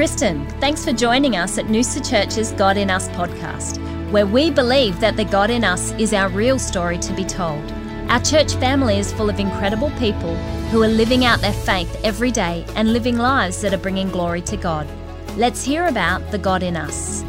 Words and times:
Kristen. 0.00 0.46
Thanks 0.60 0.82
for 0.82 0.94
joining 0.94 1.36
us 1.36 1.58
at 1.58 1.66
Noosa 1.66 2.00
Church's 2.00 2.52
God 2.52 2.78
in 2.78 2.88
Us 2.88 3.10
podcast, 3.10 3.76
where 4.10 4.26
we 4.26 4.50
believe 4.50 4.98
that 4.98 5.14
the 5.14 5.26
God 5.26 5.50
in 5.50 5.62
us 5.62 5.92
is 5.98 6.14
our 6.14 6.30
real 6.30 6.58
story 6.58 6.96
to 6.96 7.12
be 7.12 7.22
told. 7.22 7.62
Our 8.08 8.18
church 8.20 8.54
family 8.54 8.98
is 8.98 9.12
full 9.12 9.28
of 9.28 9.38
incredible 9.38 9.90
people 9.98 10.34
who 10.70 10.82
are 10.82 10.88
living 10.88 11.26
out 11.26 11.42
their 11.42 11.52
faith 11.52 12.00
every 12.02 12.30
day 12.30 12.64
and 12.76 12.94
living 12.94 13.18
lives 13.18 13.60
that 13.60 13.74
are 13.74 13.76
bringing 13.76 14.08
glory 14.08 14.40
to 14.40 14.56
God. 14.56 14.88
Let's 15.36 15.62
hear 15.62 15.86
about 15.86 16.30
the 16.30 16.38
God 16.38 16.62
in 16.62 16.78
us. 16.78 17.20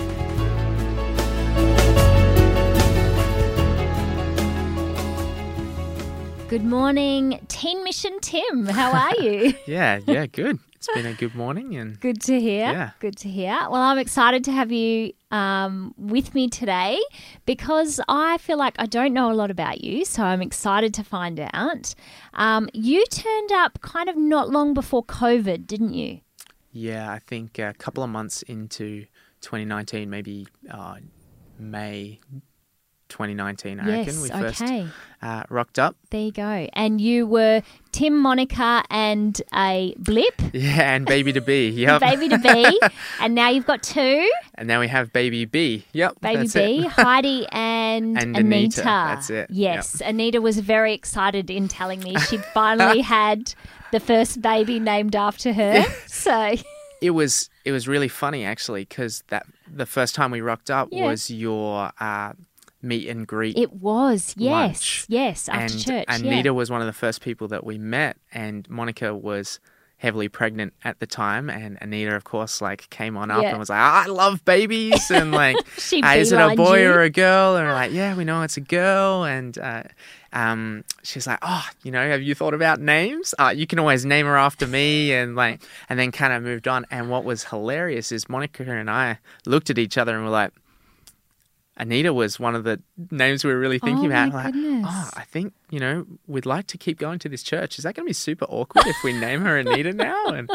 Good 6.47 6.63
morning, 6.63 7.45
Teen 7.49 7.83
Mission 7.83 8.17
Tim. 8.21 8.65
How 8.65 8.93
are 8.93 9.21
you? 9.21 9.55
yeah, 9.65 9.99
yeah, 10.07 10.25
good. 10.25 10.57
It's 10.83 10.87
been 10.95 11.05
a 11.05 11.13
good 11.13 11.35
morning 11.35 11.75
and 11.75 11.99
Good 11.99 12.19
to 12.21 12.39
hear. 12.39 12.71
Yeah. 12.71 12.89
Good 12.97 13.15
to 13.17 13.29
hear. 13.29 13.55
Well, 13.69 13.75
I'm 13.75 13.99
excited 13.99 14.43
to 14.45 14.51
have 14.51 14.71
you 14.71 15.13
um, 15.29 15.93
with 15.95 16.33
me 16.33 16.49
today 16.49 16.99
because 17.45 18.01
I 18.07 18.39
feel 18.39 18.57
like 18.57 18.73
I 18.79 18.87
don't 18.87 19.13
know 19.13 19.31
a 19.31 19.35
lot 19.35 19.51
about 19.51 19.83
you, 19.83 20.05
so 20.05 20.23
I'm 20.23 20.41
excited 20.41 20.91
to 20.95 21.03
find 21.03 21.39
out. 21.53 21.93
Um, 22.33 22.67
you 22.73 23.05
turned 23.05 23.51
up 23.51 23.79
kind 23.81 24.09
of 24.09 24.17
not 24.17 24.49
long 24.49 24.73
before 24.73 25.05
COVID, 25.05 25.67
didn't 25.67 25.93
you? 25.93 26.21
yeah, 26.71 27.11
I 27.11 27.19
think 27.19 27.59
a 27.59 27.73
couple 27.77 28.01
of 28.03 28.09
months 28.09 28.41
into 28.43 29.05
2019, 29.41 30.09
maybe 30.09 30.47
uh, 30.71 30.95
May 31.59 32.19
2019, 33.11 33.79
I 33.79 33.85
reckon 33.85 34.05
yes. 34.05 34.21
we 34.21 34.29
first 34.29 34.61
okay. 34.61 34.87
uh, 35.21 35.43
rocked 35.49 35.77
up. 35.77 35.95
There 36.09 36.21
you 36.21 36.31
go. 36.31 36.67
And 36.73 36.99
you 36.99 37.27
were 37.27 37.61
Tim, 37.91 38.17
Monica, 38.17 38.83
and 38.89 39.39
a 39.53 39.93
blip. 39.97 40.33
Yeah, 40.53 40.95
and 40.95 41.05
baby 41.05 41.31
to 41.33 41.41
be. 41.41 41.69
Yep. 41.69 42.01
Baby 42.01 42.29
to 42.29 42.37
be, 42.39 42.79
and 43.21 43.35
now 43.35 43.49
you've 43.49 43.65
got 43.65 43.83
two. 43.83 44.29
And 44.55 44.67
now 44.67 44.79
we 44.79 44.87
have 44.87 45.13
baby 45.13 45.45
B. 45.45 45.85
Yep. 45.93 46.21
Baby 46.21 46.47
B, 46.53 46.81
Heidi, 46.87 47.47
and, 47.51 48.17
And 48.17 48.35
Anita. 48.35 48.81
Anita, 48.81 48.83
that's 48.83 49.29
it. 49.29 49.49
Yes, 49.49 50.01
Anita 50.03 50.41
was 50.41 50.59
very 50.59 50.93
excited 50.93 51.49
in 51.49 51.67
telling 51.67 51.99
me 52.01 52.17
she'd 52.19 52.43
finally 52.45 53.01
had 53.01 53.53
the 53.91 53.99
first 53.99 54.41
baby 54.41 54.79
named 54.79 55.15
after 55.15 55.53
her. 55.53 55.83
So 56.07 56.55
It 57.01 57.11
was 57.11 57.49
it 57.65 57.71
was 57.71 57.87
really 57.87 58.07
funny 58.07 58.45
actually 58.45 58.85
because 58.85 59.23
that 59.29 59.45
the 59.67 59.85
first 59.85 60.13
time 60.15 60.29
we 60.31 60.39
rocked 60.41 60.69
up 60.69 60.89
Yeah. 60.91 61.07
was 61.07 61.31
your 61.31 61.91
uh, 61.99 62.33
meet 62.81 63.07
and 63.07 63.27
greet. 63.27 63.57
it 63.57 63.73
was 63.73 64.33
yes, 64.37 64.51
Lunch. 64.51 65.05
yes 65.09 65.49
after 65.49 65.77
church. 65.77 66.05
and 66.07 66.23
church. 66.23 66.31
Anita 66.31 66.47
yeah. 66.49 66.51
was 66.51 66.69
one 66.69 66.81
of 66.81 66.87
the 66.87 66.93
first 66.93 67.21
people 67.21 67.47
that 67.49 67.63
we 67.63 67.77
met, 67.77 68.17
and 68.31 68.69
Monica 68.69 69.15
was 69.15 69.59
heavily 69.97 70.27
pregnant 70.27 70.73
at 70.83 70.99
the 70.99 71.05
time, 71.05 71.47
and 71.47 71.77
Anita, 71.79 72.15
of 72.15 72.23
course, 72.23 72.59
like 72.59 72.89
came 72.89 73.15
on 73.15 73.29
up 73.29 73.43
Yeah. 73.43 73.49
and 73.49 73.59
was 73.59 73.69
like, 73.69 73.79
"I 73.79 74.07
love 74.07 74.43
babies," 74.45 75.11
and 75.11 75.31
like, 75.43 75.55
"Ah, 76.03 76.15
"Is 76.15 76.31
it 76.31 76.39
a 76.39 76.55
boy 76.55 76.81
you. 76.81 76.89
or 76.91 77.01
a 77.01 77.09
girl?" 77.09 77.55
And 77.55 77.67
we're 77.67 77.73
like, 77.73 77.91
"Yeah, 77.91 78.15
we 78.15 78.23
know 78.23 78.41
it's 78.41 78.57
a 78.57 78.61
girl," 78.61 79.23
and. 79.23 79.57
Uh, 79.57 79.83
um, 80.33 80.85
she's 81.03 81.27
like, 81.27 81.39
oh, 81.41 81.67
you 81.83 81.91
know, 81.91 82.07
have 82.07 82.21
you 82.21 82.35
thought 82.35 82.53
about 82.53 82.79
names? 82.79 83.35
Uh, 83.37 83.53
you 83.53 83.67
can 83.67 83.79
always 83.79 84.05
name 84.05 84.25
her 84.25 84.37
after 84.37 84.65
me, 84.65 85.11
and 85.13 85.35
like, 85.35 85.61
and 85.89 85.99
then 85.99 86.11
kind 86.13 86.31
of 86.31 86.41
moved 86.41 86.69
on. 86.69 86.85
And 86.89 87.09
what 87.09 87.25
was 87.25 87.43
hilarious 87.43 88.13
is 88.13 88.29
Monica 88.29 88.63
and 88.63 88.89
I 88.89 89.19
looked 89.45 89.69
at 89.69 89.77
each 89.77 89.97
other 89.97 90.15
and 90.15 90.23
were 90.23 90.31
like, 90.31 90.53
Anita 91.77 92.13
was 92.13 92.39
one 92.39 92.53
of 92.55 92.63
the 92.63 92.81
names 93.11 93.43
we 93.43 93.51
were 93.51 93.59
really 93.59 93.79
thinking 93.79 94.05
Oh, 94.05 94.07
about. 94.07 94.33
my 94.33 94.43
Like, 94.45 94.53
goodness. 94.53 94.85
oh, 94.89 95.09
I 95.15 95.23
think 95.23 95.53
you 95.69 95.79
know 95.79 96.05
we'd 96.27 96.45
like 96.45 96.67
to 96.67 96.77
keep 96.77 96.99
going 96.99 97.17
to 97.19 97.29
this 97.29 97.43
church. 97.43 97.77
Is 97.79 97.83
that 97.83 97.95
going 97.95 98.05
to 98.05 98.09
be 98.09 98.13
super 98.13 98.45
awkward 98.45 98.85
if 98.87 98.95
we 99.03 99.13
name 99.13 99.41
her 99.41 99.57
Anita 99.57 99.93
now? 99.93 100.27
And 100.27 100.49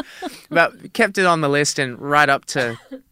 but 0.49 0.93
kept 0.93 1.17
it 1.17 1.25
on 1.25 1.41
the 1.41 1.49
list, 1.49 1.79
and 1.79 1.99
right 1.99 2.29
up 2.29 2.45
to 2.45 2.77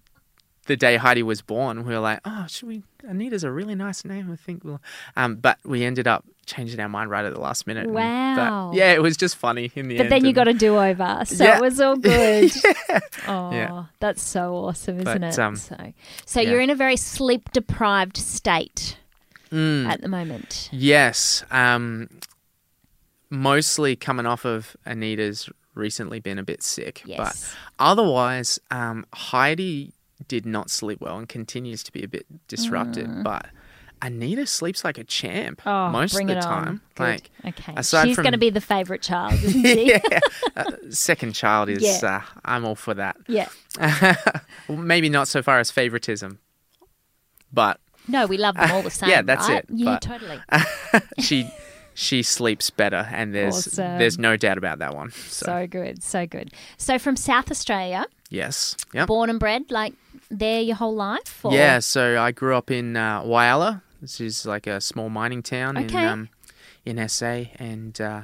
the 0.66 0.76
day 0.76 0.98
Heidi 0.98 1.24
was 1.24 1.42
born, 1.42 1.86
we 1.86 1.94
were 1.94 2.00
like, 2.00 2.20
oh, 2.26 2.46
should 2.48 2.68
we? 2.68 2.84
Anita's 3.08 3.44
a 3.44 3.52
really 3.52 3.76
nice 3.76 4.04
name. 4.04 4.32
I 4.32 4.36
think 4.36 4.64
we'll. 4.64 4.82
Um, 5.16 5.36
but 5.36 5.60
we 5.64 5.84
ended 5.84 6.08
up 6.08 6.26
changing 6.48 6.80
our 6.80 6.90
mind 6.90 7.10
right 7.10 7.26
at 7.26 7.34
the 7.34 7.40
last 7.40 7.66
minute. 7.68 7.88
Wow. 7.90 8.70
but 8.72 8.78
yeah, 8.78 8.92
it 8.94 9.02
was 9.02 9.16
just 9.18 9.36
funny 9.36 9.72
in 9.76 9.88
the 9.88 9.98
but 9.98 10.04
end. 10.04 10.12
then 10.12 10.26
you 10.26 10.34
got 10.34 10.48
a 10.48 10.54
do 10.54 10.78
over, 10.78 11.22
so 11.26 11.44
Yeah. 11.44 11.58
it 11.58 11.62
was 11.62 11.80
all 11.80 11.96
good. 11.98 12.52
yeah. 12.90 13.00
Oh, 13.28 13.52
Yeah. 13.52 13.84
that's 14.00 14.22
so 14.24 14.54
awesome, 14.56 15.00
isn't 15.00 15.22
But, 15.22 15.24
it? 15.24 15.40
um, 15.40 15.56
so, 15.56 15.94
so 16.26 16.42
you're 16.42 16.60
in 16.62 16.70
a 16.70 16.76
very 16.76 16.98
sleep 16.98 17.52
deprived 17.52 18.18
state 18.18 18.98
Mm. 19.52 19.88
at 19.88 20.02
the 20.02 20.08
moment. 20.10 20.70
Yes. 20.72 21.44
Um, 21.52 22.10
mostly 23.30 23.96
coming 23.96 24.26
off 24.26 24.46
of 24.46 24.76
Anita's 24.86 25.50
recently 25.74 26.20
been 26.20 26.40
a 26.40 26.44
bit 26.44 26.64
sick. 26.64 27.02
Yes. 27.06 27.18
But 27.18 27.84
otherwise, 27.84 28.60
um, 28.72 29.06
Heidi 29.14 29.92
did 30.28 30.46
not 30.46 30.70
sleep 30.70 31.02
well 31.02 31.18
and 31.18 31.28
continues 31.30 31.84
to 31.84 31.92
be 31.92 32.04
a 32.04 32.08
bit 32.08 32.26
disrupted. 32.48 33.24
But 33.24 33.48
Anita 34.02 34.46
sleeps 34.46 34.84
like 34.84 34.98
a 34.98 35.04
champ 35.04 35.62
Mm. 35.62 35.88
Oh, 35.88 35.92
most 35.92 36.20
of 36.20 36.28
the 36.28 36.36
time. 36.36 36.82
Good. 36.96 37.04
Like, 37.04 37.30
okay, 37.46 37.74
aside 37.78 38.06
she's 38.08 38.16
from- 38.16 38.24
going 38.24 38.32
to 38.34 38.38
be 38.38 38.50
the 38.50 38.62
favourite 38.62 39.02
child, 39.02 39.34
isn't 39.44 39.64
she? 39.66 39.88
yeah. 39.90 40.00
Uh, 40.58 40.72
second 40.90 41.34
child 41.34 41.68
is, 41.68 41.82
Yeah. 41.84 42.22
uh, 42.24 42.40
I'm 42.46 42.64
all 42.66 42.76
for 42.76 42.94
that. 42.94 43.18
yeah. 43.28 43.50
Well, 44.70 44.78
Maybe 44.78 45.10
not 45.10 45.28
so 45.28 45.42
far 45.44 45.60
as 45.60 45.70
favoritism, 45.70 46.40
but 47.52 47.80
No, 48.08 48.26
we 48.26 48.38
love 48.38 48.56
them 48.56 48.72
all 48.72 48.82
the 48.82 48.90
same. 48.90 49.10
yeah, 49.10 49.22
that's 49.22 49.50
right? 49.50 49.64
it, 49.64 49.66
Yeah, 49.70 49.86
but- 49.86 50.02
totally. 50.02 50.40
she 51.20 51.50
she 51.94 52.24
sleeps 52.24 52.70
better, 52.70 53.08
and 53.12 53.34
there's 53.34 53.68
Awesome. 53.68 53.98
there's 53.98 54.18
no 54.20 54.36
doubt 54.38 54.58
about 54.58 54.80
that 54.80 54.96
one. 54.96 55.12
So, 55.12 55.46
So 55.46 55.68
good, 55.68 56.04
so 56.04 56.26
good. 56.26 56.52
So 56.78 56.98
from 57.00 57.16
South 57.16 57.50
Australia, 57.52 58.06
yes, 58.30 58.76
yep. 58.94 59.08
born 59.08 59.30
and 59.30 59.40
bred, 59.40 59.64
like 59.72 59.94
there 60.30 60.62
your 60.62 60.76
whole 60.76 60.96
life? 60.96 61.44
Or? 61.44 61.54
Yeah, 61.54 61.80
so 61.80 62.20
I 62.22 62.32
grew 62.32 62.56
up 62.56 62.72
in 62.72 62.96
uh, 62.98 63.22
Whyalla. 63.24 63.82
This 64.02 64.20
is 64.22 64.46
like 64.46 64.68
a 64.68 64.80
small 64.82 65.10
mining 65.10 65.42
town 65.44 65.78
Okay. 65.78 65.98
in 66.04 66.06
um, 66.08 66.30
in 66.86 67.10
SA, 67.10 67.46
and 67.58 68.00
uh, 68.00 68.22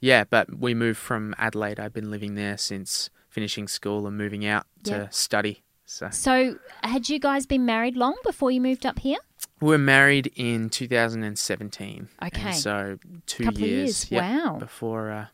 yeah, 0.00 0.24
but 0.24 0.58
we 0.58 0.74
moved 0.74 0.98
from 0.98 1.34
Adelaide. 1.38 1.80
I've 1.80 1.92
been 1.92 2.10
living 2.10 2.34
there 2.36 2.56
since 2.56 3.10
finishing 3.28 3.66
school 3.66 4.06
and 4.06 4.16
moving 4.16 4.46
out 4.46 4.66
to 4.84 5.08
study. 5.10 5.62
So 5.86 6.08
So 6.10 6.56
had 6.82 7.08
you 7.08 7.18
guys 7.18 7.46
been 7.46 7.64
married 7.66 7.96
long 7.96 8.14
before 8.24 8.50
you 8.50 8.60
moved 8.60 8.86
up 8.86 9.00
here? 9.00 9.18
we 9.60 9.68
were 9.68 9.78
married 9.78 10.30
in 10.36 10.68
2017. 10.68 12.08
Okay. 12.22 12.40
and 12.42 12.54
so 12.54 12.98
two 13.26 13.48
of 13.48 13.58
years, 13.58 14.10
yep, 14.10 14.22
wow. 14.22 14.56
before 14.58 15.10
uh, 15.10 15.26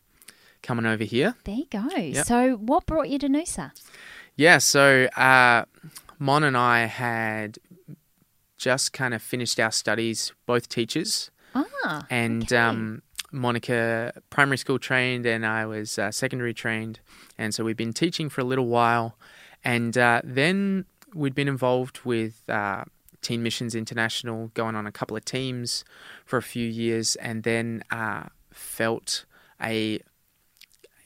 coming 0.63 0.87
over 0.87 1.05
here. 1.05 1.35
There 1.45 1.55
you 1.57 1.67
go. 1.71 2.13
So 2.23 2.55
what 2.57 2.87
brought 2.87 3.09
you 3.09 3.19
to 3.19 3.29
Noosa? 3.29 3.73
Yeah, 4.37 4.59
so 4.59 5.05
uh, 5.17 5.65
Mon 6.21 6.45
and 6.45 6.57
I 6.57 6.81
had 6.85 7.59
just 8.59 8.93
kind 8.93 9.15
of 9.15 9.23
finished 9.23 9.59
our 9.59 9.73
studies, 9.73 10.33
both 10.45 10.69
teachers. 10.69 11.31
Ah, 11.55 12.07
and 12.11 12.45
okay. 12.45 12.57
um, 12.57 13.03
Monica 13.33 14.13
primary 14.29 14.59
school 14.59 14.79
trained, 14.79 15.25
and 15.25 15.47
I 15.47 15.65
was 15.65 15.99
uh, 15.99 16.11
secondary 16.11 16.55
trained, 16.55 17.01
and 17.39 17.55
so 17.55 17.65
we'd 17.65 17.79
been 17.79 17.95
teaching 17.95 18.29
for 18.29 18.43
a 18.43 18.45
little 18.45 18.67
while, 18.67 19.17
and 19.65 19.97
uh, 19.97 20.21
then 20.23 20.85
we'd 21.15 21.35
been 21.35 21.49
involved 21.49 22.01
with 22.05 22.49
uh, 22.49 22.85
Teen 23.23 23.43
Missions 23.43 23.75
International, 23.75 24.49
going 24.49 24.77
on 24.77 24.87
a 24.87 24.93
couple 24.93 25.17
of 25.17 25.25
teams 25.25 25.85
for 26.27 26.37
a 26.37 26.43
few 26.43 26.69
years, 26.69 27.17
and 27.17 27.45
then 27.45 27.83
uh, 27.91 28.25
felt 28.53 29.25
a 29.61 30.01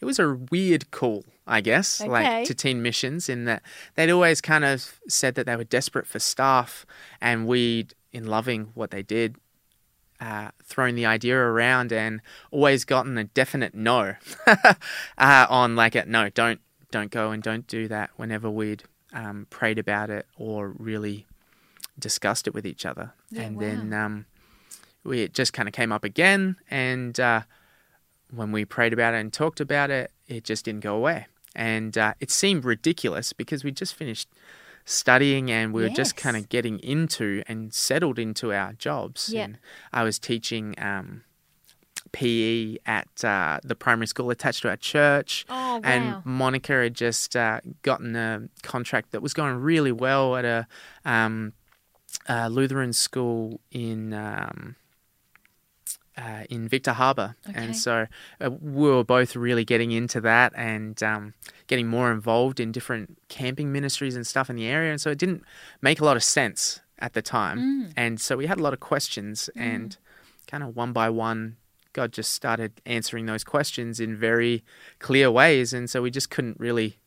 it 0.01 0.05
was 0.05 0.19
a 0.19 0.35
weird 0.51 0.91
call, 0.91 1.25
I 1.47 1.61
guess, 1.61 2.01
Okay. 2.01 2.11
like 2.11 2.47
to 2.47 2.55
Teen 2.55 2.83
Missions, 2.83 3.29
in 3.29 3.45
that 3.45 3.63
they'd 3.95 4.11
always 4.11 4.41
kind 4.41 4.65
of 4.65 4.99
said 5.09 5.35
that 5.35 5.47
they 5.47 5.57
were 5.57 5.65
desperate 5.65 6.07
for 6.07 6.19
staff, 6.19 6.87
and 7.21 7.47
we'd, 7.47 7.95
in 8.13 8.27
loving 8.27 8.71
what 8.75 8.91
they 8.91 9.03
did, 9.03 9.37
uh, 10.21 10.51
thrown 10.63 10.95
the 10.95 11.05
idea 11.05 11.37
around 11.37 11.93
and 11.93 12.21
always 12.51 12.85
gotten 12.85 13.19
a 13.19 13.25
definite 13.25 13.75
no 13.75 14.15
uh, 14.47 15.47
on 15.51 15.77
like 15.77 15.95
a 15.95 16.05
no, 16.07 16.31
don't 16.31 16.61
don't 16.91 17.11
go 17.11 17.31
and 17.31 17.43
don't 17.43 17.67
do 17.67 17.89
that. 17.89 18.11
Whenever 18.17 18.49
we'd 18.49 18.85
um, 19.13 19.47
prayed 19.51 19.79
about 19.79 20.11
it 20.11 20.27
or 20.37 20.69
really 20.79 21.27
discussed 21.99 22.47
it 22.47 22.55
with 22.55 22.67
each 22.67 22.87
other, 22.87 23.13
Yeah, 23.31 23.43
and 23.43 23.57
wow. 23.57 23.61
then 23.61 23.93
um, 23.93 24.27
we 25.05 25.21
it 25.23 25.35
just 25.35 25.53
kind 25.53 25.69
of 25.69 25.75
came 25.75 25.93
up 25.93 26.05
again, 26.05 26.57
and 26.71 27.19
uh, 27.21 27.43
when 28.31 28.51
we 28.51 28.65
prayed 28.65 28.93
about 28.95 29.13
it 29.15 29.19
and 29.19 29.33
talked 29.33 29.61
about 29.61 29.91
it, 29.91 30.11
it 30.27 30.45
just 30.45 30.65
didn't 30.65 30.81
go 30.81 30.97
away, 30.97 31.27
and 31.55 31.97
uh, 31.97 32.15
it 32.21 32.31
seemed 32.31 32.65
ridiculous 32.65 33.33
because 33.33 33.65
we 33.65 33.71
just 33.71 33.95
finished 33.95 34.29
studying 34.85 35.51
and 35.51 35.73
we 35.73 35.83
were 35.83 35.89
just 35.89 36.17
kind 36.17 36.37
of 36.37 36.49
getting 36.49 36.79
into 36.81 37.43
and 37.47 37.73
settled 37.73 38.19
into 38.19 38.53
our 38.53 38.75
jobs. 38.75 39.31
Yeah. 39.33 39.45
And 39.45 39.59
I 39.93 40.03
was 40.03 40.19
teaching 40.19 40.75
um, 40.79 41.23
PE 42.13 42.77
at 42.85 43.25
uh, 43.25 43.61
the 43.65 43.75
primary 43.75 44.07
school 44.07 44.31
attached 44.31 44.63
to 44.63 44.69
our 44.69 44.77
church. 44.77 45.47
Oh, 45.49 45.55
wow. 45.55 45.81
And 45.83 46.25
Monica 46.27 46.75
had 46.75 46.95
just 46.95 47.35
uh, 47.35 47.61
gotten 47.83 48.15
a 48.15 48.49
contract 48.63 49.13
that 49.13 49.23
was 49.23 49.33
going 49.33 49.57
really 49.57 49.93
well 49.93 50.37
at 50.37 50.45
a, 50.45 50.67
um, 51.05 51.55
a 52.27 52.51
Lutheran 52.51 52.93
school 52.93 53.61
in 53.71 54.13
um, 54.13 54.77
uh, 56.17 56.45
in 56.51 56.69
Victor 56.69 56.93
Harbour, 56.93 57.35
Okay. 57.49 57.59
and 57.61 57.77
so 57.77 58.07
uh, 58.41 58.51
we 58.51 58.89
were 58.89 59.05
both 59.05 59.35
really 59.37 59.65
getting 59.65 59.91
into 59.93 60.21
that 60.21 60.53
and 60.57 61.03
um, 61.03 61.35
getting 61.67 61.87
more 61.89 62.13
involved 62.13 62.61
in 62.61 62.71
different 62.73 63.19
camping 63.29 63.73
ministries 63.73 64.15
and 64.17 64.27
stuff 64.27 64.49
in 64.51 64.57
the 64.57 64.67
area, 64.67 64.91
and 64.91 65.01
so 65.01 65.11
it 65.11 65.19
didn't 65.19 65.43
make 65.83 66.01
a 66.01 66.05
lot 66.05 66.17
of 66.17 66.23
sense 66.25 66.81
at 67.01 67.13
the 67.15 67.23
time, 67.23 67.59
Mm. 67.59 67.93
and 67.97 68.21
so 68.21 68.37
we 68.37 68.47
had 68.47 68.59
a 68.59 68.63
lot 68.63 68.73
of 68.73 68.81
questions, 68.81 69.51
and 69.57 69.97
kind 70.47 70.63
of 70.63 70.77
one 70.77 70.93
by 70.93 71.11
one, 71.11 71.57
God 71.93 72.13
just 72.13 72.33
started 72.33 72.73
answering 72.87 73.27
those 73.27 73.45
questions 73.45 73.99
in 74.01 74.17
very 74.17 74.63
clear 75.01 75.31
ways, 75.31 75.73
and 75.73 75.89
so 75.91 76.03
we 76.03 76.11
just 76.11 76.31
couldn't 76.31 76.59
really 76.61 76.99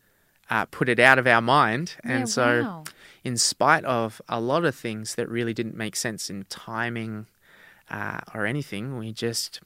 uh, 0.50 0.65
put 0.65 0.88
it 0.89 1.00
out 1.00 1.18
of 1.19 1.27
our 1.27 1.42
mind, 1.42 1.95
and 2.04 2.19
yeah, 2.21 2.25
so 2.25 2.62
wow. 2.63 2.83
in 3.24 3.38
spite 3.38 3.83
of 3.86 4.21
a 4.30 4.39
lot 4.42 4.63
of 4.65 4.75
things 4.75 5.15
that 5.15 5.27
really 5.30 5.54
didn't 5.54 5.75
make 5.77 5.95
sense 5.95 6.30
in 6.30 6.45
timing 6.50 7.25
uh, 7.89 8.19
or 8.33 8.45
anything, 8.45 8.97
we 8.97 9.11
just 9.11 9.61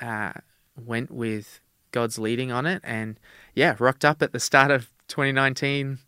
uh, 0.00 0.32
went 0.76 1.10
with 1.10 1.60
God's 1.92 2.18
leading 2.18 2.50
on 2.50 2.66
it 2.66 2.80
and, 2.84 3.18
yeah, 3.54 3.76
rocked 3.78 4.04
up 4.04 4.22
at 4.22 4.32
the 4.32 4.40
start 4.40 4.70
of 4.70 4.88
2019, 5.08 5.98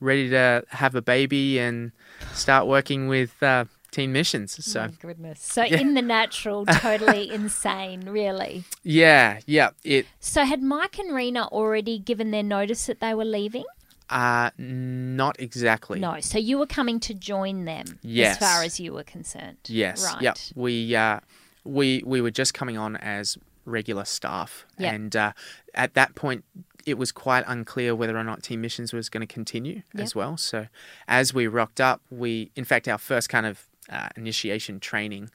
ready 0.00 0.30
to 0.30 0.64
have 0.70 0.94
a 0.94 1.02
baby 1.02 1.58
and 1.58 1.92
start 2.32 2.66
working 2.66 3.08
with 3.08 3.42
uh, 3.42 3.64
Teen 3.90 4.12
Missions. 4.12 4.64
So, 4.64 4.82
My 4.82 4.88
goodness. 5.00 5.40
So 5.42 5.64
Yeah. 5.64 5.78
in 5.80 5.94
the 5.94 6.02
natural, 6.02 6.64
totally 6.80 7.30
insane, 7.32 8.08
really. 8.08 8.64
yeah, 8.82 9.40
yeah, 9.46 9.70
it. 9.84 10.06
So 10.20 10.44
had 10.44 10.62
Mike 10.62 10.98
and 10.98 11.14
Rena 11.14 11.46
already 11.48 11.98
given 11.98 12.30
their 12.30 12.42
notice 12.42 12.86
that 12.86 13.00
they 13.00 13.12
were 13.14 13.24
leaving? 13.24 13.64
Uh, 14.12 14.50
not 14.58 15.40
exactly. 15.40 15.98
No. 15.98 16.20
So 16.20 16.38
you 16.38 16.58
were 16.58 16.66
coming 16.66 17.00
to 17.00 17.14
join 17.14 17.64
them 17.64 17.98
Yes. 18.02 18.32
as 18.32 18.38
far 18.38 18.62
as 18.62 18.78
you 18.78 18.92
were 18.92 19.04
concerned. 19.04 19.56
Yes. 19.66 20.04
Right. 20.04 20.22
Yep. 20.22 20.38
We 20.54 20.94
uh, 20.94 21.20
we 21.64 22.02
we 22.04 22.20
were 22.20 22.30
just 22.30 22.52
coming 22.54 22.76
on 22.76 22.96
as 22.96 23.38
regular 23.64 24.04
staff, 24.04 24.66
Yep. 24.78 24.92
and 24.94 25.16
uh, 25.16 25.32
at 25.74 25.94
that 25.94 26.14
point, 26.14 26.44
it 26.84 26.98
was 26.98 27.10
quite 27.12 27.44
unclear 27.46 27.94
whether 27.94 28.16
or 28.16 28.24
not 28.24 28.42
Teen 28.42 28.60
Missions 28.60 28.92
was 28.92 29.08
going 29.08 29.26
to 29.26 29.32
continue 29.32 29.82
Yep. 29.94 30.02
as 30.04 30.14
well. 30.14 30.36
So, 30.36 30.66
as 31.08 31.32
we 31.32 31.46
rocked 31.46 31.80
up, 31.80 32.02
we 32.10 32.50
in 32.54 32.64
fact 32.64 32.88
our 32.88 32.98
first 32.98 33.28
kind 33.30 33.46
of 33.46 33.66
uh, 33.88 34.08
initiation 34.16 34.78
training 34.80 35.30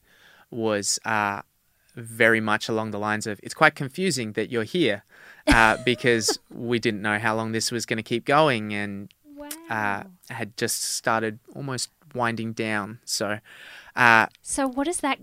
was 0.51 0.99
uh, 1.03 1.41
very 1.97 2.39
much 2.39 2.69
along 2.69 2.91
the 2.91 2.99
lines 2.99 3.25
of 3.27 3.39
it's 3.43 3.53
quite 3.55 3.75
confusing 3.75 4.31
that 4.33 4.51
you're 4.51 4.63
here 4.63 5.03
uh, 5.47 5.75
because 5.85 6.39
we 6.49 6.77
didn't 6.79 7.01
know 7.01 7.17
how 7.19 7.35
long 7.35 7.51
this 7.51 7.71
was 7.71 7.85
going 7.85 7.97
to 7.97 8.03
keep 8.03 8.23
going 8.23 8.73
and 8.73 9.11
Wow. 9.35 9.49
uh, 9.69 10.03
had 10.33 10.57
just 10.57 10.81
started 10.81 11.37
almost 11.53 11.89
winding 12.15 12.53
down. 12.53 12.99
So. 13.05 13.39
Uh, 13.95 14.25
so 14.41 14.67
what 14.67 14.85
does 14.85 15.01
that 15.01 15.19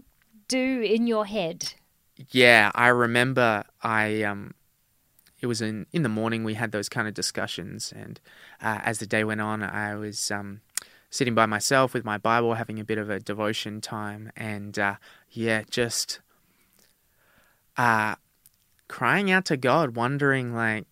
do 0.47 0.81
in 0.83 1.07
your 1.07 1.27
head? 1.27 1.75
Yeah, 2.31 2.71
I 2.75 2.89
remember 2.89 3.65
I 3.83 4.23
um 4.23 4.55
it 5.41 5.47
was 5.47 5.61
in 5.61 5.87
in 5.93 6.03
the 6.05 6.09
morning 6.09 6.45
we 6.45 6.55
had 6.55 6.71
those 6.73 6.89
kind 6.89 7.09
of 7.09 7.15
discussions 7.15 7.93
and 7.95 8.21
uh, 8.63 8.81
as 8.85 8.99
the 8.99 9.07
day 9.07 9.25
went 9.25 9.41
on 9.41 9.63
I 9.65 9.97
was 9.97 10.31
um 10.31 10.61
sitting 11.11 11.35
by 11.35 11.47
myself 11.47 11.93
with 11.93 12.05
my 12.05 12.19
Bible 12.19 12.55
having 12.55 12.79
a 12.79 12.85
bit 12.85 12.99
of 12.99 13.11
a 13.11 13.19
devotion 13.19 13.81
time 13.81 14.31
and 14.37 14.79
uh 14.79 14.95
yeah, 15.31 15.63
just 15.69 16.21
uh 17.77 18.15
crying 18.89 19.31
out 19.31 19.45
to 19.47 19.57
God 19.57 19.97
wondering 19.97 20.55
like 20.55 20.87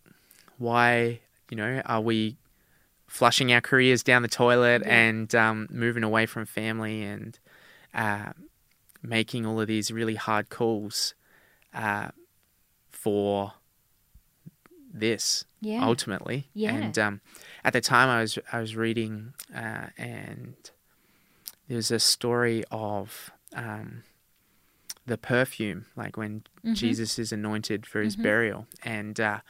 why, 0.58 1.20
you 1.50 1.56
know, 1.56 1.82
are 1.86 2.00
we 2.00 2.36
flushing 3.06 3.52
our 3.52 3.60
careers 3.60 4.02
down 4.02 4.22
the 4.22 4.28
toilet 4.28 4.82
Yeah. 4.84 4.92
and 4.94 5.34
um 5.34 5.68
moving 5.70 6.02
away 6.04 6.26
from 6.26 6.46
family 6.46 7.02
and 7.02 7.38
uh 7.94 8.32
making 9.02 9.44
all 9.44 9.60
of 9.60 9.66
these 9.66 9.90
really 9.90 10.14
hard 10.14 10.48
calls 10.48 11.14
uh, 11.74 12.08
for 12.90 13.54
this 14.92 15.44
Yeah. 15.60 15.84
ultimately. 15.84 16.48
Yeah. 16.54 16.74
And 16.76 16.98
um, 16.98 17.20
at 17.64 17.72
the 17.72 17.80
time, 17.80 18.08
I 18.08 18.20
was 18.20 18.38
I 18.52 18.60
was 18.60 18.76
reading, 18.76 19.34
uh, 19.54 19.86
and 19.98 20.54
there's 21.68 21.90
a 21.90 21.98
story 21.98 22.62
of 22.70 23.30
um, 23.54 24.02
the 25.06 25.18
perfume, 25.18 25.86
like 25.96 26.16
when 26.16 26.42
Mhm. 26.64 26.74
Jesus 26.74 27.18
is 27.18 27.32
anointed 27.32 27.86
for 27.86 28.00
his 28.02 28.16
Mhm. 28.16 28.22
burial, 28.22 28.66
and 28.84 29.18
uh, 29.18 29.40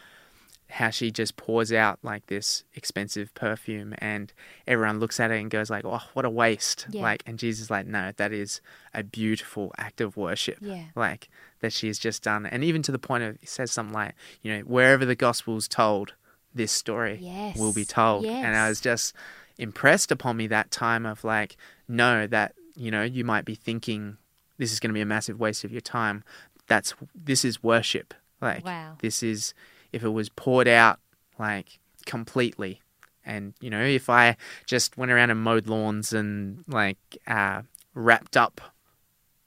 how 0.70 0.88
she 0.88 1.10
just 1.10 1.36
pours 1.36 1.70
out 1.70 1.98
like 2.02 2.26
this 2.28 2.64
expensive 2.74 3.34
perfume, 3.34 3.94
and 3.98 4.32
everyone 4.66 4.98
looks 4.98 5.20
at 5.20 5.30
it 5.30 5.38
and 5.38 5.50
goes 5.50 5.68
like, 5.68 5.84
"Oh, 5.84 6.02
what 6.14 6.24
a 6.24 6.30
waste!" 6.30 6.86
Yeah. 6.88 7.02
Like, 7.02 7.22
and 7.26 7.38
Jesus 7.38 7.64
is 7.64 7.70
like, 7.70 7.86
"No, 7.86 8.12
that 8.16 8.32
is 8.32 8.62
a 8.94 9.02
beautiful 9.02 9.72
act 9.76 10.00
of 10.00 10.16
worship." 10.16 10.58
Yeah. 10.62 10.84
like 10.94 11.28
that 11.60 11.72
she 11.72 11.86
has 11.86 11.98
just 11.98 12.22
done 12.22 12.44
and 12.44 12.62
even 12.64 12.82
to 12.82 12.92
the 12.92 12.98
point 12.98 13.22
of 13.24 13.38
he 13.40 13.46
says 13.46 13.70
something 13.72 13.94
like 13.94 14.14
you 14.42 14.52
know 14.52 14.60
wherever 14.64 15.04
the 15.06 15.14
gospel's 15.14 15.66
told 15.68 16.12
this 16.54 16.70
story 16.72 17.18
Yes. 17.22 17.56
will 17.56 17.72
be 17.72 17.84
told 17.86 18.26
and 18.26 18.54
i 18.56 18.68
was 18.68 18.78
just 18.80 19.14
impressed 19.58 20.10
upon 20.12 20.36
me 20.36 20.46
that 20.48 20.70
time 20.70 21.06
of 21.06 21.24
like 21.24 21.56
no 21.88 22.26
that 22.26 22.54
you 22.74 22.90
know 22.90 23.02
you 23.04 23.24
might 23.24 23.44
be 23.46 23.54
thinking 23.54 24.18
this 24.62 24.72
is 24.72 24.78
going 24.80 24.90
to 24.90 24.94
be 24.94 25.00
a 25.00 25.06
massive 25.16 25.40
waste 25.40 25.64
of 25.64 25.72
your 25.72 25.80
time 25.80 26.22
that's 26.68 26.94
this 27.14 27.44
is 27.44 27.62
worship 27.62 28.14
like 28.40 28.64
Wow. 28.64 28.96
this 29.00 29.22
is 29.22 29.54
if 29.92 30.02
it 30.04 30.08
was 30.10 30.28
poured 30.28 30.68
out 30.68 30.98
like 31.38 31.78
completely 32.06 32.80
and 33.26 33.54
you 33.60 33.70
know 33.70 33.82
if 33.82 34.08
i 34.08 34.36
just 34.66 34.96
went 34.96 35.10
around 35.10 35.30
and 35.30 35.40
mowed 35.40 35.66
lawns 35.66 36.12
and 36.12 36.64
like 36.68 36.98
uh 37.26 37.62
wrapped 37.94 38.36
up 38.36 38.60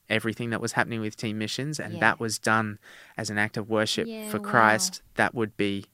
everything 0.09 0.51
that 0.51 0.61
was 0.61 0.73
happening 0.73 1.01
with 1.01 1.15
teen 1.17 1.37
missions 1.37 1.79
and 1.79 1.93
Yeah. 1.95 1.99
that 2.01 2.19
was 2.19 2.37
done 2.37 2.77
as 3.17 3.29
an 3.29 3.37
act 3.37 3.57
of 3.57 3.69
worship 3.69 4.07
Yeah, 4.07 4.29
for 4.29 4.37
wow. 4.39 4.43
christ 4.51 5.01
that 5.15 5.33
would 5.33 5.55
be 5.57 5.85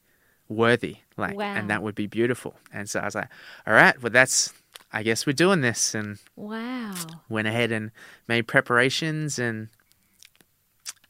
worthy 0.49 0.97
like 1.17 1.37
Wow. 1.37 1.53
and 1.55 1.69
that 1.69 1.81
would 1.81 1.95
be 1.95 2.07
beautiful 2.07 2.55
and 2.73 2.89
so 2.89 2.99
i 2.99 3.05
was 3.05 3.15
like 3.15 3.29
all 3.65 3.73
right 3.73 4.01
well 4.01 4.09
that's 4.11 4.51
i 4.93 5.03
guess 5.03 5.25
we're 5.25 5.33
doing 5.33 5.61
this 5.61 5.95
and 5.95 6.17
Wow. 6.35 6.93
went 7.29 7.47
ahead 7.47 7.71
and 7.71 7.91
made 8.27 8.47
preparations 8.47 9.39
and 9.39 9.69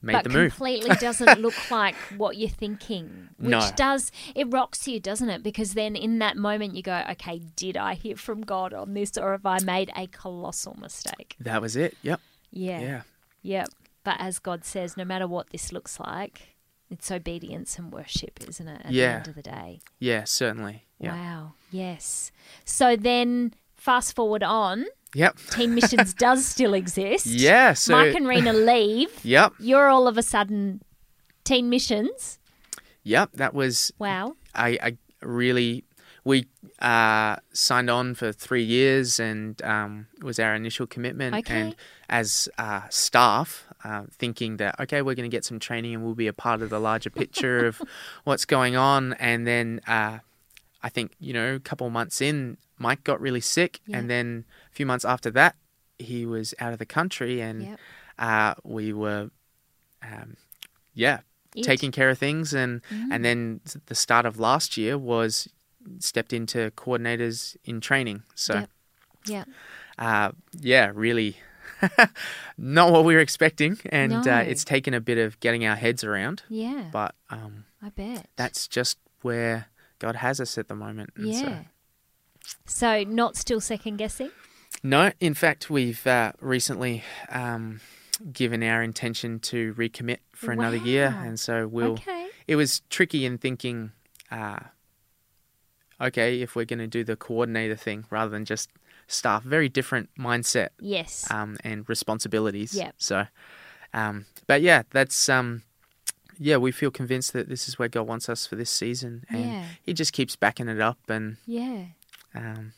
made 0.02 0.14
but 0.14 0.24
the 0.24 0.30
move 0.30 0.52
completely 0.52 0.96
doesn't 0.96 1.40
look 1.40 1.54
like 1.72 1.96
what 2.18 2.36
you're 2.38 2.50
thinking, 2.50 3.30
which 3.38 3.52
No. 3.52 3.70
does 3.76 4.12
it 4.34 4.46
rocks 4.52 4.88
you, 4.88 5.00
doesn't 5.00 5.30
it? 5.30 5.44
Because 5.44 5.76
then 5.76 5.96
in 5.96 6.18
that 6.20 6.38
moment 6.38 6.76
you 6.76 6.82
go, 6.82 7.04
okay, 7.12 7.40
did 7.56 7.78
I 7.78 7.94
hear 7.94 8.16
from 8.16 8.42
God 8.42 8.74
on 8.74 8.94
this, 8.96 9.16
or 9.18 9.32
have 9.34 9.46
I 9.46 9.60
made 9.60 9.92
a 9.96 10.08
colossal 10.08 10.76
mistake? 10.80 11.36
that 11.40 11.62
was 11.62 11.76
it 11.76 11.96
yep 12.02 12.20
Yeah, 12.52 12.80
yeah 12.82 13.02
yep. 13.44 13.70
But 14.04 14.16
as 14.20 14.40
God 14.40 14.66
says, 14.66 14.98
no 14.98 15.06
matter 15.06 15.28
what 15.28 15.52
this 15.52 15.72
looks 15.72 16.00
like, 16.00 16.56
it's 16.90 17.12
obedience 17.12 17.78
and 17.78 17.94
worship, 17.94 18.40
isn't 18.48 18.68
it? 18.68 18.82
At 18.84 18.92
the 18.92 19.04
end 19.04 19.28
of 19.28 19.36
the 19.36 19.44
day. 19.44 19.82
yeah 20.00 20.24
certainly 20.24 20.86
yeah 21.00 21.14
Wow. 21.16 21.54
Yes. 21.70 22.32
So 22.66 22.96
then, 22.98 23.54
fast 23.82 24.16
forward 24.16 24.44
on, 24.44 24.86
yep 25.16 25.36
Teen 25.50 25.74
Missions 25.74 26.14
does 26.26 26.46
still 26.46 26.74
exist. 26.74 27.26
yeah 27.26 27.74
so 27.74 27.94
Mike 27.94 28.16
and 28.16 28.28
Rena 28.28 28.54
leave. 28.54 29.10
yep 29.26 29.54
You're 29.60 29.90
all 29.90 30.08
of 30.08 30.18
a 30.18 30.24
sudden 30.24 30.82
Teen 31.44 31.70
Missions. 31.70 32.38
yep 33.04 33.30
that 33.34 33.54
was 33.54 33.92
Wow. 33.98 34.36
I, 34.54 34.78
I 34.88 34.98
really 35.26 35.84
we 36.24 36.46
uh, 36.80 37.38
signed 37.52 37.90
on 37.90 38.14
for 38.14 38.32
three 38.32 38.64
years 38.64 39.20
and 39.20 39.60
um, 39.64 40.06
was 40.22 40.38
our 40.40 40.54
initial 40.54 40.86
commitment. 40.86 41.34
Okay. 41.36 41.60
And 41.62 41.76
as 42.10 42.48
uh, 42.60 42.82
staff, 42.90 43.66
uh, 43.84 44.04
thinking 44.12 44.58
that 44.58 44.80
okay, 44.80 45.02
we're 45.02 45.16
going 45.16 45.30
to 45.32 45.36
get 45.36 45.46
some 45.46 45.58
training 45.58 45.96
and 45.96 46.04
we'll 46.04 46.14
be 46.14 46.28
a 46.28 46.34
part 46.34 46.62
of 46.62 46.70
the 46.70 46.80
larger 46.80 47.10
picture 47.10 47.66
of 47.66 47.82
what's 48.24 48.46
going 48.46 48.76
on. 48.76 49.14
And 49.14 49.48
then 49.48 49.82
uh, 49.88 50.20
I 50.84 50.90
think 50.90 51.14
you 51.20 51.34
know 51.34 51.56
a 51.56 51.60
couple 51.60 51.90
months 51.90 52.22
in, 52.22 52.58
Mike 52.82 53.04
got 53.04 53.22
really 53.22 53.42
sick, 53.42 53.80
Yeah. 53.86 53.98
and 54.00 54.10
then 54.10 54.46
a 54.72 54.76
few 54.76 54.86
months 54.86 55.06
after 55.06 55.30
that, 55.32 55.56
he 56.00 56.26
was 56.26 56.54
out 56.60 56.74
of 56.74 56.80
the 56.80 56.86
country, 56.86 57.42
and 57.42 57.62
Yep. 57.64 57.80
uh, 58.20 58.54
we 58.64 58.92
were. 58.94 59.30
Um, 60.04 60.36
yeah, 60.94 61.20
It. 61.56 61.64
taking 61.64 61.92
care 61.92 62.10
of 62.10 62.18
things 62.18 62.54
and 62.54 62.82
Mm. 62.90 63.10
and 63.14 63.24
then 63.26 63.62
the 63.86 63.96
start 63.96 64.26
of 64.26 64.40
last 64.40 64.78
year 64.78 64.98
was 64.98 65.48
stepped 66.00 66.34
into 66.34 66.72
coordinators 66.76 67.56
in 67.64 67.80
training 67.82 68.24
so 68.36 68.54
Yep. 68.56 68.70
Yeah. 69.26 69.44
uh, 70.00 70.32
yeah 70.60 70.92
really 70.94 71.38
not 72.58 72.92
what 72.92 73.06
we 73.06 73.14
were 73.16 73.20
expecting 73.22 73.80
and 73.92 74.12
No. 74.12 74.20
uh, 74.22 74.40
it's 74.40 74.64
taken 74.64 74.94
a 74.94 75.02
bit 75.02 75.18
of 75.18 75.40
getting 75.40 75.66
our 75.66 75.76
heads 75.76 76.04
around 76.04 76.44
Yeah. 76.50 76.90
but 76.92 77.16
um, 77.30 77.66
I 77.82 77.90
bet. 77.90 78.28
that's 78.36 78.68
just 78.68 78.98
where 79.22 79.68
god 80.00 80.16
has 80.18 80.40
us 80.40 80.58
at 80.58 80.68
the 80.68 80.76
moment 80.76 81.12
and 81.16 81.28
yeah. 81.28 81.42
So 81.42 81.66
not 83.08 83.36
still 83.36 83.62
second 83.62 83.98
guessing. 83.98 84.32
no 84.84 85.12
in 85.20 85.34
fact 85.34 85.70
we've 85.70 86.06
uh, 86.08 86.32
recently 86.40 87.04
um, 87.30 87.80
given 88.34 88.64
our 88.64 88.82
intention 88.84 89.40
to 89.40 89.74
recommit 89.76 90.18
for 90.34 90.52
another 90.52 90.78
year 90.78 91.16
and 91.26 91.40
so 91.40 91.68
we'll 91.68 91.94
Okay. 91.94 92.28
it 92.48 92.56
was 92.56 92.82
tricky 92.90 93.26
in 93.26 93.38
thinking, 93.38 93.92
uh, 94.32 94.60
okay, 96.00 96.42
if 96.42 96.56
we're 96.56 96.66
going 96.66 96.80
to 96.80 96.88
do 96.88 97.04
the 97.04 97.16
coordinator 97.16 97.76
thing 97.76 98.06
rather 98.10 98.32
than 98.32 98.46
just 98.46 98.70
staff, 99.08 99.44
very 99.44 99.70
different 99.70 100.10
mindset 100.18 100.70
Yes. 100.80 101.30
um, 101.30 101.58
and 101.64 101.88
responsibilities. 101.90 102.74
Yep. 102.74 102.96
So 102.98 103.28
Um, 103.94 104.26
but 104.48 104.62
yeah, 104.62 104.84
that's 104.92 105.28
um, 105.30 105.64
yeah, 106.40 106.58
we 106.58 106.72
feel 106.72 106.92
convinced 106.92 107.34
that 107.34 107.50
this 107.50 107.68
is 107.68 107.78
where 107.78 107.90
God 107.90 108.08
wants 108.08 108.30
us 108.30 108.48
for 108.48 108.56
this 108.56 108.70
season, 108.72 109.26
and 109.30 109.46
Yeah. 109.46 109.66
He 109.84 109.94
just 109.94 110.14
keeps 110.14 110.36
backing 110.38 110.70
it 110.70 110.80
up, 110.80 110.98
and 111.10 111.38
Yeah. 111.46 111.86
Um, 112.36 112.74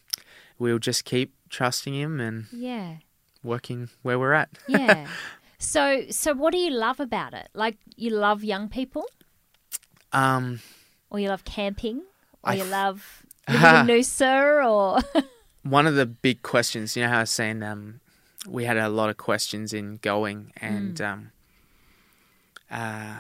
we'll 0.60 0.80
just 0.80 1.06
keep 1.06 1.34
trusting 1.50 1.94
Him 1.94 2.20
and 2.20 2.46
Yeah. 2.52 2.98
working 3.44 3.90
where 4.02 4.18
we're 4.20 4.34
at. 4.34 4.50
Yeah. 4.68 5.08
so 5.60 6.04
so 6.10 6.34
what 6.34 6.52
do 6.52 6.58
you 6.58 6.72
love 6.72 7.00
about 7.00 7.34
it? 7.34 7.50
Like 7.54 7.78
you 7.96 8.10
love 8.10 8.44
young 8.44 8.70
people 8.70 9.06
Um, 10.12 10.60
or 11.10 11.20
you 11.20 11.30
love 11.30 11.44
camping 11.46 12.04
or 12.44 12.52
I 12.52 12.56
you 12.56 12.64
love 12.66 13.24
living 13.48 13.62
in 13.62 13.88
Noosa 13.88 14.66
or 14.66 15.00
one 15.64 15.88
of 15.88 15.96
the 15.96 16.06
big 16.06 16.42
questions, 16.44 16.96
you 16.96 17.04
know 17.04 17.10
how 17.10 17.18
I 17.18 17.22
was 17.22 17.30
saying 17.32 17.64
um, 17.64 18.00
we 18.48 18.66
had 18.66 18.78
a 18.78 18.90
lot 18.90 19.10
of 19.10 19.18
questions 19.18 19.72
in 19.74 19.98
going, 20.02 20.52
and 20.58 21.00
um, 21.02 21.32
uh, 22.70 23.20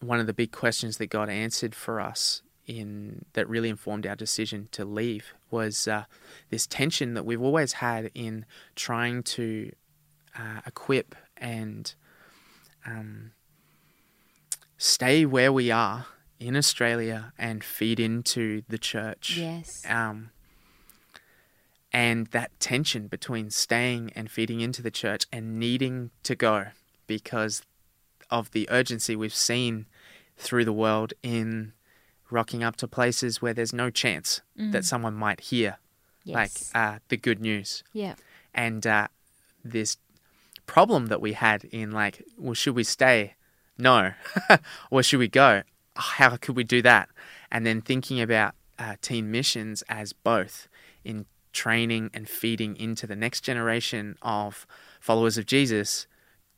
one 0.00 0.20
of 0.20 0.26
the 0.26 0.32
big 0.32 0.52
questions 0.52 0.96
that 0.98 1.06
God 1.08 1.28
answered 1.28 1.74
for 1.74 2.00
us 2.00 2.42
in 2.78 3.24
that 3.32 3.48
really 3.48 3.68
informed 3.68 4.06
our 4.06 4.14
decision 4.16 4.68
to 4.72 4.84
leave 4.84 5.34
was 5.50 5.88
uh, 5.88 6.04
this 6.50 6.66
tension 6.66 7.14
that 7.14 7.24
we've 7.24 7.42
always 7.42 7.74
had 7.74 8.10
in 8.14 8.44
trying 8.76 9.22
to 9.22 9.72
uh, 10.38 10.60
equip 10.66 11.14
and 11.36 11.94
um, 12.86 13.32
stay 14.78 15.26
where 15.26 15.52
we 15.52 15.70
are 15.70 16.06
in 16.38 16.56
Australia 16.56 17.32
and 17.38 17.62
feed 17.64 17.98
into 18.00 18.62
the 18.68 18.78
church 18.78 19.36
Yes. 19.36 19.84
um, 19.88 20.30
and 21.92 22.28
that 22.28 22.50
tension 22.60 23.08
between 23.08 23.50
staying 23.50 24.12
and 24.14 24.30
feeding 24.30 24.60
into 24.60 24.80
the 24.80 24.90
church 24.90 25.26
and 25.32 25.58
needing 25.58 26.10
to 26.22 26.34
go 26.36 26.66
because 27.06 27.62
of 28.30 28.52
the 28.52 28.68
urgency 28.70 29.16
we've 29.16 29.34
seen 29.34 29.86
through 30.38 30.64
the 30.64 30.72
world 30.72 31.12
in 31.22 31.72
rocking 32.32 32.62
up 32.62 32.76
to 32.76 32.88
places 32.88 33.40
where 33.42 33.52
there's 33.54 33.72
no 33.72 33.90
chance 33.90 34.40
that 34.56 34.84
someone 34.84 35.14
might 35.14 35.40
hear 35.40 35.78
Yes. 36.24 36.34
like 36.74 36.82
uh, 36.82 36.98
the 37.08 37.16
good 37.16 37.40
news 37.40 37.82
yeah. 37.94 38.14
and 38.54 38.86
uh, 38.86 39.08
this 39.64 39.96
problem 40.66 41.06
that 41.06 41.20
we 41.20 41.32
had 41.32 41.64
in 41.64 41.90
like 41.92 42.22
well 42.38 42.54
should 42.54 42.74
we 42.76 42.84
stay 42.84 43.34
no 43.78 44.12
or 44.90 45.02
should 45.02 45.18
we 45.18 45.28
go 45.28 45.62
how 45.96 46.36
could 46.36 46.54
we 46.56 46.62
do 46.62 46.82
that 46.82 47.08
and 47.50 47.64
then 47.66 47.80
thinking 47.80 48.20
about 48.20 48.54
uh, 48.78 48.96
teen 49.00 49.30
missions 49.30 49.82
as 49.88 50.12
both 50.12 50.68
in 51.04 51.24
training 51.52 52.10
and 52.14 52.28
feeding 52.28 52.76
into 52.76 53.06
the 53.06 53.16
next 53.16 53.40
generation 53.40 54.16
of 54.22 54.66
followers 55.00 55.36
of 55.38 55.46
jesus 55.46 56.06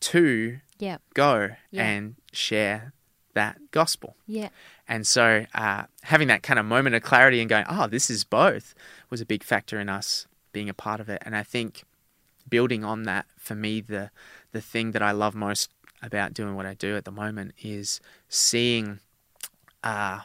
to 0.00 0.58
Yeah. 0.78 0.98
go 1.14 1.50
Yeah. 1.70 1.84
and 1.86 2.16
share 2.32 2.92
that 3.34 3.70
gospel 3.70 4.16
Yeah. 4.26 4.48
And 4.88 5.06
so 5.06 5.46
uh, 5.54 5.84
having 6.02 6.28
that 6.28 6.42
kind 6.42 6.58
of 6.58 6.66
moment 6.66 6.94
of 6.94 7.02
clarity 7.02 7.40
and 7.40 7.48
going, 7.48 7.64
oh, 7.68 7.86
this 7.86 8.10
is 8.10 8.24
both, 8.24 8.74
was 9.10 9.20
a 9.20 9.26
big 9.26 9.44
factor 9.44 9.78
in 9.80 9.88
us 9.88 10.26
being 10.52 10.68
a 10.68 10.74
part 10.74 11.00
of 11.00 11.08
it. 11.08 11.22
And 11.24 11.36
I 11.36 11.42
think 11.42 11.84
building 12.48 12.84
on 12.84 13.04
that, 13.04 13.26
for 13.38 13.54
me, 13.54 13.80
the 13.80 14.10
the 14.52 14.60
thing 14.60 14.90
that 14.90 15.02
I 15.02 15.12
love 15.12 15.34
most 15.34 15.70
about 16.02 16.34
doing 16.34 16.54
what 16.54 16.66
I 16.66 16.74
do 16.74 16.96
at 16.96 17.04
the 17.04 17.12
moment 17.12 17.54
is 17.62 18.00
seeing. 18.28 19.00
Uh, 19.82 20.20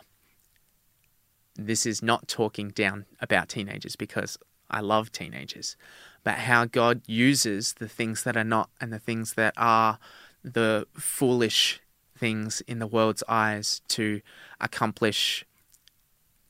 this 1.56 1.88
is 1.88 2.04
not 2.04 2.28
talking 2.28 2.70
down 2.70 3.06
about 3.20 3.50
teenagers 3.50 3.96
because 3.96 4.38
I 4.70 4.82
love 4.82 5.12
teenagers, 5.12 5.76
but 6.24 6.36
how 6.36 6.66
God 6.66 7.02
uses 7.08 7.74
the 7.74 7.88
things 7.88 8.24
that 8.24 8.38
are 8.38 8.44
not 8.44 8.70
and 8.80 8.94
the 8.94 9.00
things 9.00 9.34
that 9.34 9.56
are 9.58 9.98
the 10.44 10.86
foolish 10.94 11.82
things 12.18 12.62
in 12.62 12.80
the 12.80 12.88
world's 12.88 13.24
eyes 13.28 13.82
to 13.90 14.22
accomplish 14.60 15.46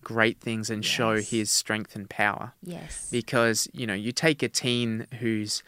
great 0.03 0.39
things 0.39 0.69
and 0.69 0.85
show 0.85 1.17
his 1.17 1.51
strength 1.51 1.95
and 1.95 2.09
power 2.09 2.53
Yes. 2.63 3.09
because 3.11 3.67
you 3.73 3.85
know 3.85 3.93
you 3.93 4.11
take 4.13 4.41
a 4.41 4.47
teen 4.47 5.05
who's 5.19 5.63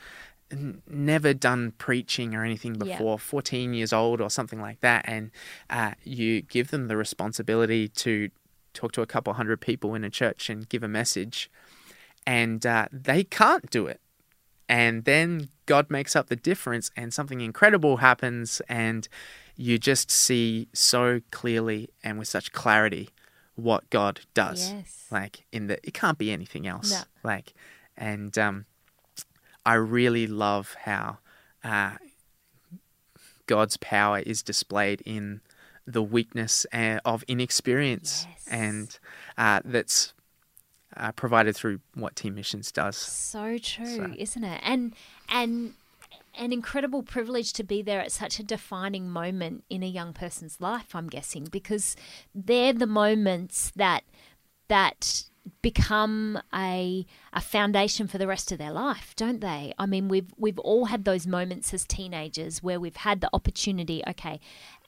n- 0.50 0.82
never 0.88 1.34
done 1.34 1.74
preaching 1.78 2.34
or 2.36 2.46
anything 2.46 2.76
Yeah. 2.76 2.96
before 2.98 3.20
14 3.20 3.74
years 3.74 3.92
old 3.92 4.22
or 4.22 4.30
something 4.30 4.62
like 4.62 4.80
that 4.80 5.04
and 5.08 5.32
uh, 5.70 5.92
you 6.04 6.42
give 6.42 6.72
them 6.72 6.88
the 6.88 6.96
responsibility 6.96 7.90
to 7.90 8.30
talk 8.74 8.94
to 8.94 9.02
a 9.02 9.06
couple 9.06 9.34
hundred 9.34 9.60
people 9.60 9.94
in 9.94 10.04
a 10.06 10.10
church 10.10 10.50
and 10.50 10.70
give 10.70 10.84
a 10.84 10.88
message 10.88 11.50
and 12.26 12.66
uh, 12.66 12.88
they 12.94 13.26
can't 13.26 13.70
do 13.70 13.88
it 13.88 14.00
and 14.70 15.04
then 15.04 15.50
God 15.66 15.90
makes 15.90 16.16
up 16.16 16.28
the 16.30 16.36
difference 16.38 16.92
and 16.96 17.14
something 17.14 17.42
incredible 17.42 17.98
happens 17.98 18.62
and 18.70 19.10
you 19.62 19.78
just 19.78 20.10
see 20.10 20.68
so 20.74 21.20
clearly 21.32 21.90
and 22.04 22.18
with 22.18 22.28
such 22.30 22.54
clarity 22.54 23.10
what 23.56 23.90
God 23.90 24.22
does 24.34 24.72
Yes. 24.72 25.06
like 25.12 25.46
in 25.52 25.68
the 25.68 25.76
it 25.86 25.94
can't 25.94 26.18
be 26.18 26.32
anything 26.32 26.66
else 26.66 26.92
No. 26.92 27.02
like 27.24 27.54
and 27.98 28.38
um 28.38 28.66
I 29.66 29.74
really 29.74 30.28
love 30.28 30.76
how 30.86 31.18
uh 31.64 31.96
God's 33.48 33.78
power 33.78 34.20
is 34.20 34.42
displayed 34.44 35.02
in 35.06 35.42
the 35.88 36.04
weakness 36.04 36.66
uh, 36.72 37.00
of 37.04 37.24
inexperience 37.28 38.28
Yes. 38.30 38.48
and 38.50 39.00
uh, 39.38 39.62
that's 39.66 40.14
uh, 40.96 41.12
provided 41.14 41.56
through 41.56 41.80
what 41.96 42.16
Teen 42.16 42.36
Missions 42.36 42.72
does. 42.72 42.96
So 42.96 43.58
true, 43.58 43.96
So- 43.98 44.14
isn't 44.18 44.44
it? 44.44 44.62
And 44.64 44.94
and 45.30 45.74
an 46.40 46.54
incredible 46.54 47.04
privilege 47.04 47.54
to 47.54 47.64
be 47.64 47.82
there 47.82 48.00
at 48.00 48.12
such 48.12 48.40
a 48.40 48.44
defining 48.44 49.10
moment 49.10 49.66
in 49.70 49.84
a 49.84 49.88
young 49.88 50.14
person's 50.14 50.60
life, 50.62 50.96
I'm 50.96 51.08
guessing, 51.08 51.46
because 51.52 51.96
they're 52.34 52.74
the 52.74 52.88
moments 52.88 53.72
that 53.76 54.04
that 54.70 55.29
become 55.62 56.40
a 56.54 57.06
a 57.34 57.42
foundation 57.42 58.08
for 58.08 58.18
the 58.18 58.28
rest 58.28 58.52
of 58.52 58.58
their 58.58 58.72
life, 58.72 59.14
don't 59.16 59.42
they? 59.42 59.74
I 59.78 59.86
mean, 59.86 60.08
we've 60.08 60.32
we've 60.38 60.60
all 60.60 60.86
had 60.86 61.06
those 61.06 61.28
moments 61.28 61.74
as 61.74 61.86
teenagers 61.86 62.64
where 62.64 62.80
we've 62.80 62.96
had 62.96 63.22
the 63.22 63.30
opportunity, 63.34 64.02
okay, 64.08 64.40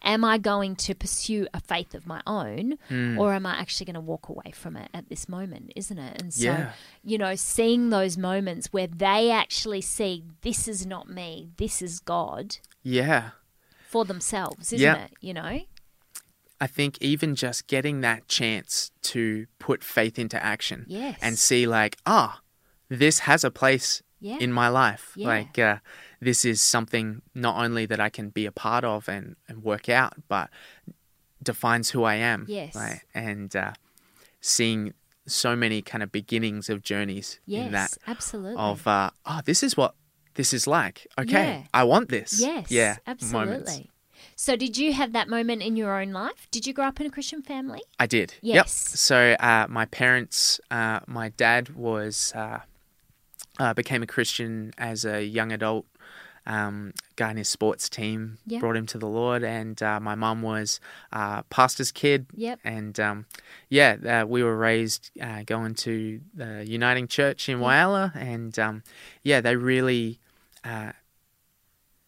am 0.03 0.23
I 0.23 0.37
going 0.37 0.75
to 0.77 0.95
pursue 0.95 1.47
a 1.53 1.59
faith 1.59 1.93
of 1.93 2.07
my 2.07 2.21
own 2.25 2.77
Hmm. 2.89 3.19
or 3.19 3.33
am 3.33 3.45
I 3.45 3.55
actually 3.57 3.85
going 3.85 3.93
to 3.95 3.99
walk 4.01 4.29
away 4.29 4.51
from 4.53 4.75
it 4.77 4.89
at 4.93 5.09
this 5.09 5.27
moment, 5.29 5.71
isn't 5.75 5.97
it? 5.97 6.21
And 6.21 6.33
so, 6.33 6.43
Yeah. 6.45 6.71
you 7.03 7.17
know, 7.17 7.35
seeing 7.35 7.89
those 7.89 8.17
moments 8.17 8.67
where 8.73 8.87
they 8.87 9.29
actually 9.31 9.81
see 9.81 10.23
this 10.41 10.67
is 10.67 10.85
not 10.85 11.09
me, 11.09 11.51
this 11.57 11.81
is 11.81 11.99
God 11.99 12.57
Yeah. 12.83 13.31
for 13.87 14.05
themselves, 14.05 14.73
isn't 14.73 14.79
Yeah. 14.85 15.03
it? 15.05 15.11
You 15.21 15.33
know? 15.35 15.61
I 16.61 16.67
think 16.67 16.97
even 17.01 17.35
just 17.35 17.65
getting 17.67 18.01
that 18.01 18.27
chance 18.27 18.91
to 19.11 19.47
put 19.59 19.83
faith 19.83 20.17
into 20.19 20.41
action 20.41 20.85
Yes. 20.87 21.17
and 21.21 21.37
see 21.37 21.65
like, 21.65 21.97
ah, 22.05 22.39
this 22.87 23.19
has 23.19 23.43
a 23.43 23.49
place 23.51 24.03
Yeah. 24.19 24.37
in 24.39 24.51
my 24.53 24.67
life. 24.69 25.11
Yeah. 25.15 25.27
Like 25.27 25.57
uh, 25.59 25.77
this 26.19 26.45
is 26.45 26.61
something 26.61 27.23
not 27.33 27.55
only 27.65 27.87
that 27.87 27.99
I 27.99 28.09
can 28.09 28.29
be 28.29 28.45
a 28.45 28.51
part 28.51 28.83
of 28.83 29.09
and, 29.09 29.35
and 29.49 29.63
work 29.63 29.89
out, 29.89 30.13
but 30.29 30.49
defines 31.41 31.89
who 31.89 32.03
I 32.03 32.15
am. 32.15 32.45
Yes. 32.47 32.75
Right? 32.75 33.01
And 33.15 33.55
uh, 33.55 33.73
seeing 34.39 34.93
so 35.25 35.55
many 35.55 35.81
kind 35.81 36.03
of 36.03 36.11
beginnings 36.11 36.69
of 36.69 36.81
journeys 36.83 37.39
yes, 37.45 37.65
in 37.65 37.71
that 37.71 37.97
absolutely. 38.07 38.57
of 38.61 38.85
uh, 38.87 39.09
oh, 39.25 39.39
this 39.45 39.63
is 39.63 39.75
what 39.77 39.95
this 40.35 40.53
is 40.53 40.67
like. 40.67 41.07
Okay, 41.19 41.31
Yeah. 41.31 41.63
I 41.73 41.83
want 41.83 42.09
this. 42.09 42.39
yes, 42.39 42.69
yeah, 42.71 42.97
absolutely. 43.07 43.49
moments. 43.49 43.79
So, 44.41 44.55
did 44.55 44.75
you 44.75 44.91
have 44.93 45.13
that 45.13 45.29
moment 45.29 45.61
in 45.61 45.75
your 45.75 46.01
own 46.01 46.13
life? 46.13 46.47
Did 46.49 46.65
you 46.65 46.73
grow 46.73 46.85
up 46.85 46.99
in 46.99 47.05
a 47.05 47.11
Christian 47.11 47.43
family? 47.43 47.83
I 47.99 48.07
did. 48.07 48.33
Yep. 48.41 48.55
Yes. 48.55 48.71
So 48.99 49.35
uh, 49.39 49.67
my 49.69 49.85
parents, 49.85 50.59
uh, 50.71 51.01
my 51.05 51.29
dad 51.29 51.75
was 51.75 52.33
uh, 52.35 52.61
uh, 53.59 53.75
became 53.75 54.01
a 54.01 54.07
Christian 54.07 54.73
as 54.79 55.05
a 55.05 55.23
young 55.23 55.51
adult. 55.51 55.85
Um, 56.47 56.93
guy 57.17 57.29
in 57.29 57.37
his 57.37 57.49
sports 57.49 57.87
team 57.87 58.39
Yeah. 58.47 58.57
brought 58.57 58.75
him 58.75 58.87
to 58.87 58.97
the 58.97 59.05
Lord, 59.05 59.43
and 59.43 59.79
uh, 59.83 59.99
my 59.99 60.15
mum 60.15 60.41
was 60.41 60.79
uh, 61.13 61.43
pastor's 61.43 61.91
kid. 61.91 62.25
Yep. 62.33 62.61
And 62.63 62.99
um, 62.99 63.25
yeah, 63.69 64.21
uh, 64.23 64.25
we 64.25 64.41
were 64.41 64.57
raised 64.57 65.11
uh, 65.21 65.43
going 65.45 65.75
to 65.85 66.19
the 66.33 66.65
Uniting 66.67 67.07
Church 67.07 67.47
in 67.47 67.59
Whyalla, 67.59 68.11
and 68.15 68.57
um, 68.57 68.81
yeah, 69.21 69.39
they 69.39 69.55
really, 69.55 70.19
uh, 70.63 70.93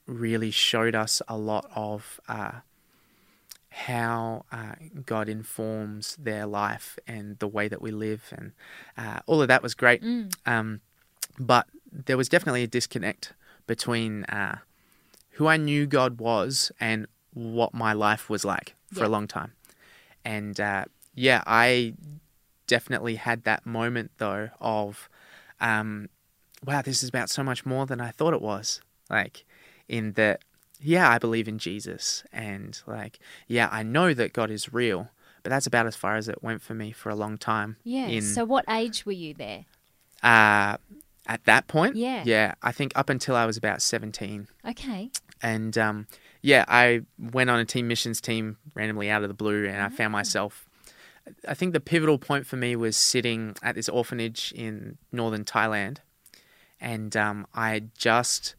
really 0.05 0.51
showed 0.51 0.95
us 0.95 1.21
a 1.27 1.37
lot 1.37 1.69
of 1.75 2.19
uh, 2.27 2.51
how 3.69 4.45
uh, 4.51 4.73
God 5.05 5.27
informs 5.29 6.15
their 6.17 6.45
life 6.45 6.97
and 7.07 7.39
the 7.39 7.47
way 7.47 7.67
that 7.67 7.81
we 7.81 7.91
live, 7.91 8.31
and 8.35 8.51
uh, 8.97 9.19
all 9.25 9.41
of 9.41 9.47
that 9.47 9.63
was 9.63 9.73
great. 9.73 10.03
Mm. 10.03 10.33
Um, 10.45 10.81
but 11.39 11.67
there 11.91 12.17
was 12.17 12.29
definitely 12.29 12.63
a 12.63 12.67
disconnect 12.67 13.33
between 13.65 14.25
uh, 14.25 14.59
who 15.31 15.47
I 15.47 15.57
knew 15.57 15.85
God 15.85 16.19
was 16.19 16.71
and 16.79 17.07
what 17.33 17.73
my 17.73 17.93
life 17.93 18.29
was 18.29 18.45
like 18.45 18.75
for 18.91 19.01
Yeah. 19.01 19.07
a 19.07 19.09
long 19.09 19.27
time. 19.27 19.53
And 20.23 20.59
uh, 20.59 20.85
yeah, 21.15 21.43
I 21.47 21.95
definitely 22.67 23.15
had 23.15 23.43
that 23.43 23.65
moment 23.65 24.11
though 24.17 24.49
of, 24.61 25.09
um, 25.59 26.09
wow, 26.63 26.81
this 26.83 27.01
is 27.01 27.09
about 27.09 27.29
so 27.29 27.43
much 27.43 27.65
more 27.65 27.85
than 27.87 27.99
I 27.99 28.11
thought 28.11 28.33
it 28.33 28.41
was. 28.41 28.81
Like, 29.09 29.45
in 29.87 30.13
that 30.13 30.41
yeah, 30.79 31.09
I 31.09 31.17
believe 31.17 31.47
in 31.47 31.59
Jesus, 31.59 32.23
and 32.33 32.77
like, 32.85 33.19
yeah, 33.47 33.69
I 33.71 33.83
know 33.83 34.13
that 34.13 34.33
God 34.33 34.51
is 34.51 34.73
real, 34.73 35.09
but 35.41 35.49
that's 35.49 35.65
about 35.65 35.87
as 35.87 35.95
far 35.95 36.17
as 36.17 36.27
it 36.27 36.43
went 36.43 36.61
for 36.61 36.73
me 36.73 36.91
for 36.91 37.09
a 37.09 37.15
long 37.15 37.37
time. 37.37 37.77
Yeah. 37.85 38.07
In, 38.07 38.21
So, 38.21 38.43
what 38.43 38.65
age 38.69 39.05
were 39.05 39.13
you 39.13 39.33
there? 39.33 39.63
uh, 40.23 40.77
at 41.25 41.43
that 41.45 41.67
point, 41.67 41.95
Yeah. 41.95 42.23
yeah, 42.25 42.55
I 42.61 42.73
think 42.73 42.91
up 42.95 43.09
until 43.09 43.33
I 43.35 43.45
was 43.45 43.55
about 43.55 43.81
seventeen, 43.81 44.47
Okay. 44.67 45.09
and 45.41 45.77
um, 45.77 46.07
yeah, 46.41 46.65
I 46.67 47.03
went 47.17 47.49
on 47.49 47.59
a 47.61 47.65
teen 47.65 47.87
missions 47.87 48.19
team 48.19 48.57
randomly 48.73 49.09
out 49.09 49.23
of 49.23 49.29
the 49.29 49.33
blue, 49.33 49.65
and 49.65 49.81
I 49.81 49.87
found 49.89 50.11
myself. 50.11 50.65
I 51.47 51.53
think 51.53 51.71
the 51.71 51.79
pivotal 51.79 52.17
point 52.17 52.45
for 52.45 52.57
me 52.57 52.75
was 52.75 52.97
sitting 52.97 53.55
at 53.63 53.75
this 53.75 53.87
orphanage 53.87 54.51
in 54.53 54.97
northern 55.13 55.45
Thailand, 55.45 55.99
and 56.81 57.15
um, 57.15 57.47
I 57.53 57.69
had 57.69 57.95
just, 57.97 58.55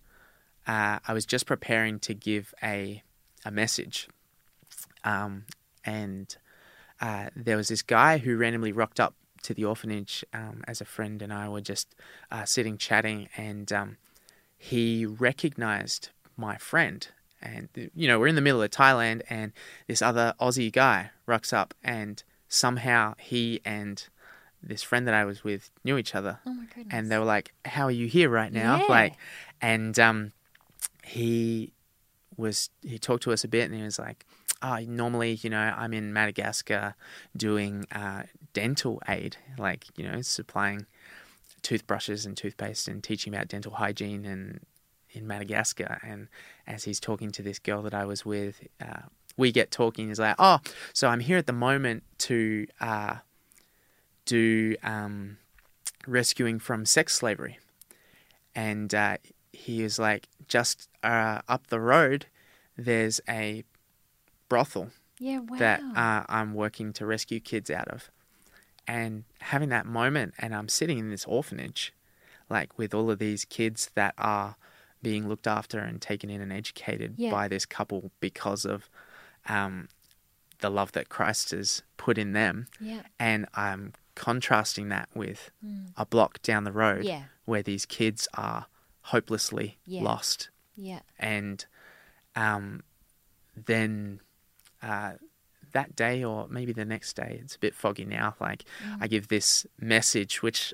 uh, 0.66 0.98
I 1.06 1.12
was 1.12 1.26
just 1.26 1.46
preparing 1.46 1.98
to 2.00 2.14
give 2.14 2.54
a 2.62 3.02
a 3.44 3.50
message, 3.50 4.08
um, 5.04 5.44
and 5.84 6.34
uh, 7.00 7.28
there 7.36 7.56
was 7.56 7.68
this 7.68 7.82
guy 7.82 8.18
who 8.18 8.36
randomly 8.36 8.72
rocked 8.72 8.98
up 8.98 9.14
to 9.42 9.54
the 9.54 9.64
orphanage 9.64 10.24
um, 10.32 10.64
as 10.66 10.80
a 10.80 10.84
friend, 10.84 11.20
and 11.20 11.32
I 11.32 11.48
were 11.48 11.60
just 11.60 11.94
uh, 12.30 12.44
sitting 12.44 12.78
chatting, 12.78 13.28
and 13.36 13.70
um, 13.72 13.96
he 14.56 15.04
recognized 15.06 16.08
my 16.36 16.56
friend. 16.56 17.06
And, 17.42 17.68
you 17.94 18.08
know, 18.08 18.18
we're 18.18 18.28
in 18.28 18.36
the 18.36 18.40
middle 18.40 18.62
of 18.62 18.70
Thailand, 18.70 19.20
and 19.28 19.52
this 19.86 20.00
other 20.00 20.34
Aussie 20.40 20.72
guy 20.72 21.10
rocks 21.26 21.52
up, 21.52 21.74
and 21.84 22.22
somehow 22.48 23.14
he 23.18 23.60
and 23.64 24.06
this 24.62 24.82
friend 24.82 25.06
that 25.06 25.14
I 25.14 25.26
was 25.26 25.44
with 25.44 25.70
knew 25.84 25.98
each 25.98 26.14
other. 26.14 26.38
Oh 26.46 26.54
my 26.54 26.64
goodness. 26.64 26.86
And 26.90 27.10
they 27.10 27.18
were 27.18 27.24
like, 27.26 27.52
How 27.66 27.84
are 27.84 27.90
you 27.90 28.06
here 28.06 28.30
right 28.30 28.52
now? 28.52 28.78
Yeah. 28.78 28.86
Like, 28.88 29.14
and 29.60 29.98
um, 29.98 30.32
he 31.04 31.72
was, 32.36 32.70
he 32.82 32.98
talked 32.98 33.22
to 33.24 33.32
us 33.32 33.44
a 33.44 33.48
bit, 33.48 33.64
and 33.64 33.74
he 33.74 33.82
was 33.82 33.98
like, 33.98 34.26
Oh, 34.62 34.78
normally, 34.86 35.34
you 35.42 35.50
know, 35.50 35.74
I'm 35.76 35.92
in 35.92 36.12
Madagascar 36.14 36.94
doing 37.36 37.86
uh, 37.92 38.22
dental 38.54 39.02
aid, 39.06 39.36
like, 39.58 39.86
you 39.96 40.10
know, 40.10 40.22
supplying 40.22 40.86
toothbrushes 41.60 42.24
and 42.24 42.34
toothpaste 42.34 42.88
and 42.88 43.04
teaching 43.04 43.34
about 43.34 43.48
dental 43.48 43.72
hygiene 43.72 44.24
and 44.24 44.60
in 45.14 45.26
Madagascar. 45.26 46.00
And 46.02 46.28
as 46.66 46.84
he's 46.84 47.00
talking 47.00 47.30
to 47.32 47.42
this 47.42 47.58
girl 47.58 47.82
that 47.82 47.94
I 47.94 48.04
was 48.04 48.24
with, 48.24 48.66
uh, 48.80 49.02
we 49.36 49.52
get 49.52 49.70
talking. 49.70 50.08
He's 50.08 50.20
like, 50.20 50.36
"Oh, 50.38 50.60
so 50.92 51.08
I'm 51.08 51.20
here 51.20 51.38
at 51.38 51.46
the 51.46 51.52
moment 51.52 52.04
to 52.18 52.66
uh, 52.80 53.16
do 54.24 54.76
um, 54.82 55.38
rescuing 56.06 56.58
from 56.58 56.84
sex 56.84 57.14
slavery," 57.14 57.58
and 58.54 58.94
uh, 58.94 59.16
he 59.64 59.82
is 59.82 59.98
like, 59.98 60.28
"Just 60.48 60.88
uh, 61.02 61.40
up 61.48 61.66
the 61.68 61.80
road, 61.80 62.26
there's 62.76 63.20
a 63.28 63.64
brothel 64.48 64.90
yeah. 65.18 65.38
Wow. 65.40 65.56
that 65.58 65.80
uh, 65.96 66.24
I'm 66.28 66.54
working 66.54 66.92
to 66.94 67.06
rescue 67.06 67.40
kids 67.40 67.70
out 67.70 67.88
of. 67.88 68.10
And 68.86 69.24
having 69.40 69.70
that 69.70 69.86
moment, 69.86 70.34
and 70.38 70.54
I'm 70.54 70.68
sitting 70.68 70.98
in 70.98 71.08
this 71.10 71.24
orphanage, 71.24 71.94
like 72.50 72.76
with 72.78 72.92
all 72.94 73.10
of 73.10 73.18
these 73.18 73.44
kids 73.46 73.90
that 73.94 74.14
are 74.18 74.56
being 75.02 75.28
looked 75.28 75.46
after 75.46 75.78
and 75.78 76.00
taken 76.00 76.28
in 76.30 76.40
and 76.42 76.52
educated 76.52 77.14
Yeah. 77.16 77.30
by 77.30 77.48
this 77.48 77.64
couple 77.66 78.10
because 78.20 78.64
of 78.66 78.88
um, 79.48 79.88
the 80.60 80.70
love 80.70 80.92
that 80.92 81.08
Christ 81.08 81.50
has 81.52 81.82
put 81.96 82.18
in 82.18 82.32
them. 82.32 82.66
yeah. 82.80 83.02
And 83.18 83.46
I'm 83.54 83.92
contrasting 84.14 84.88
that 84.90 85.08
with 85.14 85.50
Mm. 85.64 85.92
a 85.96 86.06
block 86.06 86.40
down 86.42 86.64
the 86.64 86.72
road 86.72 87.04
Yeah. 87.04 87.24
where 87.46 87.62
these 87.62 87.84
kids 87.86 88.28
are 88.34 88.66
hopelessly 89.04 89.78
Yeah. 89.86 90.02
lost 90.02 90.50
Yeah. 90.76 91.00
and 91.18 91.64
um, 92.36 92.82
then 93.56 94.20
uh, 94.82 95.12
that 95.72 95.94
day 95.96 96.24
or 96.24 96.46
maybe 96.48 96.72
the 96.72 96.84
next 96.84 97.14
day 97.16 97.38
it's 97.42 97.56
a 97.56 97.58
bit 97.58 97.74
foggy 97.74 98.04
now 98.04 98.34
like 98.40 98.64
i 99.00 99.06
give 99.06 99.28
this 99.28 99.66
message 99.80 100.42
which 100.42 100.72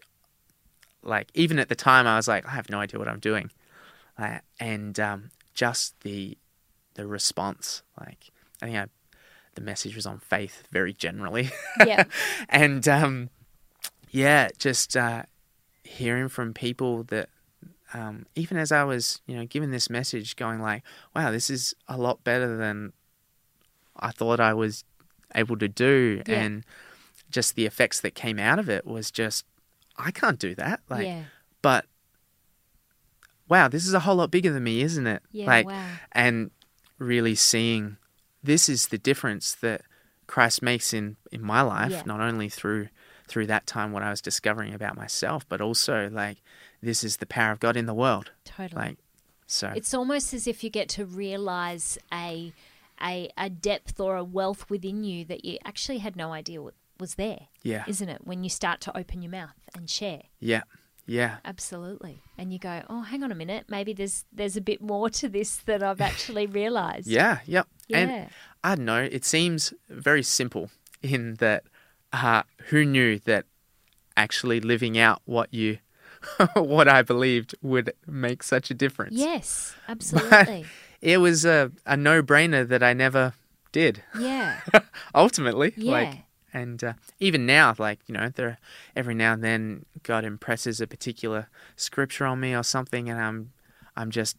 like 1.03 1.31
even 1.35 1.59
at 1.59 1.69
the 1.69 1.75
time 1.75 2.07
i 2.07 2.17
was 2.17 2.29
like 2.29 2.47
i 2.47 2.51
have 2.51 2.69
no 2.71 2.81
idea 2.81 2.99
what 2.99 3.09
i'm 3.09 3.19
doing 3.21 3.51
uh, 4.19 4.39
and 4.59 4.99
um, 5.01 5.31
just 5.55 5.99
the 6.01 6.37
the 6.95 7.07
response 7.07 7.83
like 7.99 8.31
i 8.63 8.67
think 8.67 8.77
I, 8.79 8.87
the 9.55 9.61
message 9.63 9.95
was 9.97 10.07
on 10.07 10.19
faith 10.19 10.65
very 10.71 10.93
generally 10.93 11.51
Yeah. 11.87 12.05
and 12.49 12.87
um, 12.89 13.31
yeah, 14.13 14.49
just 14.59 14.97
uh, 14.97 15.23
hearing 15.85 16.29
from 16.29 16.53
people 16.53 17.05
that 17.05 17.29
um, 17.95 18.27
even 18.35 18.57
as 18.57 18.71
I 18.73 18.85
was, 18.85 19.21
you 19.27 19.37
know, 19.37 19.47
given 19.47 19.71
this 19.71 19.91
message, 19.91 20.37
going 20.37 20.61
like, 20.61 20.83
"Wow, 21.15 21.31
this 21.31 21.51
is 21.51 21.75
a 21.89 21.97
lot 21.97 22.23
better 22.25 22.57
than 22.57 22.93
I 23.97 24.11
thought 24.13 24.41
I 24.41 24.55
was 24.55 24.85
able 25.35 25.57
to 25.59 25.69
do," 25.69 26.23
Yeah. 26.27 26.41
and 26.41 26.65
just 27.31 27.55
the 27.57 27.67
effects 27.67 28.01
that 28.01 28.15
came 28.15 28.39
out 28.39 28.59
of 28.59 28.69
it 28.69 28.85
was 28.87 29.11
just, 29.11 29.45
I 29.97 30.11
can't 30.11 30.39
do 30.39 30.55
that. 30.57 30.81
Like, 30.89 31.07
yeah. 31.07 31.25
but 31.63 31.87
wow, 33.49 33.69
this 33.69 33.87
is 33.87 33.95
a 33.95 34.01
whole 34.01 34.17
lot 34.17 34.31
bigger 34.31 34.53
than 34.53 34.65
me, 34.65 34.81
isn't 34.83 35.07
it? 35.07 35.23
Yeah. 35.33 35.47
like, 35.47 35.67
wow. 35.67 35.87
and 36.13 36.51
really 36.99 37.35
seeing 37.35 37.97
this 38.43 38.69
is 38.69 38.89
the 38.89 38.99
difference 38.99 39.55
that 39.57 39.83
Christ 40.27 40.63
makes 40.63 40.93
in 40.93 41.17
in 41.33 41.43
my 41.43 41.61
life, 41.63 41.91
Yeah. 41.91 42.03
not 42.07 42.21
only 42.21 42.49
through 42.49 42.89
through 43.27 43.47
that 43.47 43.65
time 43.67 43.93
what 43.93 44.03
I 44.03 44.11
was 44.11 44.21
discovering 44.21 44.75
about 44.75 44.97
myself, 44.97 45.49
but 45.49 45.61
also 45.61 46.09
like 46.11 46.39
this 46.83 47.05
is 47.05 47.19
the 47.19 47.27
power 47.27 47.53
of 47.53 47.61
God 47.61 47.77
in 47.77 47.87
the 47.87 47.95
world. 47.95 48.33
Totally. 48.45 48.81
Like 48.83 48.99
so 49.47 49.73
It's 49.75 49.93
almost 49.95 50.33
as 50.33 50.47
if 50.47 50.63
you 50.63 50.71
get 50.71 50.89
to 50.91 51.05
realize 51.05 51.99
a, 52.13 52.53
a 53.03 53.29
a 53.37 53.51
depth 53.51 53.99
or 54.01 54.17
a 54.17 54.25
wealth 54.25 54.71
within 54.71 55.03
you 55.05 55.25
that 55.27 55.45
you 55.45 55.59
actually 55.65 55.99
had 55.99 56.17
no 56.17 56.33
idea 56.33 56.63
wa- 56.63 56.71
was 56.99 57.15
there, 57.15 57.49
yeah. 57.63 57.85
isn't 57.89 58.09
it? 58.09 58.21
When 58.27 58.45
you 58.45 58.51
start 58.51 58.81
to 58.83 58.97
open 58.97 59.23
your 59.23 59.31
mouth 59.33 59.55
and 59.75 59.89
share, 59.91 60.23
Yeah. 60.39 60.63
Yeah. 61.07 61.39
absolutely, 61.45 62.21
and 62.39 62.53
you 62.53 62.59
go, 62.61 62.83
"Oh, 62.89 63.01
hang 63.01 63.25
on 63.25 63.33
a 63.33 63.35
minute, 63.35 63.65
maybe 63.69 63.93
there's 63.93 64.25
there's 64.33 64.57
a 64.57 64.61
bit 64.61 64.81
more 64.81 65.11
to 65.11 65.29
this 65.29 65.57
that 65.65 65.83
I've 65.83 66.01
actually 66.01 66.47
realized." 66.63 67.09
Yeah, 67.09 67.41
yep. 67.47 67.67
Yeah. 67.89 67.99
And 67.99 68.31
I 68.63 68.75
don't 68.77 68.85
know, 68.85 69.03
it 69.03 69.25
seems 69.25 69.75
very 69.89 70.23
simple 70.23 70.71
in 71.03 71.35
that 71.37 71.65
uh, 72.13 72.45
who 72.69 72.85
knew 72.85 73.19
that 73.21 73.47
actually 74.17 74.61
living 74.61 74.99
out 74.99 75.21
what 75.25 75.53
you 75.53 75.79
what 76.55 76.89
I 76.89 77.03
believed 77.03 77.55
would 77.63 77.93
make 78.07 78.43
such 78.43 78.71
a 78.71 78.75
difference. 78.75 79.15
Yes, 79.15 79.75
absolutely. 79.89 80.67
It 81.01 81.19
was 81.19 81.45
a, 81.45 81.73
a 81.87 81.97
no 81.97 82.23
brainer 82.23 82.67
that 82.69 82.83
I 82.83 82.93
never 82.93 83.33
did. 83.73 84.03
yeah, 84.19 84.61
Ultimately. 85.15 85.73
yeah, 85.77 85.91
Like 85.93 86.15
and 86.53 86.83
uh, 86.83 86.93
even 87.21 87.47
now, 87.47 87.75
like, 87.79 88.01
you 88.07 88.13
know, 88.15 88.29
there 88.35 88.59
every 88.97 89.15
now 89.15 89.33
and 89.33 89.43
then 89.45 89.87
God 90.03 90.25
impresses 90.25 90.81
a 90.81 90.87
particular 90.87 91.49
scripture 91.77 92.27
on 92.27 92.41
me 92.41 92.55
or 92.55 92.65
something 92.65 93.09
and 93.09 93.21
I'm 93.21 93.53
I'm 93.97 94.11
just 94.11 94.37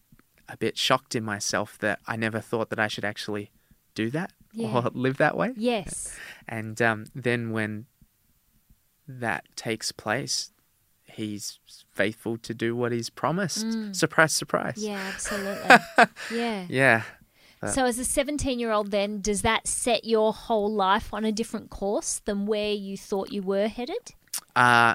a 0.48 0.56
bit 0.56 0.76
shocked 0.76 1.14
in 1.14 1.24
myself 1.24 1.78
that 1.78 2.00
I 2.06 2.16
never 2.16 2.40
thought 2.40 2.68
that 2.70 2.78
I 2.78 2.86
should 2.88 3.04
actually 3.04 3.50
do 3.94 4.10
that 4.10 4.32
Yeah. 4.52 4.76
or 4.76 4.90
live 4.92 5.16
that 5.16 5.36
way. 5.36 5.52
yes, 5.56 6.14
And 6.46 6.80
um, 6.82 7.06
then 7.14 7.50
when 7.52 7.86
that 9.08 9.44
takes 9.56 9.92
place, 9.92 10.50
he's 11.12 11.58
faithful 11.92 12.36
to 12.38 12.54
do 12.54 12.74
what 12.76 12.92
he's 12.92 13.10
promised. 13.10 13.66
Surprise, 13.94 14.32
surprise. 14.32 14.76
Mm. 14.76 14.88
yeah, 14.88 15.10
absolutely, 15.14 15.76
yeah. 16.38 16.66
Yeah. 16.68 17.02
But- 17.60 17.70
So, 17.74 17.84
as 17.84 17.98
a 17.98 18.04
17 18.04 18.58
year 18.58 18.72
old, 18.72 18.90
then, 18.90 19.20
does 19.20 19.42
that 19.42 19.66
set 19.68 20.04
your 20.04 20.32
whole 20.32 20.72
life 20.72 21.12
on 21.14 21.24
a 21.24 21.30
different 21.32 21.70
course 21.70 22.20
than 22.24 22.46
where 22.46 22.72
you 22.72 22.96
thought 22.96 23.32
you 23.32 23.42
were 23.42 23.68
headed? 23.68 24.14
Uh, 24.56 24.94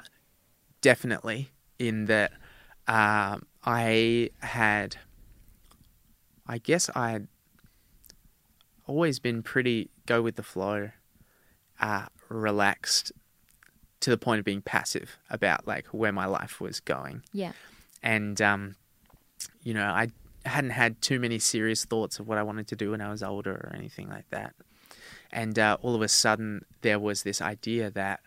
definitely. 0.82 1.48
In 1.78 2.04
that, 2.06 2.32
um, 2.86 3.46
I 3.64 4.30
had, 4.40 4.96
I 6.46 6.58
guess 6.58 6.90
I 6.94 7.10
had 7.12 7.28
always 8.86 9.18
been 9.18 9.42
pretty 9.42 9.90
go 10.06 10.22
with 10.22 10.36
the 10.36 10.42
flow, 10.42 10.90
uh, 11.80 12.06
relaxed 12.28 13.12
to 14.00 14.10
the 14.10 14.18
point 14.18 14.38
of 14.38 14.44
being 14.44 14.62
passive 14.62 15.18
about 15.30 15.66
like 15.66 15.86
where 15.88 16.12
my 16.12 16.26
life 16.26 16.60
was 16.60 16.80
going. 16.80 17.22
Yeah. 17.32 17.52
and 18.02 18.40
um, 18.40 18.76
you 19.62 19.74
know, 19.74 19.86
I 19.86 20.08
hadn't 20.44 20.70
had 20.70 21.00
too 21.02 21.18
many 21.20 21.38
serious 21.38 21.84
thoughts 21.84 22.18
of 22.18 22.28
what 22.28 22.38
I 22.38 22.42
wanted 22.42 22.68
to 22.68 22.76
do 22.76 22.92
when 22.92 23.00
I 23.00 23.10
was 23.10 23.22
older 23.22 23.52
or 23.52 23.72
anything 23.76 24.08
like 24.08 24.28
that. 24.30 24.54
And 25.30 25.58
uh, 25.58 25.76
all 25.82 25.94
of 25.94 26.02
a 26.02 26.08
sudden, 26.08 26.64
there 26.80 26.98
was 26.98 27.22
this 27.22 27.42
idea 27.42 27.90
that 27.90 28.20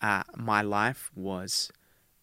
uh, 0.00 0.22
my 0.36 0.62
life 0.62 1.10
was 1.14 1.70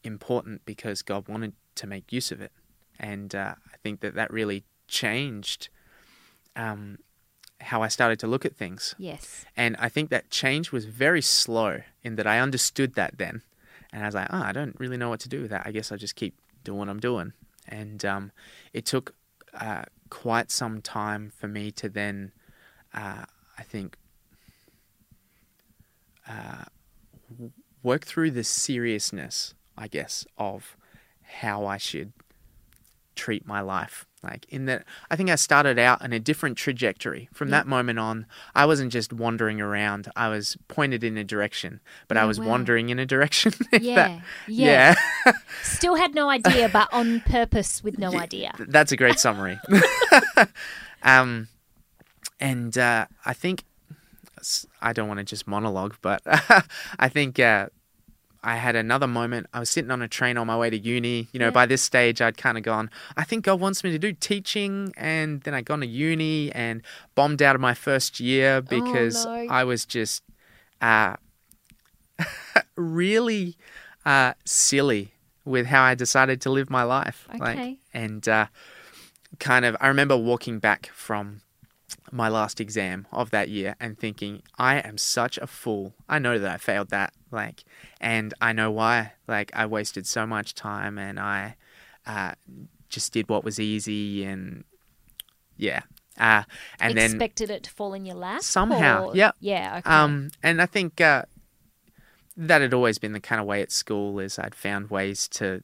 important 0.04 0.66
because 0.66 1.02
God 1.02 1.28
wanted 1.28 1.54
to 1.76 1.88
make 1.88 2.12
use 2.12 2.32
of 2.32 2.42
it, 2.42 2.52
and 3.00 3.36
uh, 3.36 3.56
I 3.72 3.78
think 3.84 4.00
that 4.00 4.16
that 4.16 4.32
really 4.32 4.64
changed 4.88 5.70
um, 6.56 7.00
how 7.62 7.82
I 7.82 7.88
started 7.88 8.20
to 8.20 8.28
look 8.28 8.46
at 8.46 8.56
things. 8.56 8.96
Yes. 8.98 9.46
And 9.56 9.76
I 9.80 9.90
think 9.90 10.10
that 10.10 10.30
change 10.30 10.72
was 10.72 10.86
very 10.86 11.22
slow 11.22 11.82
in 12.04 12.16
that 12.16 12.28
I 12.28 12.40
understood 12.40 12.96
that 12.96 13.18
then. 13.18 13.42
And 13.92 14.04
I 14.04 14.08
was 14.08 14.16
like, 14.16 14.28
oh, 14.30 14.42
I 14.42 14.52
don't 14.52 14.78
really 14.80 14.98
know 14.98 15.10
what 15.10 15.22
to 15.22 15.30
do 15.30 15.42
with 15.42 15.52
that. 15.52 15.64
I 15.66 15.72
guess 15.72 15.92
I'll 15.92 15.98
just 15.98 16.16
keep 16.16 16.36
doing 16.64 16.80
what 16.80 16.90
I'm 16.90 17.00
doing. 17.00 17.34
And 17.68 18.04
um, 18.04 18.32
it 18.74 18.86
took 18.86 19.16
uh, 19.54 19.84
quite 20.10 20.52
some 20.52 20.82
time 20.82 21.32
for 21.36 21.48
me 21.48 21.72
to 21.72 21.90
then, 21.90 22.34
uh, 22.94 23.26
I 23.58 23.64
think, 23.64 23.98
uh, 26.28 26.66
work 27.82 28.06
through 28.06 28.32
the 28.32 28.44
seriousness, 28.44 29.54
I 29.78 29.88
guess, 29.88 30.26
of 30.38 30.76
how 31.22 31.66
I 31.66 31.78
should 31.78 32.12
treat 33.16 33.46
my 33.48 33.62
life. 33.62 34.06
Like 34.24 34.46
in 34.50 34.66
that, 34.66 34.86
I 35.12 35.16
think 35.16 35.30
I 35.30 35.36
started 35.36 35.78
out 35.78 36.04
in 36.04 36.12
a 36.12 36.20
different 36.20 36.58
trajectory. 36.58 37.30
From 37.32 37.50
Yeah. 37.50 37.58
that 37.58 37.68
moment 37.68 38.00
on, 38.00 38.26
I 38.56 38.66
wasn't 38.66 38.92
just 38.92 39.14
wandering 39.14 39.62
around. 39.62 40.10
I 40.16 40.30
was 40.30 40.58
pointed 40.68 41.04
in 41.04 41.16
a 41.16 41.24
direction, 41.24 41.80
but 42.08 42.18
I 42.18 42.22
Oh, 42.24 42.28
was 42.28 42.40
wow. 42.40 42.48
wandering 42.48 42.90
in 42.90 42.98
a 42.98 43.06
direction. 43.06 43.54
Yeah, 43.72 43.96
that- 43.96 44.22
yeah. 44.48 44.96
yeah. 45.28 45.32
Still 45.64 45.96
had 45.96 46.16
no 46.16 46.30
idea, 46.30 46.70
but 46.70 46.92
on 46.92 47.20
purpose 47.22 47.84
with 47.84 48.00
no 48.00 48.18
idea. 48.18 48.54
That's 48.58 48.92
a 48.92 48.98
great 48.98 49.20
summary. 49.20 49.60
um, 51.04 51.48
and 52.40 52.78
uh, 52.78 53.06
I 53.26 53.34
think 53.34 53.64
I 54.82 54.94
don't 54.94 55.08
want 55.08 55.20
to 55.20 55.24
just 55.24 55.48
monologue, 55.48 55.96
but 56.02 56.22
I 57.00 57.10
think 57.10 57.40
uh, 57.40 57.68
I 58.46 58.56
had 58.58 58.76
another 58.76 59.08
moment. 59.08 59.48
I 59.54 59.60
was 59.60 59.70
sitting 59.72 59.90
on 59.92 60.02
a 60.02 60.08
train 60.08 60.38
on 60.38 60.46
my 60.48 60.56
way 60.56 60.70
to 60.70 60.78
uni. 60.78 61.28
You 61.34 61.40
know, 61.40 61.48
Yeah. 61.48 61.52
by 61.52 61.66
this 61.66 61.82
stage, 61.82 62.22
I'd 62.22 62.38
kind 62.38 62.58
of 62.58 62.64
gone. 62.64 62.90
I 63.18 63.24
think 63.24 63.44
God 63.46 63.60
wants 63.60 63.84
me 63.84 63.92
to 63.92 63.98
do 64.00 64.14
teaching, 64.14 64.94
and 64.96 65.42
then 65.42 65.54
I'd 65.56 65.66
gone 65.66 65.80
to 65.82 65.88
uni 65.88 66.52
and 66.52 66.82
bombed 67.16 67.42
out 67.42 67.56
of 67.56 67.62
my 67.62 67.74
first 67.74 68.20
year 68.20 68.62
because 68.62 69.26
Oh, 69.26 69.36
no. 69.46 69.48
I 69.52 69.64
was 69.64 69.86
just 69.86 70.22
uh, 70.80 71.16
really 72.76 73.58
uh, 74.06 74.34
silly 74.46 75.12
with 75.44 75.68
how 75.68 75.84
I 75.84 75.96
decided 75.96 76.42
to 76.42 76.50
live 76.50 76.70
my 76.70 76.84
life. 76.84 77.28
Like, 77.40 77.58
Okay. 77.58 77.78
and 77.94 78.28
uh, 78.28 78.48
kind 79.40 79.66
of, 79.66 79.76
I 79.80 79.88
remember 79.88 80.18
walking 80.18 80.60
back 80.60 80.92
from 80.94 81.42
my 82.12 82.30
last 82.30 82.60
exam 82.62 83.08
of 83.12 83.32
that 83.32 83.50
year 83.50 83.76
and 83.80 83.98
thinking, 83.98 84.42
I 84.58 84.76
am 84.80 84.98
such 84.98 85.38
a 85.38 85.48
fool. 85.48 85.94
I 86.08 86.20
know 86.20 86.38
that 86.40 86.52
I 86.52 86.58
failed 86.58 86.90
that, 86.90 87.14
like, 87.32 87.64
and 88.00 88.34
I 88.42 88.54
know 88.54 88.72
why. 88.72 89.14
Like, 89.28 89.52
I 89.56 89.66
wasted 89.66 90.06
so 90.08 90.26
much 90.26 90.56
time 90.56 90.98
and 90.98 91.20
I 91.20 91.56
uh, 92.06 92.34
just 92.90 93.14
did 93.14 93.28
what 93.30 93.44
was 93.44 93.60
easy 93.60 94.24
and 94.24 94.64
yeah. 95.58 95.82
Uh, 96.18 96.44
and 96.80 96.98
then 96.98 97.12
Expected 97.12 97.50
it 97.50 97.64
to 97.64 97.72
fall 97.72 97.94
in 97.94 98.06
your 98.06 98.16
lap 98.16 98.42
Somehow, 98.42 99.08
or- 99.10 99.16
yep. 99.16 99.36
Yeah. 99.40 99.78
Okay. 99.80 99.90
um, 99.90 100.30
and 100.42 100.62
I 100.62 100.66
think 100.66 101.02
uh, 101.02 101.24
that 102.38 102.62
had 102.62 102.74
always 102.74 102.98
been 102.98 103.14
the 103.14 103.20
kind 103.20 103.42
of 103.42 103.48
way 103.48 103.62
at 103.62 103.72
school 103.72 104.20
is 104.20 104.40
I'd 104.40 104.56
found 104.56 104.90
ways 104.90 105.28
to 105.30 105.62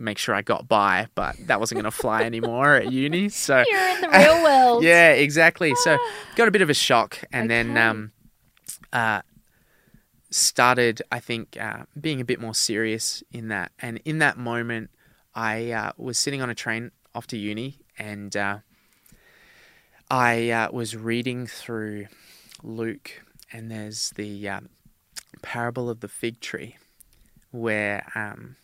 make 0.00 0.18
sure 0.18 0.34
I 0.34 0.42
got 0.42 0.68
by, 0.68 1.08
but 1.14 1.36
that 1.46 1.60
wasn't 1.60 1.80
going 1.80 1.90
to 1.90 1.96
fly 1.96 2.22
anymore 2.22 2.76
at 2.76 2.92
uni. 2.92 3.28
So 3.28 3.62
You're 3.70 3.88
in 3.88 4.00
the 4.00 4.08
real 4.08 4.42
world. 4.42 4.82
yeah, 4.82 5.12
exactly. 5.12 5.74
So 5.76 5.98
got 6.36 6.48
a 6.48 6.50
bit 6.50 6.62
of 6.62 6.70
a 6.70 6.74
shock, 6.74 7.18
and 7.32 7.50
then 7.50 7.76
um, 7.76 8.12
uh, 8.92 9.22
started 10.30 11.02
I 11.12 11.20
think 11.20 11.56
uh, 11.60 11.84
being 12.00 12.20
a 12.20 12.24
bit 12.24 12.40
more 12.40 12.54
serious 12.54 13.22
in 13.32 13.48
that. 13.48 13.72
And 13.78 14.00
in 14.04 14.18
that 14.18 14.38
moment, 14.38 14.90
I 15.34 15.70
uh, 15.70 15.92
was 15.96 16.18
sitting 16.18 16.42
on 16.42 16.50
a 16.50 16.54
train 16.54 16.90
off 17.14 17.26
to 17.28 17.36
uni, 17.36 17.78
and 17.98 18.36
uh, 18.36 18.58
I 20.10 20.50
uh, 20.50 20.72
was 20.72 20.96
reading 20.96 21.46
through 21.46 22.06
Luke, 22.62 23.22
and 23.52 23.70
there's 23.70 24.10
the 24.10 24.48
um, 24.48 24.68
parable 25.42 25.88
of 25.88 26.00
the 26.00 26.08
fig 26.08 26.40
tree, 26.40 26.76
where 27.50 28.04
um, 28.14 28.56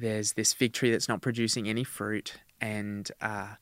there's 0.00 0.32
this 0.32 0.52
fig 0.52 0.72
tree 0.72 0.90
that's 0.90 1.08
not 1.08 1.20
producing 1.20 1.68
any 1.68 1.84
fruit, 1.84 2.34
and 2.60 3.10
uh, 3.20 3.54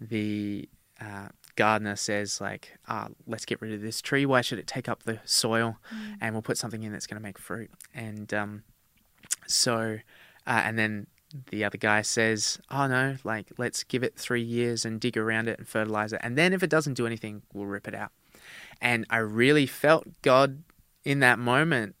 the 0.00 0.68
uh, 1.00 1.28
gardener 1.56 1.96
says 1.96 2.40
like, 2.40 2.76
ah, 2.88 3.08
"Let's 3.26 3.44
get 3.44 3.60
rid 3.60 3.72
of 3.72 3.80
this 3.80 4.00
tree. 4.00 4.26
Why 4.26 4.40
should 4.40 4.58
it 4.58 4.66
take 4.66 4.88
up 4.88 5.04
the 5.04 5.20
soil? 5.24 5.78
And 6.20 6.34
we'll 6.34 6.42
put 6.42 6.58
something 6.58 6.82
in 6.82 6.92
that's 6.92 7.06
going 7.06 7.20
to 7.20 7.22
make 7.22 7.38
fruit." 7.38 7.70
And 7.94 8.32
um, 8.34 8.62
so, 9.46 9.98
uh, 10.46 10.62
and 10.64 10.78
then 10.78 11.06
the 11.50 11.64
other 11.64 11.78
guy 11.78 12.02
says, 12.02 12.58
"Oh 12.70 12.86
no, 12.86 13.16
like 13.24 13.52
let's 13.56 13.84
give 13.84 14.02
it 14.02 14.16
three 14.16 14.42
years 14.42 14.84
and 14.84 15.00
dig 15.00 15.16
around 15.16 15.48
it 15.48 15.58
and 15.58 15.68
fertilize 15.68 16.12
it, 16.12 16.20
and 16.22 16.36
then 16.36 16.52
if 16.52 16.62
it 16.62 16.70
doesn't 16.70 16.94
do 16.94 17.06
anything, 17.06 17.42
we'll 17.52 17.66
rip 17.66 17.86
it 17.86 17.94
out." 17.94 18.10
And 18.80 19.06
I 19.10 19.18
really 19.18 19.66
felt 19.66 20.06
God 20.22 20.62
in 21.04 21.20
that 21.20 21.38
moment 21.38 21.94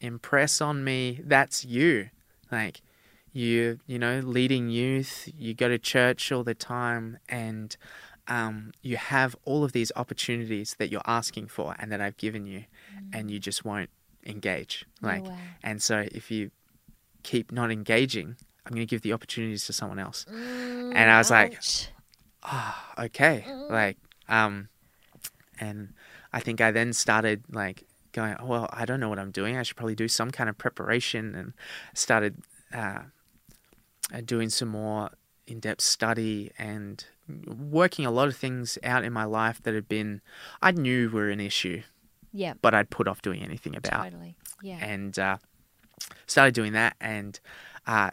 impress 0.00 0.60
on 0.60 0.84
me, 0.84 1.20
"That's 1.24 1.64
you." 1.64 2.10
Like 2.50 2.80
you, 3.38 3.78
you 3.86 3.98
know, 3.98 4.20
leading 4.20 4.68
youth, 4.68 5.28
you 5.38 5.54
go 5.54 5.68
to 5.68 5.78
church 5.78 6.32
all 6.32 6.44
the 6.44 6.54
time, 6.54 7.18
and 7.28 7.76
um, 8.26 8.72
you 8.82 8.96
have 8.96 9.36
all 9.44 9.62
of 9.64 9.72
these 9.72 9.92
opportunities 9.96 10.74
that 10.78 10.90
you're 10.90 11.00
asking 11.06 11.46
for 11.48 11.74
and 11.78 11.90
that 11.92 12.00
I've 12.00 12.16
given 12.16 12.46
you, 12.46 12.64
and 13.12 13.30
you 13.30 13.38
just 13.38 13.64
won't 13.64 13.90
engage. 14.26 14.84
Like, 15.00 15.24
wow. 15.24 15.36
and 15.62 15.80
so 15.80 16.06
if 16.12 16.30
you 16.30 16.50
keep 17.22 17.52
not 17.52 17.70
engaging, 17.70 18.36
I'm 18.66 18.74
going 18.74 18.86
to 18.86 18.90
give 18.90 19.02
the 19.02 19.12
opportunities 19.12 19.64
to 19.66 19.72
someone 19.72 19.98
else. 19.98 20.26
Mm, 20.30 20.94
And 20.94 21.10
I 21.10 21.18
was 21.18 21.30
like, 21.30 21.54
ouch. 21.56 21.88
ah, 22.42 22.92
okay, 22.98 23.44
like, 23.70 23.96
um, 24.28 24.68
and 25.60 25.94
I 26.32 26.40
think 26.40 26.60
I 26.60 26.70
then 26.70 26.92
started 26.92 27.44
like 27.50 27.84
going, 28.12 28.36
oh, 28.40 28.46
well, 28.46 28.68
I 28.72 28.84
don't 28.84 29.00
know 29.00 29.08
what 29.08 29.18
I'm 29.18 29.30
doing. 29.30 29.56
I 29.56 29.62
should 29.62 29.76
probably 29.76 29.94
do 29.94 30.08
some 30.08 30.30
kind 30.30 30.50
of 30.50 30.58
preparation, 30.58 31.34
and 31.34 31.52
started 31.94 32.42
uh, 32.74 33.02
doing 34.24 34.48
some 34.50 34.68
more 34.68 35.10
in-depth 35.46 35.80
study 35.80 36.50
and 36.58 37.04
working 37.46 38.06
a 38.06 38.10
lot 38.10 38.28
of 38.28 38.36
things 38.36 38.78
out 38.82 39.04
in 39.04 39.12
my 39.12 39.24
life 39.24 39.62
that 39.62 39.74
had 39.74 39.88
been 39.88 40.20
I 40.62 40.72
knew 40.72 41.10
were 41.10 41.30
an 41.30 41.40
issue, 41.40 41.82
yeah, 42.32 42.54
but 42.60 42.74
I'd 42.74 42.90
put 42.90 43.08
off 43.08 43.22
doing 43.22 43.42
anything 43.42 43.76
about 43.76 44.04
totally. 44.04 44.36
Yeah. 44.62 44.78
and 44.80 45.18
uh, 45.18 45.38
started 46.26 46.54
doing 46.54 46.72
that. 46.72 46.96
And 47.00 47.38
uh, 47.86 48.10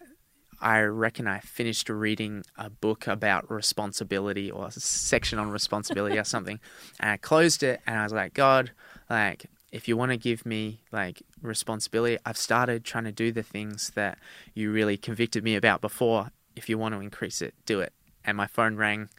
I 0.62 0.82
reckon 0.82 1.28
I 1.28 1.40
finished 1.40 1.90
reading 1.90 2.44
a 2.58 2.70
book 2.70 3.08
about 3.08 3.50
responsibility 3.52 4.50
or 4.52 4.68
a 4.68 4.72
section 4.72 5.40
on 5.40 5.50
responsibility 5.52 6.18
or 6.18 6.24
something. 6.36 6.60
And 7.00 7.12
I 7.12 7.18
closed 7.18 7.64
it, 7.64 7.82
and 7.86 8.00
I 8.00 8.04
was 8.04 8.14
like, 8.14 8.34
God, 8.34 8.72
like. 9.10 9.46
If 9.72 9.90
you 9.90 9.98
want 9.98 10.12
to 10.14 10.18
give 10.18 10.46
me 10.46 10.80
like 10.94 11.22
responsibility, 11.48 12.18
I've 12.26 12.38
started 12.38 12.84
trying 12.84 13.04
to 13.06 13.12
do 13.12 13.32
the 13.32 13.44
things 13.44 13.92
that 13.96 14.18
you 14.54 14.72
really 14.72 14.98
convicted 14.98 15.44
me 15.44 15.56
about 15.56 15.82
before. 15.82 16.32
If 16.56 16.70
you 16.70 16.78
want 16.78 16.94
to 16.96 17.02
increase 17.02 17.42
it, 17.42 17.54
do 17.66 17.80
it. 17.82 17.94
And 18.24 18.38
my 18.38 18.48
phone 18.48 18.76
rang, 18.76 19.10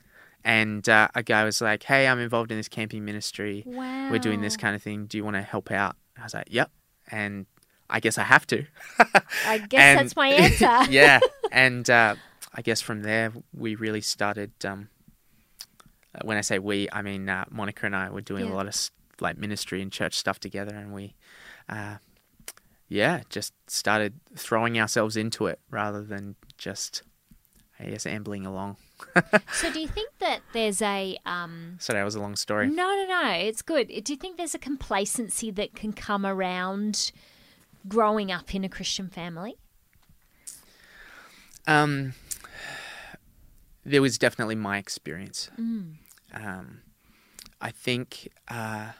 and 0.44 0.88
uh, 0.88 1.08
a 1.14 1.22
guy 1.22 1.44
was 1.44 1.60
like, 1.60 1.82
"Hey, 1.84 2.06
I'm 2.08 2.18
involved 2.18 2.50
in 2.50 2.56
this 2.56 2.68
camping 2.68 3.04
ministry 3.04 3.62
wow. 3.66 4.10
we're 4.10 4.18
doing 4.18 4.40
this 4.40 4.56
kind 4.56 4.74
of 4.74 4.82
thing. 4.82 5.06
Do 5.06 5.16
you 5.18 5.24
want 5.24 5.36
to 5.36 5.42
help 5.42 5.70
out? 5.70 5.96
I 6.18 6.22
was 6.24 6.34
like, 6.34 6.48
yep. 6.50 6.70
And 7.10 7.46
I 7.90 8.00
guess 8.00 8.18
I 8.18 8.22
have 8.24 8.46
to. 8.48 8.64
I 9.46 9.58
guess 9.58 9.80
And- 9.80 9.98
that's 10.00 10.16
my 10.16 10.28
answer. 10.28 10.90
yeah. 10.92 11.20
And 11.52 11.88
uh, 11.88 12.16
I 12.54 12.62
guess 12.62 12.80
from 12.80 13.02
there, 13.02 13.32
we 13.54 13.74
really 13.74 14.00
started. 14.00 14.50
Um, 14.64 14.88
uh, 16.14 16.20
when 16.24 16.36
I 16.36 16.40
say 16.40 16.58
we, 16.58 16.88
I 16.92 17.02
mean 17.02 17.28
uh, 17.28 17.44
Monica 17.50 17.86
and 17.86 17.94
I 17.94 18.10
were 18.10 18.22
doing 18.22 18.46
Yeah. 18.46 18.52
a 18.52 18.54
lot 18.54 18.66
of 18.66 18.90
like 19.20 19.38
ministry 19.38 19.82
and 19.82 19.92
church 19.92 20.14
stuff 20.14 20.40
together, 20.40 20.74
and 20.74 20.92
we, 20.92 21.14
uh, 21.68 21.96
yeah, 22.88 23.22
just 23.28 23.52
started 23.66 24.14
throwing 24.34 24.78
ourselves 24.78 25.16
into 25.16 25.46
it 25.46 25.60
rather 25.70 26.02
than 26.02 26.36
just, 26.56 27.02
I 27.80 27.86
guess, 27.86 28.06
ambling 28.06 28.46
along. 28.46 28.76
So 29.52 29.70
do 29.70 29.78
you 29.80 29.88
think 29.88 30.10
that 30.20 30.40
there's 30.54 30.80
a 30.80 31.18
um 31.26 31.76
So 31.78 31.92
that 31.92 32.04
was 32.04 32.14
a 32.14 32.20
long 32.20 32.34
story. 32.36 32.68
No, 32.68 32.94
no, 32.94 33.06
no. 33.08 33.30
It's 33.32 33.60
good. 33.60 33.88
Do 33.88 34.12
you 34.12 34.16
think 34.16 34.38
there's 34.38 34.54
a 34.54 34.58
complacency 34.58 35.50
that 35.50 35.74
can 35.74 35.92
come 35.92 36.24
around 36.24 37.12
growing 37.86 38.32
up 38.32 38.54
in 38.54 38.64
a 38.64 38.68
Christian 38.68 39.08
family? 39.08 39.56
Um, 41.66 42.14
there 43.84 44.00
was 44.00 44.18
definitely 44.18 44.54
my 44.54 44.78
experience. 44.78 45.50
Mm. 45.60 45.94
Um, 46.32 46.80
I 47.60 47.70
think 47.70 48.28
uh, 48.48 48.92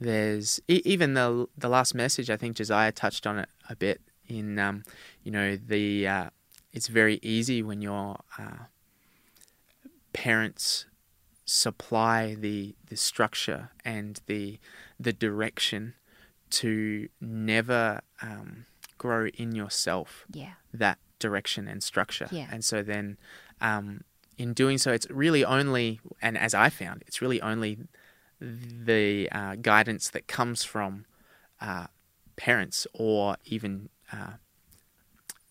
there's 0.00 0.60
e- 0.68 0.82
even 0.84 1.14
the 1.14 1.46
the 1.56 1.68
last 1.68 1.94
message. 1.94 2.30
I 2.30 2.36
think 2.36 2.56
Josiah 2.56 2.92
touched 2.92 3.26
on 3.26 3.38
it 3.38 3.48
a 3.68 3.76
bit. 3.76 4.00
In 4.28 4.58
um, 4.58 4.84
you 5.24 5.30
know 5.32 5.56
the 5.56 6.06
uh, 6.08 6.30
it's 6.72 6.86
very 6.88 7.18
easy 7.22 7.62
when 7.62 7.82
your 7.82 8.20
uh, 8.38 8.64
parents 10.12 10.86
supply 11.44 12.34
the 12.34 12.74
the 12.88 12.96
structure 12.96 13.70
and 13.84 14.20
the 14.26 14.58
the 14.98 15.12
direction 15.12 15.94
to 16.50 17.08
never 17.20 18.00
um, 18.22 18.66
grow 18.98 19.26
in 19.28 19.54
yourself 19.54 20.24
Yeah. 20.32 20.54
that 20.74 20.98
direction 21.20 21.68
and 21.68 21.82
structure. 21.82 22.26
Yeah. 22.32 22.48
And 22.50 22.64
so 22.64 22.82
then, 22.82 23.18
um, 23.60 24.02
in 24.36 24.52
doing 24.52 24.76
so, 24.78 24.90
it's 24.90 25.08
really 25.10 25.44
only, 25.44 26.00
and 26.20 26.36
as 26.36 26.52
I 26.54 26.68
found, 26.70 27.04
it's 27.06 27.22
really 27.22 27.40
only 27.40 27.78
the 28.40 29.28
uh, 29.32 29.54
guidance 29.56 30.08
that 30.10 30.26
comes 30.26 30.64
from 30.64 31.04
uh, 31.60 31.86
parents 32.36 32.86
or 32.94 33.36
even 33.44 33.90
uh, 34.12 34.34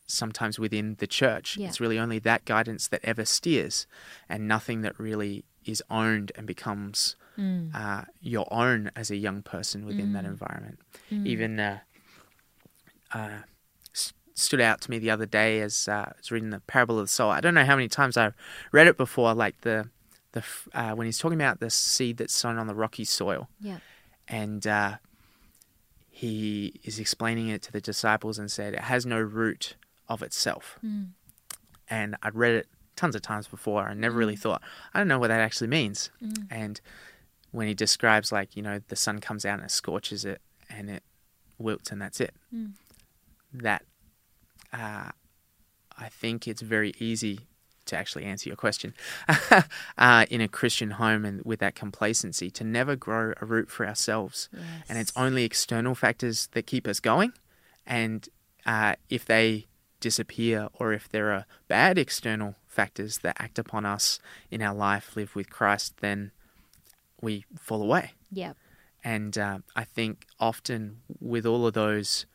sometimes 0.08 0.58
within 0.58 0.95
the 0.99 1.08
church. 1.08 1.58
Yeah. 1.58 1.67
It's 1.67 1.80
really 1.80 1.99
only 1.99 2.19
that 2.19 2.45
guidance 2.45 2.88
that 2.88 3.02
ever 3.04 3.25
steers, 3.25 3.86
and 4.28 4.47
nothing 4.47 4.82
that 4.82 4.99
really 4.99 5.45
is 5.65 5.84
owned 5.89 6.32
and 6.36 6.47
becomes 6.47 7.15
Mm. 7.38 7.73
uh, 7.73 8.04
your 8.19 8.45
own 8.52 8.91
as 8.97 9.10
a 9.10 9.15
young 9.15 9.41
person 9.43 9.86
within 9.86 10.12
that 10.12 10.25
environment. 10.25 10.78
Even 11.10 11.58
uh, 11.58 11.80
uh, 13.13 13.39
stood 14.34 14.60
out 14.60 14.82
to 14.82 14.91
me 14.91 14.99
the 14.99 15.10
other 15.10 15.25
day 15.25 15.62
as 15.62 15.88
uh, 15.88 15.91
I 15.93 16.12
was 16.17 16.32
reading 16.32 16.49
the 16.49 16.60
parable 16.60 16.99
of 16.99 17.06
the 17.06 17.08
sower. 17.08 17.32
I 17.34 17.39
don't 17.39 17.54
know 17.54 17.63
how 17.63 17.78
many 17.78 17.88
times 17.88 18.17
I've 18.17 18.34
read 18.73 18.88
it 18.88 18.97
before, 18.97 19.34
like 19.34 19.62
the 19.62 19.89
the 20.34 20.44
uh, 20.74 20.94
when 20.94 21.06
he's 21.06 21.18
talking 21.18 21.39
about 21.39 21.60
the 21.60 21.70
seed 21.70 22.18
that's 22.18 22.34
sown 22.34 22.58
on 22.58 22.68
the 22.68 22.76
rocky 22.76 23.04
soil 23.06 23.48
Yeah. 23.60 23.80
and 24.28 24.65
uh, 24.68 24.98
he 26.10 26.80
is 26.84 27.00
explaining 27.00 27.48
it 27.50 27.62
to 27.63 27.72
the 27.72 27.82
disciples 27.82 28.38
and 28.39 28.52
said 28.52 28.74
it 28.74 28.82
has 28.82 29.06
no 29.06 29.20
root 29.20 29.76
of 30.08 30.22
itself. 30.22 30.78
Mm. 30.86 31.10
And 31.89 32.15
I'd 32.22 32.36
read 32.36 32.54
it 32.56 32.68
tons 32.96 33.15
of 33.15 33.22
times 33.22 33.48
before 33.48 33.88
and 33.88 34.00
never 34.02 34.18
really 34.18 34.36
thought, 34.36 34.62
I 34.94 35.00
don't 35.00 35.08
know 35.08 35.20
what 35.20 35.30
that 35.30 35.39
actually 35.39 35.68
means. 35.68 36.10
Mm. 36.22 36.48
And 36.52 36.82
when 37.52 37.68
he 37.68 37.74
describes, 37.74 38.32
like, 38.32 38.56
you 38.56 38.62
know, 38.62 38.80
the 38.89 38.96
sun 38.96 39.20
comes 39.20 39.46
out 39.46 39.56
and 39.60 39.63
it 39.65 39.72
scorches 39.72 40.26
it 40.26 40.42
and 40.70 40.89
it 40.89 41.04
wilts 41.58 41.92
and 41.92 42.02
that's 42.02 42.20
it, 42.20 42.34
Mm. 42.54 42.74
that 43.54 43.84
uh, 44.74 45.10
I 45.98 46.10
think 46.10 46.48
it's 46.48 46.62
very 46.62 46.94
easy 47.00 47.48
to 47.89 47.97
actually 47.97 48.25
answer 48.25 48.49
your 48.49 48.56
question 48.56 48.93
uh, 49.97 50.25
in 50.30 50.41
a 50.41 50.47
Christian 50.47 50.91
home 50.91 51.25
and 51.25 51.43
with 51.43 51.60
that 51.60 51.75
complacency 51.75 52.49
to 52.52 52.63
never 52.63 52.95
grow 52.95 53.34
a 53.41 53.45
root 53.45 53.69
for 53.69 53.86
ourselves 53.86 54.49
and 54.88 54.97
it's 54.97 55.12
only 55.15 55.43
external 55.43 55.95
factors 55.95 56.47
that 56.54 56.65
keep 56.65 56.88
us 56.88 56.99
going. 56.99 57.34
And 57.86 58.28
uh, 58.65 58.95
if 59.10 59.25
they 59.25 59.67
disappear, 59.99 60.69
or 60.73 60.93
if 60.93 61.10
there 61.10 61.32
are 61.32 61.45
bad 61.67 61.97
external 61.97 62.56
factors 62.67 63.19
that 63.19 63.36
act 63.39 63.60
upon 63.60 63.86
us 63.86 64.19
in 64.49 64.62
our 64.62 64.73
life, 64.73 65.15
live 65.15 65.36
with 65.36 65.49
Christ, 65.49 65.95
then 66.02 66.32
we 67.21 67.45
fall 67.60 67.82
away. 67.82 68.13
Yep. 68.32 68.56
And 69.04 69.38
uh, 69.38 69.60
I 69.75 69.84
think 69.84 70.25
often 70.39 71.02
with 71.19 71.45
all 71.45 71.65
of 71.65 71.73
those 71.73 72.25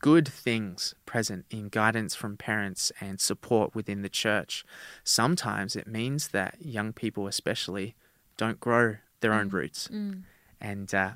good 0.00 0.28
things 0.28 0.94
present 1.06 1.44
in 1.50 1.68
guidance 1.68 2.14
from 2.14 2.36
parents 2.36 2.92
and 3.00 3.20
support 3.20 3.74
within 3.74 4.02
the 4.02 4.08
church, 4.08 4.64
sometimes 5.04 5.74
it 5.76 5.86
means 5.86 6.28
that 6.28 6.56
young 6.60 6.92
people, 6.92 7.26
especially, 7.26 7.94
don't 8.36 8.60
grow 8.60 8.96
their 9.20 9.32
own 9.32 9.48
roots 9.48 9.88
Mm. 9.88 10.22
and 10.60 10.94
uh, 10.94 11.12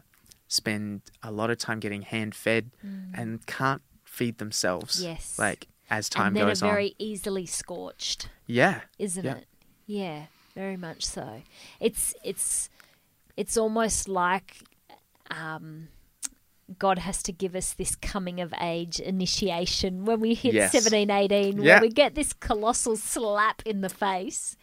spend 0.49 1.03
a 1.23 1.31
lot 1.31 1.51
of 1.51 1.59
time 1.59 1.79
getting 1.81 2.03
hand 2.03 2.35
fed 2.35 2.71
and 3.15 3.47
can't 3.47 3.83
feed 4.05 4.39
themselves. 4.39 5.01
Mm. 5.01 5.05
Yes. 5.05 5.39
Like 5.39 5.69
as 5.89 6.09
time 6.09 6.29
and 6.29 6.37
then 6.37 6.47
goes 6.49 6.63
are 6.63 6.71
very 6.73 6.89
on. 6.89 6.95
easily 6.99 7.47
scorched, 7.47 8.29
Yeah. 8.47 8.81
isn't 8.99 9.25
Yeah. 9.25 9.37
it? 9.37 9.47
Yeah, 9.87 10.27
very 10.55 10.77
much 10.77 11.05
so. 11.05 11.43
It's 11.81 12.15
it's 12.25 12.69
it's 13.37 13.57
almost 13.57 14.09
like 14.09 14.57
um, 15.31 15.89
God 16.79 16.99
has 16.99 17.23
to 17.25 17.33
give 17.33 17.55
us 17.55 17.73
this 17.73 17.95
coming 17.97 18.41
of 18.41 18.53
age 18.61 19.01
initiation 19.01 20.05
when 20.05 20.21
we 20.21 20.35
hit 20.35 20.55
Yes. 20.55 20.73
seventeen, 20.73 21.11
eighteen, 21.11 21.53
17, 21.53 21.63
Yeah. 21.63 21.75
where 21.75 21.81
we 21.83 21.89
get 21.91 22.15
this 22.15 22.33
colossal 22.33 22.97
slap 22.97 23.63
in 23.65 23.81
the 23.81 23.89
face 23.89 24.57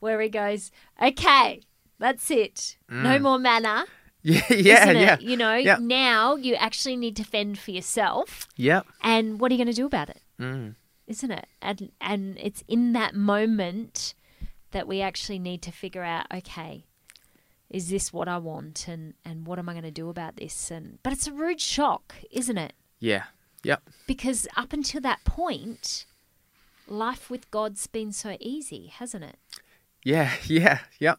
where 0.00 0.20
he 0.20 0.28
goes, 0.28 0.70
Okay, 1.02 1.60
that's 1.98 2.30
it. 2.30 2.76
No 2.88 3.18
more 3.18 3.38
manna. 3.38 3.84
Yeah. 4.22 4.40
Mm. 4.48 4.64
Yeah. 4.64 4.82
isn't 4.82 4.96
yeah. 4.96 5.14
it? 5.14 5.20
You 5.22 5.36
know, 5.36 5.54
Yeah. 5.54 5.76
now 5.80 6.34
you 6.34 6.54
actually 6.56 6.96
need 6.96 7.14
to 7.16 7.24
fend 7.24 7.58
for 7.60 7.70
yourself. 7.70 8.48
Yep. 8.56 8.84
And 9.02 9.38
what 9.40 9.50
are 9.52 9.54
you 9.54 9.58
going 9.64 9.72
to 9.74 9.80
do 9.82 9.86
about 9.86 10.08
it? 10.10 10.20
Mm. 10.40 10.74
Isn't 11.06 11.30
it? 11.30 11.46
And 11.62 11.92
and 12.00 12.36
it's 12.40 12.64
in 12.66 12.92
that 12.94 13.14
moment 13.14 14.14
that 14.72 14.88
we 14.88 15.00
actually 15.00 15.38
need 15.38 15.62
to 15.62 15.70
figure 15.70 16.02
out, 16.02 16.26
okay, 16.34 16.85
is 17.70 17.88
this 17.90 18.12
what 18.12 18.28
I 18.28 18.38
want 18.38 18.86
and 18.88 19.14
and 19.24 19.46
what 19.46 19.58
am 19.58 19.68
I 19.68 19.72
going 19.72 19.84
to 19.84 19.90
do 19.90 20.08
about 20.08 20.36
this? 20.36 20.70
And 20.70 20.98
but 21.02 21.12
it's 21.12 21.26
a 21.26 21.32
rude 21.32 21.60
shock, 21.60 22.14
isn't 22.30 22.58
it? 22.58 22.72
Yeah. 23.00 23.24
Yep. 23.64 23.82
Because 24.06 24.46
up 24.56 24.72
until 24.72 25.00
that 25.00 25.24
point, 25.24 26.06
life 26.86 27.28
with 27.30 27.50
God's 27.50 27.86
been 27.88 28.12
so 28.12 28.36
easy, 28.40 28.86
hasn't 28.86 29.24
it? 29.24 29.36
Yeah. 30.04 30.32
Yeah. 30.46 30.80
Yep. 31.00 31.18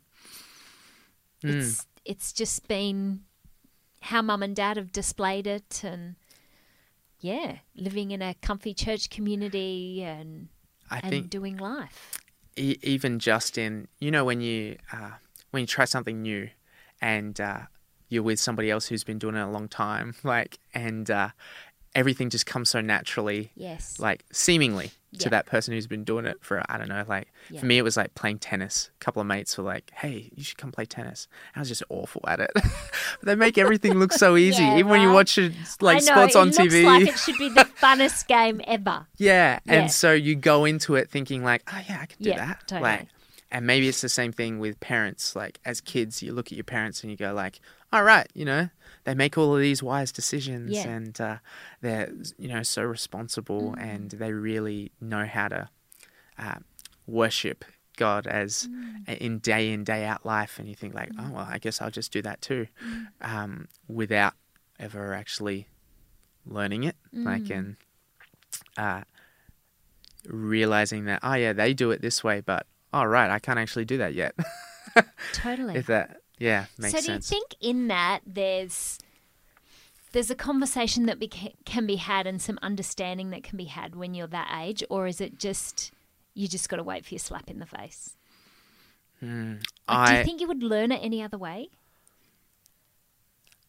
Mm. 1.43 1.60
It's 1.60 1.86
it's 2.05 2.31
just 2.33 2.67
been 2.67 3.21
how 4.01 4.21
mum 4.21 4.41
and 4.43 4.55
dad 4.55 4.77
have 4.77 4.91
displayed 4.91 5.45
it 5.47 5.81
and 5.83 6.15
yeah, 7.19 7.57
living 7.75 8.12
in 8.12 8.21
a 8.21 8.36
comfy 8.41 8.73
church 8.73 9.10
community 9.10 10.03
and 10.03 10.47
I 10.89 10.99
and 10.99 11.10
think 11.10 11.29
doing 11.29 11.57
life. 11.57 12.19
e- 12.55 12.77
even 12.83 13.19
just 13.19 13.57
in 13.57 13.88
you 13.99 14.10
know 14.12 14.23
when 14.23 14.39
you 14.39 14.77
uh, 14.93 15.12
when 15.51 15.62
you 15.62 15.67
try 15.67 15.86
something 15.86 16.21
new 16.21 16.49
and 17.01 17.39
uh, 17.39 17.60
you're 18.10 18.23
with 18.23 18.39
somebody 18.39 18.69
else 18.71 18.88
who's 18.88 19.03
been 19.03 19.19
doing 19.19 19.36
it 19.36 19.41
a 19.41 19.47
long 19.49 19.67
time 19.67 20.15
like 20.23 20.60
and 20.73 21.10
uh, 21.12 21.29
everything 21.95 22.29
just 22.29 22.45
comes 22.45 22.69
so 22.69 22.81
naturally 22.81 23.51
Yes. 23.55 23.99
like 23.99 24.23
seemingly 24.31 24.91
to 25.17 25.23
Yeah. 25.23 25.29
that 25.29 25.45
person 25.45 25.73
who's 25.73 25.88
been 25.88 26.03
doing 26.03 26.25
it 26.25 26.38
for 26.41 26.62
I 26.69 26.77
don't 26.77 26.89
know 26.89 27.03
like 27.07 27.29
Yeah. 27.49 27.62
for 27.62 27.65
me 27.65 27.77
it 27.77 27.81
was 27.81 27.95
like 27.97 28.13
playing 28.13 28.39
tennis 28.39 28.91
a 28.93 28.99
couple 29.03 29.21
of 29.21 29.25
mates 29.25 29.57
were 29.57 29.63
like 29.63 29.89
hey 29.95 30.29
you 30.36 30.43
should 30.43 30.57
come 30.57 30.71
play 30.71 30.86
tennis 30.86 31.27
I 31.55 31.60
was 31.60 31.69
just 31.69 31.81
awful 31.89 32.21
at 32.27 32.39
it 32.39 32.51
they 33.23 33.33
make 33.36 33.57
everything 33.57 33.99
look 33.99 34.12
so 34.12 34.36
easy 34.38 34.62
Yeah, 34.63 34.77
even 34.77 34.91
when 34.91 35.01
you 35.01 35.12
watch 35.12 35.38
it 35.38 35.53
like 35.81 36.03
know, 36.03 36.12
sports 36.12 36.36
it 36.36 36.39
on 36.39 36.47
looks 36.47 36.57
TV 36.60 36.83
like 36.83 37.07
it 37.07 37.17
should 37.17 37.38
be 37.38 37.49
the 37.49 37.65
funnest 37.81 38.27
game 38.27 38.62
ever. 38.65 39.07
Yeah, 39.17 39.60
and 39.65 39.89
so 39.91 40.12
you 40.13 40.36
go 40.36 40.65
into 40.65 40.95
it 40.95 41.10
thinking 41.10 41.43
like, 41.43 41.63
oh 41.73 41.79
yeah, 41.88 41.99
I 42.01 42.05
can 42.05 42.21
do 42.21 42.33
that. 42.33 42.60
totally. 42.67 42.81
Like, 42.81 43.07
and 43.51 43.65
maybe 43.65 43.88
it's 43.88 44.01
the 44.01 44.10
same 44.10 44.31
thing 44.33 44.60
with 44.60 44.79
parents. 44.79 45.36
Like 45.36 45.60
as 45.65 45.79
kids, 45.81 46.21
you 46.21 46.33
look 46.33 46.47
at 46.47 46.57
your 46.57 46.63
parents 46.65 47.01
and 47.01 47.12
you 47.12 47.17
go 47.17 47.33
like, 47.33 47.60
all 47.93 48.03
right, 48.03 48.27
you 48.33 48.43
know, 48.45 48.69
they 49.05 49.15
make 49.15 49.38
all 49.38 49.55
of 49.55 49.62
these 49.62 49.81
wise 49.81 50.12
decisions, 50.12 50.71
Yeah. 50.71 50.88
and 50.89 51.21
uh, 51.21 51.38
they're 51.81 52.12
you 52.38 52.47
know 52.49 52.63
so 52.63 52.83
responsible, 52.83 53.73
Mm. 53.77 53.81
and 53.81 54.10
they 54.12 54.33
really 54.33 54.91
know 54.99 55.25
how 55.25 55.47
to 55.47 55.69
uh, 56.38 56.60
worship 57.07 57.63
God 57.95 58.27
as 58.27 58.67
Mm. 58.67 59.17
in 59.17 59.39
day 59.39 59.71
in 59.71 59.83
day 59.86 60.03
out 60.05 60.25
life, 60.25 60.60
and 60.60 60.67
you 60.67 60.75
think 60.75 60.93
like, 60.93 61.10
oh 61.17 61.31
well, 61.31 61.47
I 61.49 61.57
guess 61.57 61.81
I'll 61.81 61.89
just 61.91 62.12
do 62.12 62.21
that 62.23 62.41
too, 62.41 62.67
Mm. 62.83 63.07
um, 63.21 63.67
without 63.88 64.33
ever 64.79 65.13
actually 65.13 65.67
learning 66.45 66.83
it, 66.83 66.95
like 67.13 67.43
Mm. 67.45 67.57
and 67.57 67.75
uh, 68.77 69.03
realizing 70.27 71.05
that 71.05 71.19
oh 71.23 71.33
yeah 71.33 71.53
they 71.53 71.73
do 71.73 71.91
it 71.91 72.01
this 72.01 72.23
way, 72.23 72.41
but 72.41 72.67
oh 72.93 73.04
right 73.04 73.30
I 73.30 73.39
can't 73.39 73.60
actually 73.60 73.86
do 73.86 73.97
that 73.97 74.13
yet. 74.13 74.36
Totally. 75.34 75.76
if 75.76 75.88
that 75.88 76.21
yeah 76.39 76.65
makes 76.78 76.93
so 76.93 77.00
do 77.00 77.06
sense. 77.06 77.32
you 77.32 77.38
think 77.39 77.56
in 77.62 77.88
that 77.88 78.21
there's 78.26 79.00
there's 80.13 80.32
a 80.32 80.36
conversation 80.36 81.06
that 81.08 81.19
beca- 81.19 81.54
can 81.65 81.86
be 81.86 81.97
had 81.97 82.26
and 82.26 82.41
some 82.41 82.58
understanding 82.62 83.30
that 83.32 83.43
can 83.43 83.58
be 83.58 83.65
had 83.65 83.95
when 83.95 84.13
you're 84.13 84.28
that 84.28 84.50
age, 84.63 84.84
or 84.89 85.06
is 85.06 85.19
it 85.21 85.38
just 85.38 85.91
you 86.34 86.47
just 86.47 86.69
got 86.69 86.78
to 86.78 86.84
wait 86.84 87.06
for 87.06 87.13
your 87.13 87.19
slap 87.19 87.50
in 87.50 87.60
the 87.60 87.65
face? 87.65 88.15
Hmm. 89.19 89.56
Like, 89.88 90.10
do 90.10 90.15
you 90.17 90.23
think 90.23 90.41
you 90.41 90.47
would 90.47 90.63
learn 90.63 90.91
it 90.91 91.00
any 91.04 91.21
other 91.21 91.38
way? 91.38 91.69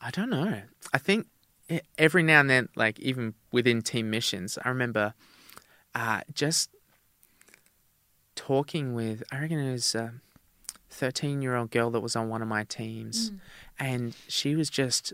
I 0.00 0.10
don't 0.10 0.30
know. 0.30 0.62
I 0.92 0.98
think 0.98 1.26
every 1.98 2.22
now 2.22 2.40
and 2.40 2.48
then, 2.48 2.68
like 2.76 2.98
even 3.00 3.34
within 3.50 3.82
teen 3.82 4.08
missions, 4.10 4.58
I 4.64 4.68
remember 4.68 5.14
uh, 5.94 6.20
just 6.32 6.70
talking 8.38 8.94
with. 8.94 9.22
I 9.32 9.40
reckon 9.40 9.58
it 9.58 9.72
was 9.72 9.94
a 9.94 10.14
thirteen-year-old 10.90 11.70
girl 11.70 11.90
that 11.90 12.00
was 12.00 12.16
on 12.16 12.28
one 12.28 12.40
of 12.42 12.48
my 12.48 12.64
teams, 12.64 13.30
mm. 13.30 13.38
and 13.78 14.14
she 14.28 14.54
was 14.54 14.70
just 14.70 15.12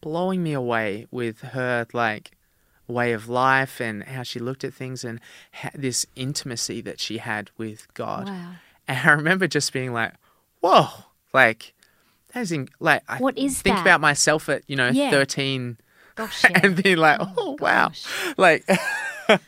blowing 0.00 0.42
me 0.42 0.52
away 0.52 1.06
with 1.10 1.40
her 1.40 1.86
like 1.92 2.32
way 2.88 3.12
of 3.12 3.28
life 3.28 3.80
and 3.80 4.04
how 4.04 4.22
she 4.22 4.38
looked 4.38 4.62
at 4.64 4.72
things 4.72 5.04
and 5.04 5.20
ha- 5.52 5.70
this 5.74 6.06
intimacy 6.14 6.80
that 6.80 7.00
she 7.00 7.18
had 7.18 7.50
with 7.58 7.92
God. 7.94 8.28
Wow. 8.28 8.52
And 8.88 8.98
I 9.08 9.12
remember 9.12 9.46
just 9.48 9.72
being 9.72 9.92
like, 9.92 10.12
"Whoa!" 10.60 10.88
Like 11.32 11.74
that 12.32 12.40
is 12.40 12.52
in, 12.52 12.68
like 12.80 13.02
I 13.08 13.18
What 13.18 13.36
is 13.36 13.60
think 13.60 13.76
that? 13.76 13.82
about 13.82 14.00
myself 14.00 14.48
at 14.48 14.62
you 14.68 14.76
know 14.76 14.88
Yeah. 14.88 15.10
thirteen 15.10 15.78
Gosh, 16.14 16.44
yeah. 16.50 16.60
and 16.62 16.82
being 16.82 16.96
like, 16.96 17.18
Oh, 17.20 17.32
"Oh, 17.36 17.56
wow!" 17.60 17.92
Like, 18.38 18.64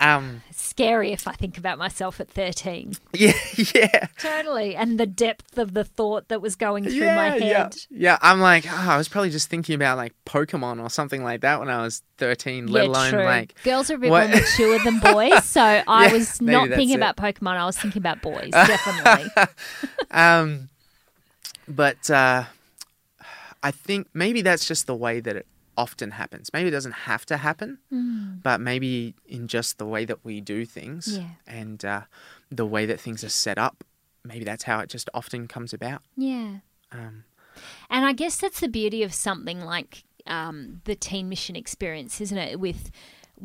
um, 0.00 0.42
scary 0.50 1.12
if 1.12 1.28
I 1.28 1.32
think 1.32 1.58
about 1.58 1.78
myself 1.78 2.20
at 2.20 2.28
13. 2.30 2.94
yeah, 3.12 3.32
yeah, 3.74 4.06
Totally. 4.18 4.74
And 4.74 4.98
the 4.98 5.06
depth 5.06 5.58
of 5.58 5.74
the 5.74 5.84
thought 5.84 6.28
that 6.28 6.40
was 6.40 6.56
going 6.56 6.84
through 6.84 6.94
yeah, 6.94 7.14
my 7.16 7.28
head. 7.30 7.40
yeah, 7.42 7.68
yeah. 7.90 8.18
I'm 8.22 8.40
like, 8.40 8.64
oh, 8.66 8.74
I 8.74 8.96
was 8.96 9.08
probably 9.08 9.30
just 9.30 9.48
thinking 9.50 9.74
about 9.74 9.98
like 9.98 10.14
Pokemon 10.26 10.82
or 10.82 10.88
something 10.90 11.22
like 11.22 11.42
that 11.42 11.60
when 11.60 11.68
I 11.68 11.82
was 11.82 12.02
thirteen. 12.18 12.66
let 12.68 12.84
Yeah, 12.84 12.90
alone 12.90 13.10
true. 13.10 13.24
like, 13.24 13.62
girls 13.62 13.90
are 13.90 13.94
a 13.94 13.98
bit 13.98 14.10
what- 14.10 14.30
more 14.30 14.40
mature 14.40 14.78
than 14.78 14.98
boys, 15.12 15.44
so 15.44 15.60
I 15.62 16.06
Yeah, 16.06 16.12
was 16.12 16.40
not 16.40 16.68
thinking 16.68 16.90
it. 16.90 16.96
about 16.96 17.16
Pokemon. 17.16 17.56
I 17.56 17.66
was 17.66 17.76
thinking 17.76 18.00
about 18.00 18.22
boys, 18.22 18.50
definitely. 18.52 19.30
um, 20.10 20.68
but 21.68 22.10
uh, 22.10 22.44
I 23.62 23.70
think 23.70 24.08
maybe 24.14 24.40
that's 24.42 24.66
just 24.66 24.86
the 24.86 24.94
way 24.94 25.20
that 25.20 25.36
it 25.36 25.46
often 25.84 26.10
happens. 26.12 26.50
Maybe 26.52 26.68
it 26.68 26.76
doesn't 26.78 26.98
have 27.10 27.24
to 27.30 27.36
happen, 27.48 27.70
but 28.48 28.58
maybe 28.60 29.14
in 29.36 29.42
just 29.56 29.78
the 29.78 29.86
way 29.94 30.02
that 30.10 30.20
we 30.24 30.34
do 30.54 30.58
things 30.78 31.02
Yeah. 31.18 31.30
and 31.60 31.80
uh, 31.84 32.02
the 32.60 32.66
way 32.74 32.86
that 32.90 33.00
things 33.00 33.24
are 33.24 33.34
set 33.46 33.58
up, 33.66 33.76
maybe 34.30 34.44
that's 34.44 34.64
how 34.70 34.80
it 34.82 34.88
just 34.96 35.08
often 35.14 35.48
comes 35.48 35.72
about. 35.72 36.02
Yeah. 36.16 36.50
Um, 36.92 37.24
And 37.94 38.02
I 38.10 38.12
guess 38.12 38.36
that's 38.42 38.60
the 38.60 38.68
beauty 38.80 39.02
of 39.06 39.12
something 39.12 39.60
like 39.74 39.92
um, 40.26 40.80
the 40.84 40.94
teen 41.06 41.28
mission 41.28 41.56
experience, 41.56 42.20
isn't 42.20 42.38
it? 42.48 42.60
With 42.60 42.90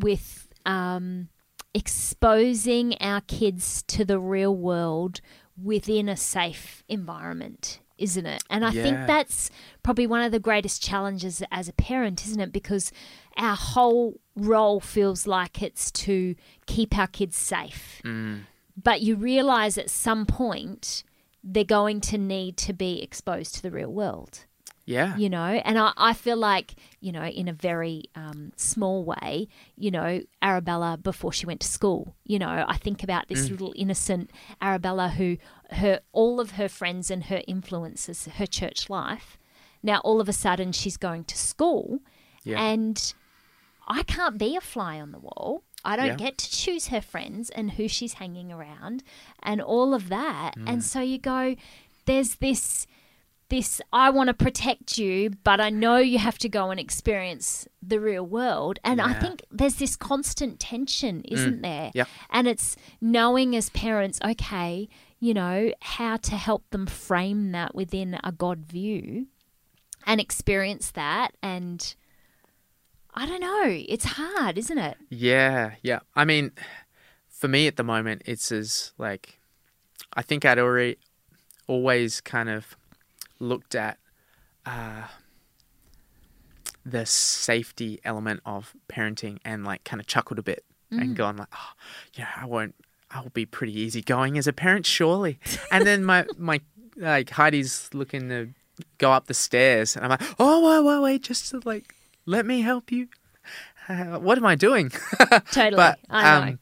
with 0.08 0.28
um, 0.66 1.30
exposing 1.74 2.96
our 3.00 3.22
kids 3.22 3.84
to 3.88 4.04
the 4.06 4.20
real 4.20 4.56
world 4.56 5.22
within 5.62 6.10
a 6.10 6.18
safe 6.18 6.84
environment, 6.90 7.80
isn't 7.98 8.26
it? 8.26 8.44
And 8.50 8.66
I 8.66 8.72
think 8.72 9.08
that's 9.08 9.50
probably 9.84 10.08
one 10.08 10.22
of 10.22 10.32
the 10.32 10.40
greatest 10.40 10.82
challenges 10.82 11.42
as 11.52 11.68
a 11.70 11.74
parent, 11.74 12.26
isn't 12.26 12.40
it? 12.40 12.52
Because 12.52 12.92
our 13.38 13.56
whole 13.56 14.20
role 14.36 14.80
feels 14.80 15.28
like 15.28 15.62
it's 15.62 15.92
to 15.92 16.36
keep 16.66 16.98
our 16.98 17.08
kids 17.08 17.38
safe. 17.38 18.02
Mm. 18.04 18.42
But 18.82 19.02
you 19.02 19.16
realize 19.16 19.78
at 19.78 19.90
some 19.90 20.26
point 20.26 21.04
they're 21.44 21.64
going 21.64 22.02
to 22.02 22.18
need 22.18 22.58
to 22.58 22.74
be 22.74 23.02
exposed 23.02 23.56
to 23.56 23.62
the 23.62 23.72
real 23.72 23.92
world 23.92 24.46
yeah. 24.86 25.16
you 25.18 25.30
know 25.30 25.44
and 25.66 25.78
i, 25.78 25.92
I 25.98 26.14
feel 26.14 26.38
like 26.38 26.76
you 27.00 27.12
know 27.12 27.24
in 27.26 27.48
a 27.48 27.54
very 27.54 28.04
um, 28.16 28.52
small 28.56 29.04
way 29.04 29.48
you 29.78 29.92
know 29.92 30.22
arabella 30.42 30.98
before 31.02 31.32
she 31.34 31.46
went 31.46 31.62
to 31.62 31.68
school 31.68 32.16
you 32.24 32.38
know 32.40 32.66
i 32.68 32.78
think 32.78 33.04
about 33.04 33.28
this 33.28 33.50
little 33.50 33.74
innocent 33.76 34.30
arabella 34.62 35.10
who 35.10 35.38
her 35.72 36.00
all 36.12 36.40
of 36.40 36.52
her 36.52 36.70
friends 36.70 37.10
and 37.10 37.26
her 37.26 37.42
influences 37.48 38.26
her 38.26 38.46
church 38.46 38.90
life 38.90 39.38
now 39.84 40.00
all 40.04 40.22
of 40.22 40.30
a 40.30 40.34
sudden 40.34 40.72
she's 40.72 40.98
going 40.98 41.24
to 41.26 41.38
school 41.38 42.00
Yeah. 42.44 42.62
and 42.62 43.14
i 43.88 44.04
can't 44.04 44.38
be 44.38 44.56
a 44.56 44.62
fly 44.62 45.00
on 45.00 45.12
the 45.12 45.20
wall 45.20 45.64
I 45.88 45.96
don't 45.98 46.08
Yeah. 46.08 46.16
get 46.16 46.40
to 46.40 46.50
choose 46.50 46.88
her 46.88 47.00
friends 47.00 47.52
and 47.52 47.74
who 47.74 47.88
she's 47.88 48.14
hanging 48.14 48.52
around 48.52 49.04
and 49.44 49.62
all 49.62 49.94
of 49.94 50.10
that. 50.10 50.54
And 50.66 50.84
so 50.84 51.00
you 51.00 51.20
go, 51.20 51.56
there's 52.06 52.38
this 52.38 52.88
this 53.50 53.82
I 53.94 54.10
want 54.10 54.28
to 54.28 54.34
protect 54.34 54.98
you, 54.98 55.32
but 55.44 55.62
I 55.62 55.70
know 55.70 55.98
you 55.98 56.18
have 56.18 56.38
to 56.40 56.50
go 56.50 56.72
and 56.72 56.80
experience 56.80 57.68
the 57.82 58.00
real 58.00 58.26
world. 58.26 58.80
And 58.84 59.00
I 59.00 59.14
think 59.14 59.44
there's 59.52 59.76
this 59.76 59.96
constant 59.96 60.60
tension, 60.60 61.18
mm. 61.18 61.32
isn't 61.32 61.62
there? 61.62 61.92
Yep. 61.94 62.08
And 62.32 62.48
it's 62.48 62.76
knowing 63.00 63.56
as 63.56 63.70
parents, 63.70 64.20
okay, 64.24 64.90
you 65.20 65.34
know, 65.34 65.72
how 65.82 66.18
to 66.18 66.36
help 66.36 66.70
them 66.72 66.88
frame 66.88 67.52
that 67.52 67.76
within 67.76 68.20
a 68.24 68.32
God 68.32 68.66
view 68.66 69.28
and 70.06 70.20
experience 70.20 70.92
that. 70.92 71.36
And 71.42 71.96
I 73.14 73.26
don't 73.26 73.42
know, 73.42 73.64
it's 73.88 74.06
hard, 74.06 74.58
isn't 74.58 74.78
it? 74.78 74.98
Yeah, 75.10 75.76
yeah. 75.82 76.00
I 76.16 76.26
mean, 76.26 76.52
for 77.30 77.48
me 77.48 77.68
at 77.68 77.76
the 77.76 77.84
moment, 77.84 78.24
it's 78.26 78.52
as 78.52 78.92
like, 78.98 79.40
I 80.14 80.22
think 80.22 80.46
I'd 80.46 80.60
already 80.60 80.98
always 81.68 82.22
kind 82.22 82.50
of 82.50 82.76
looked 83.40 83.76
at 83.76 83.98
uh, 84.66 85.04
the 86.86 87.06
safety 87.06 88.00
element 88.04 88.42
of 88.46 88.76
parenting 88.88 89.40
and 89.44 89.66
like 89.66 89.84
kind 89.84 90.00
of 90.00 90.08
chuckled 90.08 90.40
a 90.40 90.44
bit 90.44 90.64
and 90.92 91.16
gone 91.16 91.38
like, 91.38 91.50
oh, 91.54 91.72
yeah, 92.14 92.30
I 92.38 92.46
won't. 92.46 92.76
I'll 93.12 93.30
be 93.30 93.46
pretty 93.46 93.78
easygoing 93.80 94.38
as 94.38 94.48
a 94.48 94.54
parent, 94.54 94.86
surely. 94.86 95.40
and 95.72 95.86
then 95.86 96.04
my 96.04 96.26
my 96.38 96.62
like 96.98 97.30
Heidi's 97.30 97.90
looking 97.94 98.30
to 98.30 98.50
go 98.98 99.12
up 99.12 99.28
the 99.28 99.34
stairs, 99.34 99.96
and 99.96 100.06
I'm 100.06 100.12
like, 100.12 100.22
oh, 100.40 100.82
wait, 100.82 100.86
wait, 100.86 101.02
wait, 101.02 101.24
just 101.24 101.52
to, 101.52 101.62
like 101.66 101.94
let 102.26 102.46
me 102.46 102.62
help 102.62 102.92
you. 102.92 103.08
Uh, 103.88 104.18
what 104.18 104.38
am 104.38 104.46
I 104.46 104.56
doing? 104.56 104.90
Totally. 105.52 105.76
But, 105.76 106.00
I 106.10 106.24
know. 106.24 106.48
um, 106.48 106.60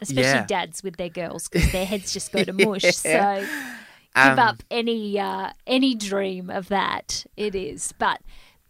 Especially 0.00 0.22
yeah. 0.22 0.46
dads 0.46 0.82
with 0.82 0.96
their 0.96 1.08
girls 1.08 1.48
because 1.48 1.72
their 1.72 1.86
heads 1.86 2.12
just 2.12 2.30
go 2.30 2.44
to 2.44 2.52
mush. 2.52 2.84
So 2.92 3.46
give 4.16 4.32
Um, 4.32 4.38
up 4.38 4.62
any 4.70 5.18
uh, 5.18 5.50
any 5.66 5.94
dream 5.94 6.50
of 6.50 6.68
that. 6.68 7.26
It 7.36 7.54
is, 7.54 7.92
but 7.98 8.20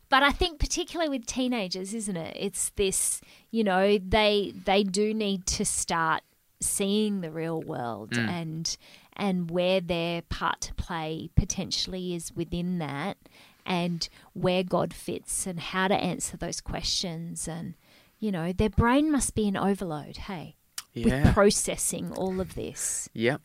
but 0.09 0.23
I 0.23 0.31
think 0.31 0.59
particularly 0.61 1.09
with 1.09 1.27
teenagers, 1.27 1.93
isn't 1.95 2.17
it? 2.17 2.37
It's 2.39 2.71
this, 2.77 3.21
you 3.51 3.65
know, 3.65 3.99
they 3.99 4.53
they 4.65 4.83
do 4.85 5.13
need 5.15 5.47
to 5.47 5.65
start 5.65 6.23
seeing 6.61 7.21
the 7.21 7.31
real 7.31 7.61
world 7.61 8.11
Mm. 8.13 8.29
and 8.29 8.77
and 9.15 9.51
where 9.51 9.81
their 9.81 10.23
part 10.23 10.61
to 10.63 10.75
play 10.75 11.31
potentially 11.37 12.15
is 12.15 12.35
within 12.35 12.79
that 12.79 13.17
and 13.65 14.09
where 14.33 14.63
God 14.63 14.95
fits 14.95 15.47
and 15.47 15.59
how 15.61 15.89
to 15.89 15.95
answer 15.95 16.37
those 16.37 16.61
questions 16.61 17.47
and 17.49 17.75
you 18.19 18.31
know 18.33 18.53
their 18.53 18.71
brain 18.71 19.11
must 19.13 19.35
be 19.35 19.47
in 19.47 19.57
overload 19.57 20.17
hey 20.17 20.57
with 20.95 21.09
yeah, 21.09 21.33
processing 21.35 22.11
all 22.13 22.41
of 22.41 22.55
this 22.55 23.09
yep, 23.13 23.43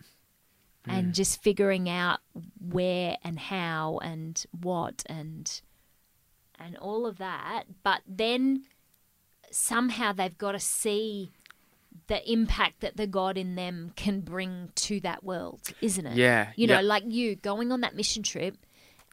and 0.88 1.14
just 1.14 1.42
figuring 1.42 1.88
out 1.90 2.20
where 2.60 3.18
and 3.24 3.40
how 3.40 4.00
and 4.04 4.46
what 4.62 5.04
and 5.06 5.62
and 6.60 6.78
all 6.78 7.06
of 7.06 7.18
that. 7.18 7.64
But 7.84 8.02
then 8.08 8.64
somehow 9.52 10.14
they've 10.14 10.38
got 10.38 10.54
to 10.54 10.60
see 10.60 11.32
the 12.08 12.32
impact 12.32 12.80
that 12.82 12.98
the 12.98 13.06
god 13.06 13.38
in 13.38 13.56
them 13.56 13.92
can 13.96 14.22
bring 14.22 14.70
to 14.76 15.00
that 15.02 15.24
world 15.24 15.74
isn't 15.82 16.06
it? 16.06 16.16
Yeah, 16.16 16.50
you 16.56 16.68
know 16.68 16.76
yep. 16.76 16.86
like 16.86 17.04
you 17.06 17.36
going 17.36 17.72
on 17.72 17.82
that 17.82 17.96
mission 17.96 18.24
trip 18.24 18.58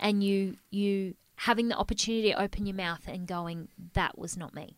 and 0.00 0.22
you 0.22 0.56
you 0.70 1.14
having 1.36 1.68
the 1.68 1.76
opportunity 1.76 2.32
to 2.32 2.40
open 2.40 2.66
your 2.66 2.74
mouth 2.76 3.02
and 3.06 3.26
going 3.26 3.68
that 3.94 4.18
was 4.18 4.36
not 4.36 4.54
me. 4.54 4.76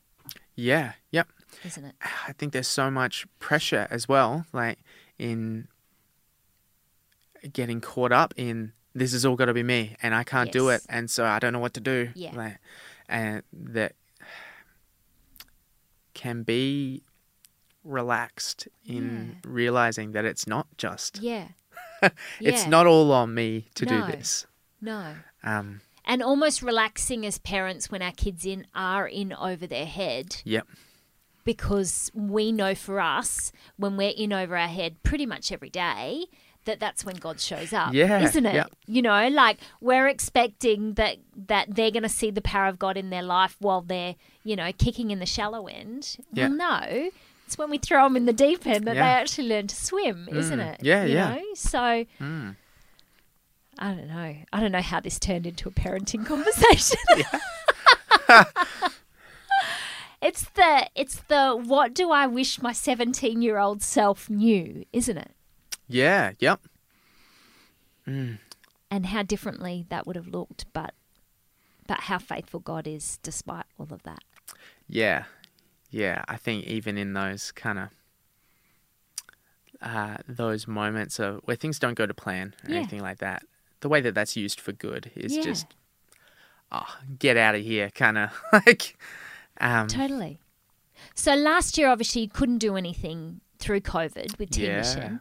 Yeah, 0.55 0.92
yep. 1.11 1.29
isn't 1.64 1.85
it? 1.85 1.94
I 2.29 2.33
think 2.33 2.53
there's 2.53 2.68
so 2.68 2.90
much 2.90 3.26
pressure 3.38 3.87
as 3.90 4.09
well, 4.09 4.46
like 4.53 4.79
in 5.18 5.68
getting 7.53 7.81
caught 7.81 8.12
up 8.12 8.35
in 8.37 8.72
this 8.94 9.12
has 9.12 9.24
all 9.24 9.37
got 9.37 9.44
to 9.46 9.55
be 9.55 9.62
me 9.62 9.96
and 10.03 10.14
I 10.14 10.24
can't 10.24 10.50
do 10.50 10.68
it, 10.70 10.83
and 10.88 11.09
so 11.11 11.24
I 11.24 11.38
don't 11.38 11.53
know 11.53 11.59
what 11.61 11.74
to 11.74 11.81
do. 11.81 12.11
Yeah. 12.14 12.35
Like, 12.35 12.59
and 13.09 13.42
that 13.53 13.92
can 16.14 16.42
be 16.42 17.03
relaxed 17.85 18.68
in 18.85 19.38
realizing 19.44 20.12
that 20.12 20.24
it's 20.26 20.46
not 20.46 20.66
just 20.76 21.18
yeah 21.22 21.48
it's 22.03 22.64
Yeah. 22.64 22.68
not 22.68 22.87
all 22.87 23.11
on 23.12 23.33
me 23.35 23.68
to 23.76 23.87
No. 23.87 24.07
do 24.07 24.12
this. 24.12 24.46
no 24.83 25.14
Um, 25.42 25.81
and 26.05 26.22
almost 26.22 26.61
relaxing 26.62 27.24
as 27.24 27.38
parents 27.38 27.90
when 27.90 28.03
our 28.03 28.12
kids 28.12 28.44
in 28.44 28.66
are 28.74 29.07
in 29.09 29.33
over 29.33 29.66
their 29.66 29.87
head 29.87 30.42
yep. 30.44 30.66
because 31.44 32.11
we 32.12 32.53
know 32.53 32.74
for 32.74 33.00
us 33.00 33.50
when 33.79 33.96
we're 33.96 34.12
in 34.14 34.33
over 34.33 34.57
our 34.59 34.68
head 34.68 35.03
pretty 35.03 35.24
much 35.24 35.50
every 35.50 35.70
day 35.70 36.26
that 36.70 36.80
that's 36.80 37.04
when 37.04 37.16
God 37.16 37.40
shows 37.40 37.72
up. 37.72 37.92
Yeah, 37.92 38.20
isn't 38.20 38.46
it? 38.46 38.54
yeah. 38.54 38.66
You 38.87 39.02
know, 39.02 39.28
like 39.28 39.59
we're 39.80 40.09
expecting 40.09 40.94
that 40.94 41.16
that 41.48 41.74
they're 41.74 41.90
going 41.90 42.02
to 42.04 42.09
see 42.09 42.30
the 42.30 42.40
power 42.40 42.68
of 42.68 42.78
God 42.78 42.96
in 42.96 43.11
their 43.11 43.22
life 43.22 43.56
while 43.59 43.83
they're 43.83 44.14
you 44.44 44.56
know 44.56 44.70
kicking 44.78 45.11
in 45.11 45.18
the 45.18 45.26
shallow 45.26 45.66
end. 45.66 46.16
Yeah. 46.33 46.48
Well, 46.48 46.56
no. 46.56 47.11
It's 47.46 47.59
when 47.59 47.68
we 47.70 47.78
throw 47.78 48.04
them 48.04 48.16
in 48.16 48.26
the 48.26 48.33
deep 48.33 48.64
end 48.66 48.85
that 48.87 48.94
Yeah. 48.94 49.02
they 49.02 49.20
actually 49.22 49.48
learn 49.48 49.66
to 49.66 49.74
swim, 49.74 50.28
isn't 50.30 50.61
Mm, 50.61 50.74
it? 50.74 50.80
yeah, 50.85 51.04
You 51.04 51.14
yeah. 51.14 51.35
Know? 51.35 51.42
So 51.54 51.78
Mm. 52.20 52.56
I 53.78 53.92
don't 53.94 54.06
know. 54.09 54.37
I 54.52 54.61
don't 54.61 54.70
know 54.72 54.83
how 54.83 55.00
this 55.00 55.18
turned 55.18 55.46
into 55.46 55.68
a 55.68 55.72
parenting 55.72 56.24
conversation. 56.33 56.98
it's 60.22 60.42
the 60.50 60.87
it's 60.94 61.22
the 61.28 61.56
what 61.56 61.94
do 61.94 62.11
I 62.11 62.26
wish 62.26 62.61
my 62.62 62.72
17-year-old 62.72 63.83
self 63.83 64.28
knew, 64.30 64.85
isn't 64.92 65.16
it? 65.18 65.33
Yeah. 65.90 66.33
Yep. 66.38 66.61
And 68.07 69.07
how 69.07 69.22
differently 69.22 69.87
that 69.88 70.07
would 70.07 70.16
have 70.16 70.26
looked, 70.26 70.66
but 70.72 70.94
but 71.87 72.00
how 72.00 72.18
faithful 72.18 72.61
God 72.61 72.87
is 72.87 73.18
despite 73.22 73.64
all 73.79 73.88
of 73.90 74.03
that. 74.05 74.22
Yeah, 74.88 75.25
yeah. 75.90 76.25
I 76.29 76.37
think 76.37 76.67
even 76.67 76.96
in 76.98 77.12
those 77.14 77.52
kind 77.52 77.79
of 77.79 77.88
uh, 79.83 80.17
those 80.29 80.67
moments 80.67 81.19
of 81.19 81.40
where 81.44 81.56
things 81.56 81.79
don't 81.79 81.94
go 81.94 82.06
to 82.06 82.14
plan 82.14 82.54
or 82.64 82.71
Yeah. 82.71 82.79
anything 82.79 83.00
like 83.00 83.19
that, 83.19 83.44
the 83.81 83.88
way 83.88 84.00
that 84.00 84.14
that's 84.14 84.37
used 84.37 84.60
for 84.60 84.73
good 84.73 85.10
is 85.14 85.37
Yeah. 85.37 85.42
just 85.42 85.67
oh, 86.73 86.96
get 87.19 87.37
out 87.37 87.54
of 87.54 87.62
here, 87.62 87.90
kind 87.90 88.19
of 88.19 88.31
like. 88.52 88.96
Um, 89.60 89.87
Totally. 89.88 90.40
So 91.14 91.35
last 91.35 91.79
year 91.79 91.88
obviously 91.88 92.23
you 92.23 92.29
couldn't 92.29 92.58
do 92.58 92.77
anything 92.77 93.40
through 93.58 93.81
COVID 93.83 94.38
with 94.38 94.50
Teen 94.50 94.64
Yeah. 94.67 94.79
Mission. 94.79 95.21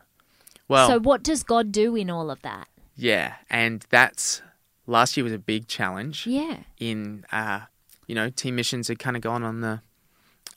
Well, 0.70 0.88
so 0.88 1.00
what 1.00 1.22
does 1.24 1.44
God 1.44 1.72
do 1.74 1.96
in 1.96 2.10
all 2.10 2.32
of 2.32 2.42
that? 2.44 2.68
yeah, 2.96 3.36
and 3.50 3.86
that's 3.90 4.42
last 4.88 5.16
year 5.18 5.24
was 5.26 5.34
a 5.34 5.40
big 5.40 5.68
challenge. 5.68 6.26
Yeah. 6.26 6.58
in 6.80 7.26
uh, 7.32 7.62
you 8.08 8.16
know 8.16 8.30
team 8.30 8.56
missions 8.56 8.88
had 8.88 8.98
kind 9.00 9.16
of 9.18 9.22
gone 9.22 9.44
on 9.44 9.60
the 9.62 9.82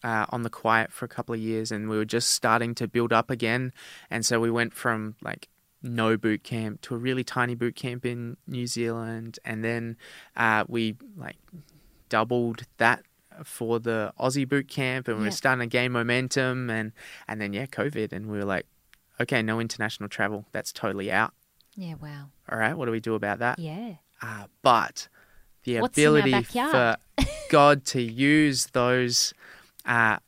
uh, 0.04 0.26
on 0.30 0.42
the 0.42 0.50
quiet 0.50 0.92
for 0.92 1.04
a 1.04 1.08
couple 1.08 1.32
of 1.34 1.40
years 1.40 1.70
and 1.70 1.88
we 1.88 1.96
were 1.96 2.04
just 2.04 2.30
starting 2.30 2.74
to 2.74 2.88
build 2.88 3.12
up 3.12 3.30
again 3.30 3.72
and 4.10 4.26
so 4.26 4.40
we 4.40 4.50
went 4.50 4.72
from 4.74 5.14
like 5.22 5.48
no 5.82 6.16
boot 6.16 6.42
camp 6.42 6.80
to 6.80 6.94
a 6.94 6.98
really 6.98 7.22
tiny 7.22 7.54
boot 7.54 7.76
camp 7.76 8.04
in 8.04 8.36
New 8.48 8.66
Zealand 8.66 9.38
and 9.44 9.62
then 9.62 9.96
uh, 10.36 10.64
we 10.66 10.96
like 11.16 11.36
doubled 12.08 12.62
that 12.78 13.04
for 13.44 13.78
the 13.80 14.12
Aussie 14.20 14.46
boot 14.48 14.68
camp, 14.68 15.08
and 15.08 15.16
we 15.18 15.22
Yeah. 15.24 15.28
were 15.28 15.32
starting 15.36 15.60
to 15.60 15.66
gain 15.66 15.92
momentum, 15.92 16.68
and 16.68 16.92
and 17.26 17.40
then 17.40 17.52
yeah, 17.54 17.64
COVID, 17.66 18.12
and 18.12 18.26
we 18.26 18.36
were 18.38 18.44
like, 18.44 18.66
okay, 19.20 19.42
no 19.42 19.60
international 19.60 20.08
travel, 20.08 20.46
that's 20.52 20.72
totally 20.72 21.10
out. 21.10 21.32
Yeah, 21.76 21.94
wow. 21.94 22.26
All 22.50 22.58
right, 22.58 22.76
what 22.76 22.86
do 22.86 22.92
we 22.92 23.00
do 23.00 23.14
about 23.14 23.38
that? 23.38 23.58
Yeah. 23.58 23.94
Uh, 24.20 24.44
but 24.62 25.08
the 25.64 25.80
What's 25.80 25.96
ability 25.98 26.42
for 26.42 26.96
God 27.50 27.84
to 27.86 28.02
use 28.02 28.66
those 28.72 29.32
uh, 29.86 30.18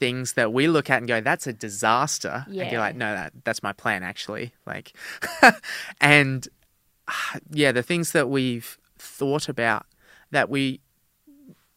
things 0.00 0.34
that 0.34 0.52
we 0.52 0.68
look 0.68 0.88
at 0.90 0.98
and 0.98 1.08
go, 1.08 1.20
"That's 1.20 1.46
a 1.46 1.52
disaster," 1.52 2.44
and 2.46 2.54
Yeah. 2.54 2.70
you're 2.70 2.80
like, 2.80 2.96
"No, 2.96 3.12
that 3.14 3.32
that's 3.44 3.62
my 3.62 3.72
plan 3.72 4.02
actually." 4.02 4.52
Like, 4.66 4.92
and 6.00 6.48
uh, 7.06 7.38
yeah, 7.50 7.72
the 7.72 7.82
things 7.82 8.12
that 8.12 8.28
we've 8.28 8.78
thought 8.98 9.48
about 9.48 9.86
that 10.30 10.48
we 10.48 10.80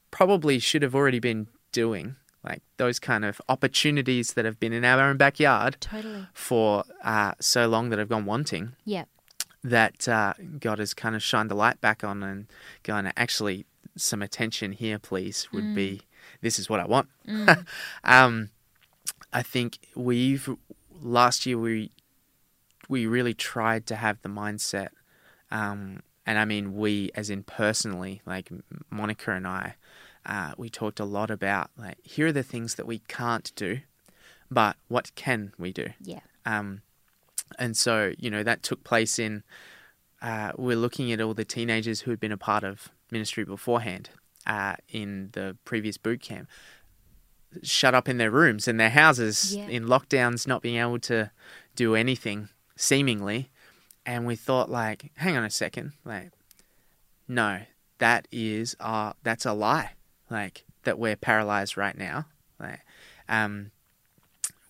probably 0.09 0.59
should 0.59 0.81
have 0.81 0.95
already 0.95 1.19
been 1.19 1.47
doing, 1.71 2.15
like 2.43 2.61
those 2.77 2.99
kind 2.99 3.23
of 3.25 3.39
opportunities 3.49 4.33
that 4.33 4.45
have 4.45 4.59
been 4.59 4.73
in 4.73 4.83
our 4.83 4.99
own 5.01 5.17
backyard 5.17 5.77
Totally. 5.79 6.27
for 6.33 6.83
uh, 7.03 7.33
so 7.39 7.67
long 7.67 7.89
that 7.89 7.99
have 7.99 8.09
gone 8.09 8.25
wanting 8.25 8.73
Yeah. 8.83 9.05
that 9.63 10.07
uh, 10.07 10.33
God 10.59 10.79
has 10.79 10.93
kind 10.93 11.15
of 11.15 11.21
shined 11.21 11.51
the 11.51 11.55
light 11.55 11.79
back 11.81 12.03
on 12.03 12.23
and 12.23 12.47
gone, 12.83 13.11
actually, 13.15 13.65
some 13.95 14.21
attention 14.21 14.71
here, 14.71 14.97
please, 14.97 15.47
would 15.51 15.75
be 15.75 16.01
this 16.41 16.57
is 16.57 16.69
what 16.69 16.79
I 16.79 16.85
want. 16.85 17.09
um, 18.03 18.49
I 19.33 19.43
think 19.43 19.77
we've 19.95 20.49
last 21.01 21.45
year 21.45 21.57
we 21.57 21.91
we 22.89 23.05
really 23.05 23.33
tried 23.33 23.85
to 23.87 23.95
have 23.95 24.21
the 24.21 24.29
mindset, 24.29 24.89
um, 25.51 26.01
and 26.25 26.37
I 26.39 26.45
mean 26.45 26.75
we 26.75 27.11
as 27.15 27.29
in 27.29 27.43
personally, 27.43 28.21
like 28.25 28.49
Monica 28.89 29.31
and 29.31 29.45
I, 29.47 29.75
uh, 30.25 30.53
we 30.57 30.69
talked 30.69 30.99
a 30.99 31.05
lot 31.05 31.29
about 31.31 31.71
like 31.77 31.97
here 32.03 32.27
are 32.27 32.31
the 32.31 32.43
things 32.43 32.75
that 32.75 32.85
we 32.85 32.99
can't 33.07 33.51
do, 33.55 33.79
but 34.49 34.75
what 34.87 35.13
can 35.15 35.53
we 35.57 35.71
do? 35.73 35.87
Yeah. 36.01 36.19
Um, 36.45 36.81
and 37.59 37.75
so, 37.75 38.13
you 38.17 38.29
know, 38.29 38.43
that 38.43 38.63
took 38.63 38.83
place 38.83 39.19
in, 39.19 39.43
uh, 40.21 40.51
we're 40.57 40.77
looking 40.77 41.11
at 41.11 41.19
all 41.19 41.33
the 41.33 41.43
teenagers 41.45 42.01
who 42.01 42.11
had 42.11 42.19
been 42.19 42.31
a 42.31 42.37
part 42.37 42.63
of 42.63 42.89
ministry 43.11 43.43
beforehand 43.43 44.09
uh, 44.47 44.75
in 44.89 45.29
the 45.33 45.57
previous 45.65 45.97
boot 45.97 46.21
camp, 46.21 46.47
shut 47.63 47.93
up 47.93 48.07
in 48.07 48.17
their 48.17 48.31
rooms 48.31 48.67
and 48.67 48.79
their 48.79 48.89
houses 48.89 49.55
Yeah. 49.55 49.67
in 49.67 49.85
lockdowns, 49.85 50.47
not 50.47 50.61
being 50.61 50.77
able 50.77 50.99
to 50.99 51.31
do 51.75 51.95
anything, 51.95 52.47
seemingly. 52.77 53.49
And 54.05 54.25
we 54.25 54.35
thought, 54.35 54.69
like, 54.69 55.11
hang 55.17 55.35
on 55.37 55.43
a 55.43 55.49
second, 55.49 55.91
like, 56.05 56.31
no, 57.27 57.61
that 57.99 58.27
is, 58.31 58.75
uh, 58.79 59.13
that's 59.23 59.45
a 59.45 59.53
lie, 59.53 59.91
like, 60.31 60.63
that 60.83 60.97
we're 60.97 61.15
paralyzed 61.15 61.77
right 61.77 61.97
now. 61.97 62.25
Like, 62.59 62.79
um, 63.29 63.71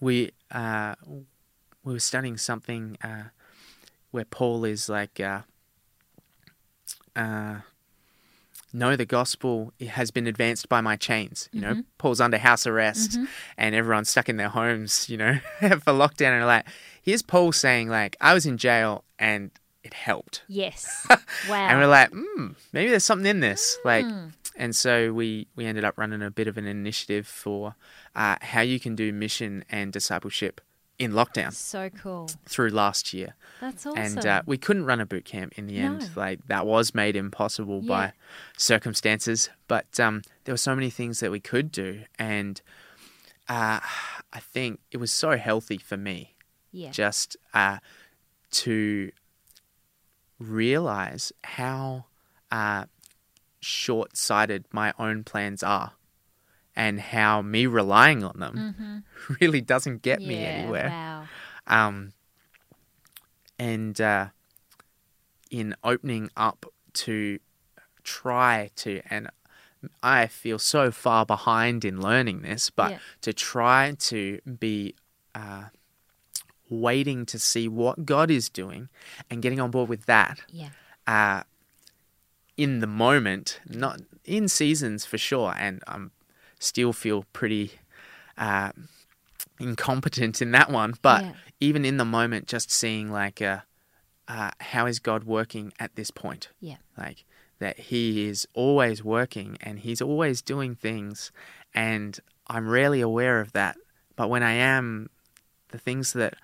we, 0.01 0.31
uh, 0.51 0.95
we 1.83 1.93
were 1.93 1.99
studying 1.99 2.37
something 2.37 2.97
uh, 3.03 3.25
where 4.11 4.25
Paul 4.25 4.65
is 4.65 4.89
like, 4.89 5.19
uh, 5.19 5.41
uh, 7.15 7.59
no, 8.73 8.95
the 8.95 9.05
gospel 9.05 9.73
has 9.85 10.11
been 10.11 10.27
advanced 10.27 10.69
by 10.69 10.79
my 10.81 10.95
chains. 10.95 11.49
You 11.51 11.61
know, 11.61 11.83
Paul's 11.97 12.21
under 12.21 12.37
house 12.37 12.65
arrest 12.65 13.17
and 13.57 13.75
everyone's 13.75 14.09
stuck 14.09 14.29
in 14.29 14.37
their 14.37 14.49
homes, 14.49 15.09
you 15.09 15.17
know, 15.17 15.39
for 15.59 15.91
lockdown. 15.91 16.37
And 16.37 16.45
like, 16.45 16.65
here's 17.01 17.21
Paul 17.21 17.51
saying, 17.51 17.89
like, 17.89 18.15
I 18.21 18.33
was 18.33 18.45
in 18.45 18.57
jail 18.57 19.03
and 19.19 19.51
it 19.83 19.93
helped. 19.93 20.43
Yes. 20.47 21.05
Wow. 21.09 21.17
And 21.69 21.79
we're 21.79 21.87
like, 21.87 22.11
hmm, 22.13 22.49
maybe 22.71 22.89
there's 22.91 23.03
something 23.03 23.27
in 23.29 23.41
this. 23.41 23.77
Like, 23.83 24.05
and 24.55 24.75
so 24.75 25.13
we 25.13 25.47
we 25.55 25.65
ended 25.65 25.83
up 25.83 25.97
running 25.97 26.21
a 26.21 26.31
bit 26.31 26.47
of 26.47 26.57
an 26.57 26.65
initiative 26.65 27.27
for 27.27 27.75
uh, 28.15 28.35
how 28.41 28.61
you 28.61 28.79
can 28.79 28.95
do 28.95 29.11
mission 29.13 29.63
and 29.69 29.91
discipleship 29.93 30.61
in 30.99 31.13
lockdown 31.13 31.51
so 31.51 31.89
cool. 31.89 32.29
through 32.45 32.69
last 32.69 33.11
year. 33.11 33.33
That's 33.59 33.85
awesome. 33.87 33.97
And 33.97 34.25
uh, 34.25 34.41
we 34.45 34.57
couldn't 34.59 34.85
run 34.85 35.01
a 35.01 35.05
boot 35.05 35.25
camp 35.25 35.53
in 35.57 35.65
the 35.65 35.79
end. 35.79 35.99
No. 36.01 36.21
Like 36.21 36.47
that 36.47 36.67
was 36.67 36.93
made 36.93 37.15
impossible 37.15 37.81
Yeah. 37.81 37.87
by 37.87 38.13
circumstances. 38.55 39.49
But 39.67 39.99
um, 39.99 40.21
there 40.43 40.53
were 40.53 40.57
so 40.57 40.75
many 40.75 40.91
things 40.91 41.19
that 41.21 41.31
we 41.31 41.39
could 41.39 41.71
do, 41.71 42.01
and 42.19 42.61
uh, 43.49 43.79
I 44.31 44.39
think 44.39 44.79
it 44.91 44.97
was 44.97 45.11
so 45.11 45.37
healthy 45.37 45.77
for 45.77 45.97
me 45.97 46.35
yeah. 46.71 46.91
just 46.91 47.35
uh, 47.53 47.77
to 48.51 49.11
realize 50.39 51.31
how 51.43 52.05
uh, 52.51 52.85
short 53.61 54.17
sighted 54.17 54.65
my 54.71 54.93
own 54.99 55.23
plans 55.23 55.61
are 55.63 55.93
and 56.75 56.99
how 56.99 57.41
me 57.41 57.65
relying 57.67 58.23
on 58.23 58.39
them 58.39 59.03
really 59.41 59.61
doesn't 59.61 60.01
get 60.01 60.21
me 60.21 60.35
Mm-hmm. 60.35 60.45
Anywhere. 60.57 60.89
Wow. 60.89 61.23
Um, 61.67 62.13
and 63.59 63.99
uh, 64.01 64.27
in 65.49 65.75
opening 65.83 66.29
up 66.35 66.65
to 66.93 67.39
try 68.03 68.71
to, 68.77 69.01
and 69.09 69.29
I 70.01 70.27
feel 70.27 70.57
so 70.59 70.91
far 70.91 71.25
behind 71.25 71.85
in 71.85 72.01
learning 72.01 72.41
this, 72.41 72.69
but 72.69 72.91
Yeah. 72.91 72.99
to 73.21 73.33
try 73.33 73.95
to 73.99 74.39
be 74.59 74.95
uh, 75.35 75.65
waiting 76.69 77.25
to 77.27 77.37
see 77.39 77.67
what 77.67 78.05
God 78.05 78.31
is 78.31 78.49
doing 78.49 78.89
and 79.29 79.41
getting 79.41 79.59
on 79.59 79.71
board 79.71 79.89
with 79.89 80.05
that 80.05 80.39
Yeah. 80.49 80.69
uh, 81.05 81.43
in 82.63 82.79
the 82.79 82.87
moment, 82.87 83.59
not 83.67 84.01
in 84.25 84.47
seasons 84.47 85.05
for 85.05 85.17
sure, 85.17 85.53
and 85.57 85.81
I'm 85.87 86.11
still 86.59 86.93
feel 86.93 87.25
pretty 87.33 87.71
uh, 88.37 88.71
incompetent 89.59 90.41
in 90.41 90.51
that 90.51 90.69
one. 90.69 90.93
But 91.01 91.23
Yeah. 91.23 91.33
even 91.59 91.85
in 91.85 91.97
the 91.97 92.05
moment, 92.05 92.47
just 92.47 92.71
seeing 92.71 93.11
like, 93.11 93.41
uh, 93.41 93.59
uh, 94.27 94.51
how 94.59 94.85
is 94.85 94.99
God 94.99 95.23
working 95.23 95.73
at 95.79 95.95
this 95.95 96.11
point? 96.11 96.49
Yeah. 96.59 96.77
Like 96.97 97.25
that 97.59 97.79
He 97.79 98.27
is 98.27 98.47
always 98.53 99.03
working 99.03 99.57
and 99.61 99.79
He's 99.79 100.01
always 100.01 100.41
doing 100.41 100.75
things, 100.75 101.31
and 101.73 102.19
I'm 102.47 102.67
rarely 102.69 103.01
aware 103.01 103.39
of 103.39 103.53
that. 103.53 103.75
But 104.15 104.29
when 104.29 104.43
I 104.43 104.53
am, 104.53 105.09
the 105.69 105.77
things 105.79 106.13
that 106.13 106.35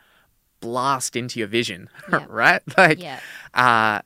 blast 0.62 1.16
into 1.16 1.38
your 1.40 1.48
vision, 1.48 1.90
Yeah. 2.12 2.26
right? 2.28 2.62
Like, 2.78 3.00
Yeah. 3.00 3.20
uh, 3.54 4.02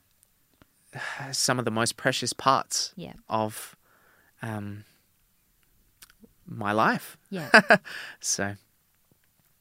some 1.32 1.58
of 1.58 1.64
the 1.64 1.70
most 1.70 1.96
precious 1.96 2.32
parts 2.32 2.92
Yeah. 2.96 3.14
of 3.28 3.76
um, 4.42 4.84
my 6.46 6.72
life. 6.72 7.16
Yeah. 7.30 7.50
So, 8.20 8.54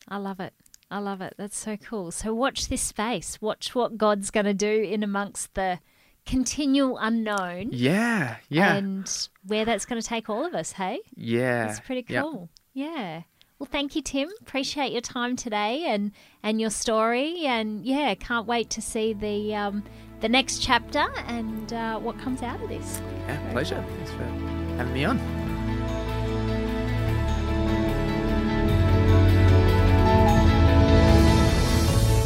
I 0.08 0.18
love 0.18 0.40
it. 0.40 0.54
I 0.90 0.98
love 1.00 1.22
it. 1.22 1.36
That's 1.38 1.58
so 1.58 1.78
cool. 1.78 2.12
So 2.12 2.34
watch 2.34 2.68
this 2.68 2.82
space. 2.82 3.40
Watch 3.42 3.74
what 3.74 3.98
God's 3.98 4.30
going 4.30 4.46
to 4.46 4.54
do 4.54 4.82
in 4.82 5.04
amongst 5.04 5.54
the 5.54 5.80
continual 6.26 6.98
unknown 7.00 7.70
yeah, 7.72 8.36
yeah, 8.50 8.76
and 8.76 9.28
where 9.48 9.66
that's 9.66 9.86
going 9.86 10.00
to 10.02 10.08
take 10.08 10.30
all 10.30 10.46
of 10.46 10.54
us, 10.54 10.74
hey? 10.74 11.00
yeah. 11.16 11.70
It's 11.70 11.80
pretty 11.80 12.04
cool. 12.04 12.50
Yeah. 12.74 13.24
Well, 13.58 13.70
thank 13.72 13.96
you, 13.96 14.02
Tim. 14.02 14.30
Appreciate 14.42 14.92
your 14.92 15.02
time 15.02 15.36
today 15.36 15.86
and 15.88 16.12
and 16.44 16.60
your 16.60 16.70
story, 16.72 17.46
and 17.46 17.86
yeah, 17.86 18.14
can't 18.16 18.46
wait 18.48 18.70
to 18.72 18.82
see 18.82 19.14
the 19.14 19.56
um, 19.56 19.84
the 20.22 20.30
next 20.30 20.60
chapter 20.60 21.06
and 21.28 21.74
uh, 21.74 22.00
what 22.00 22.18
comes 22.20 22.44
out 22.44 22.62
of 22.62 22.70
this. 22.70 23.02
Yeah, 23.28 23.52
pleasure. 23.52 23.84
Thanks 23.98 24.12
for 24.12 24.24
having 24.78 24.94
me 24.94 25.04
on. 25.04 25.20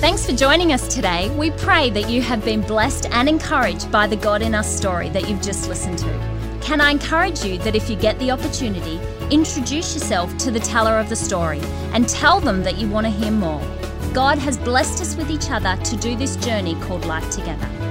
Thanks 0.01 0.25
for 0.25 0.33
joining 0.33 0.71
us 0.71 0.93
today. 0.93 1.35
We 1.35 1.49
pray 1.51 1.89
that 1.89 2.09
you 2.09 2.21
have 2.21 2.45
been 2.45 2.61
blessed 2.61 3.07
and 3.11 3.27
encouraged 3.27 3.91
by 3.91 4.05
the 4.05 4.17
God 4.17 4.41
in 4.41 4.53
Us 4.53 4.69
story 4.75 5.09
that 5.09 5.27
you've 5.27 5.41
just 5.41 5.67
listened 5.67 5.97
to. 5.99 6.59
Can 6.61 6.81
I 6.81 6.91
encourage 6.91 7.43
you 7.43 7.57
that 7.59 7.75
if 7.75 7.89
you 7.89 7.95
get 7.95 8.19
the 8.19 8.29
opportunity, 8.29 8.99
introduce 9.31 9.95
yourself 9.95 10.37
to 10.39 10.51
the 10.51 10.59
teller 10.59 10.99
of 10.99 11.09
the 11.09 11.15
story 11.15 11.59
and 11.93 12.07
tell 12.07 12.39
them 12.39 12.61
that 12.63 12.77
you 12.77 12.89
want 12.89 13.05
to 13.07 13.11
hear 13.11 13.31
more? 13.31 13.61
God 14.13 14.37
has 14.37 14.57
blessed 14.57 15.01
us 15.01 15.15
with 15.15 15.31
each 15.31 15.49
other 15.49 15.75
to 15.83 15.97
do 15.97 16.15
this 16.15 16.35
journey 16.37 16.75
called 16.81 17.05
life 17.05 17.29
together. 17.31 17.84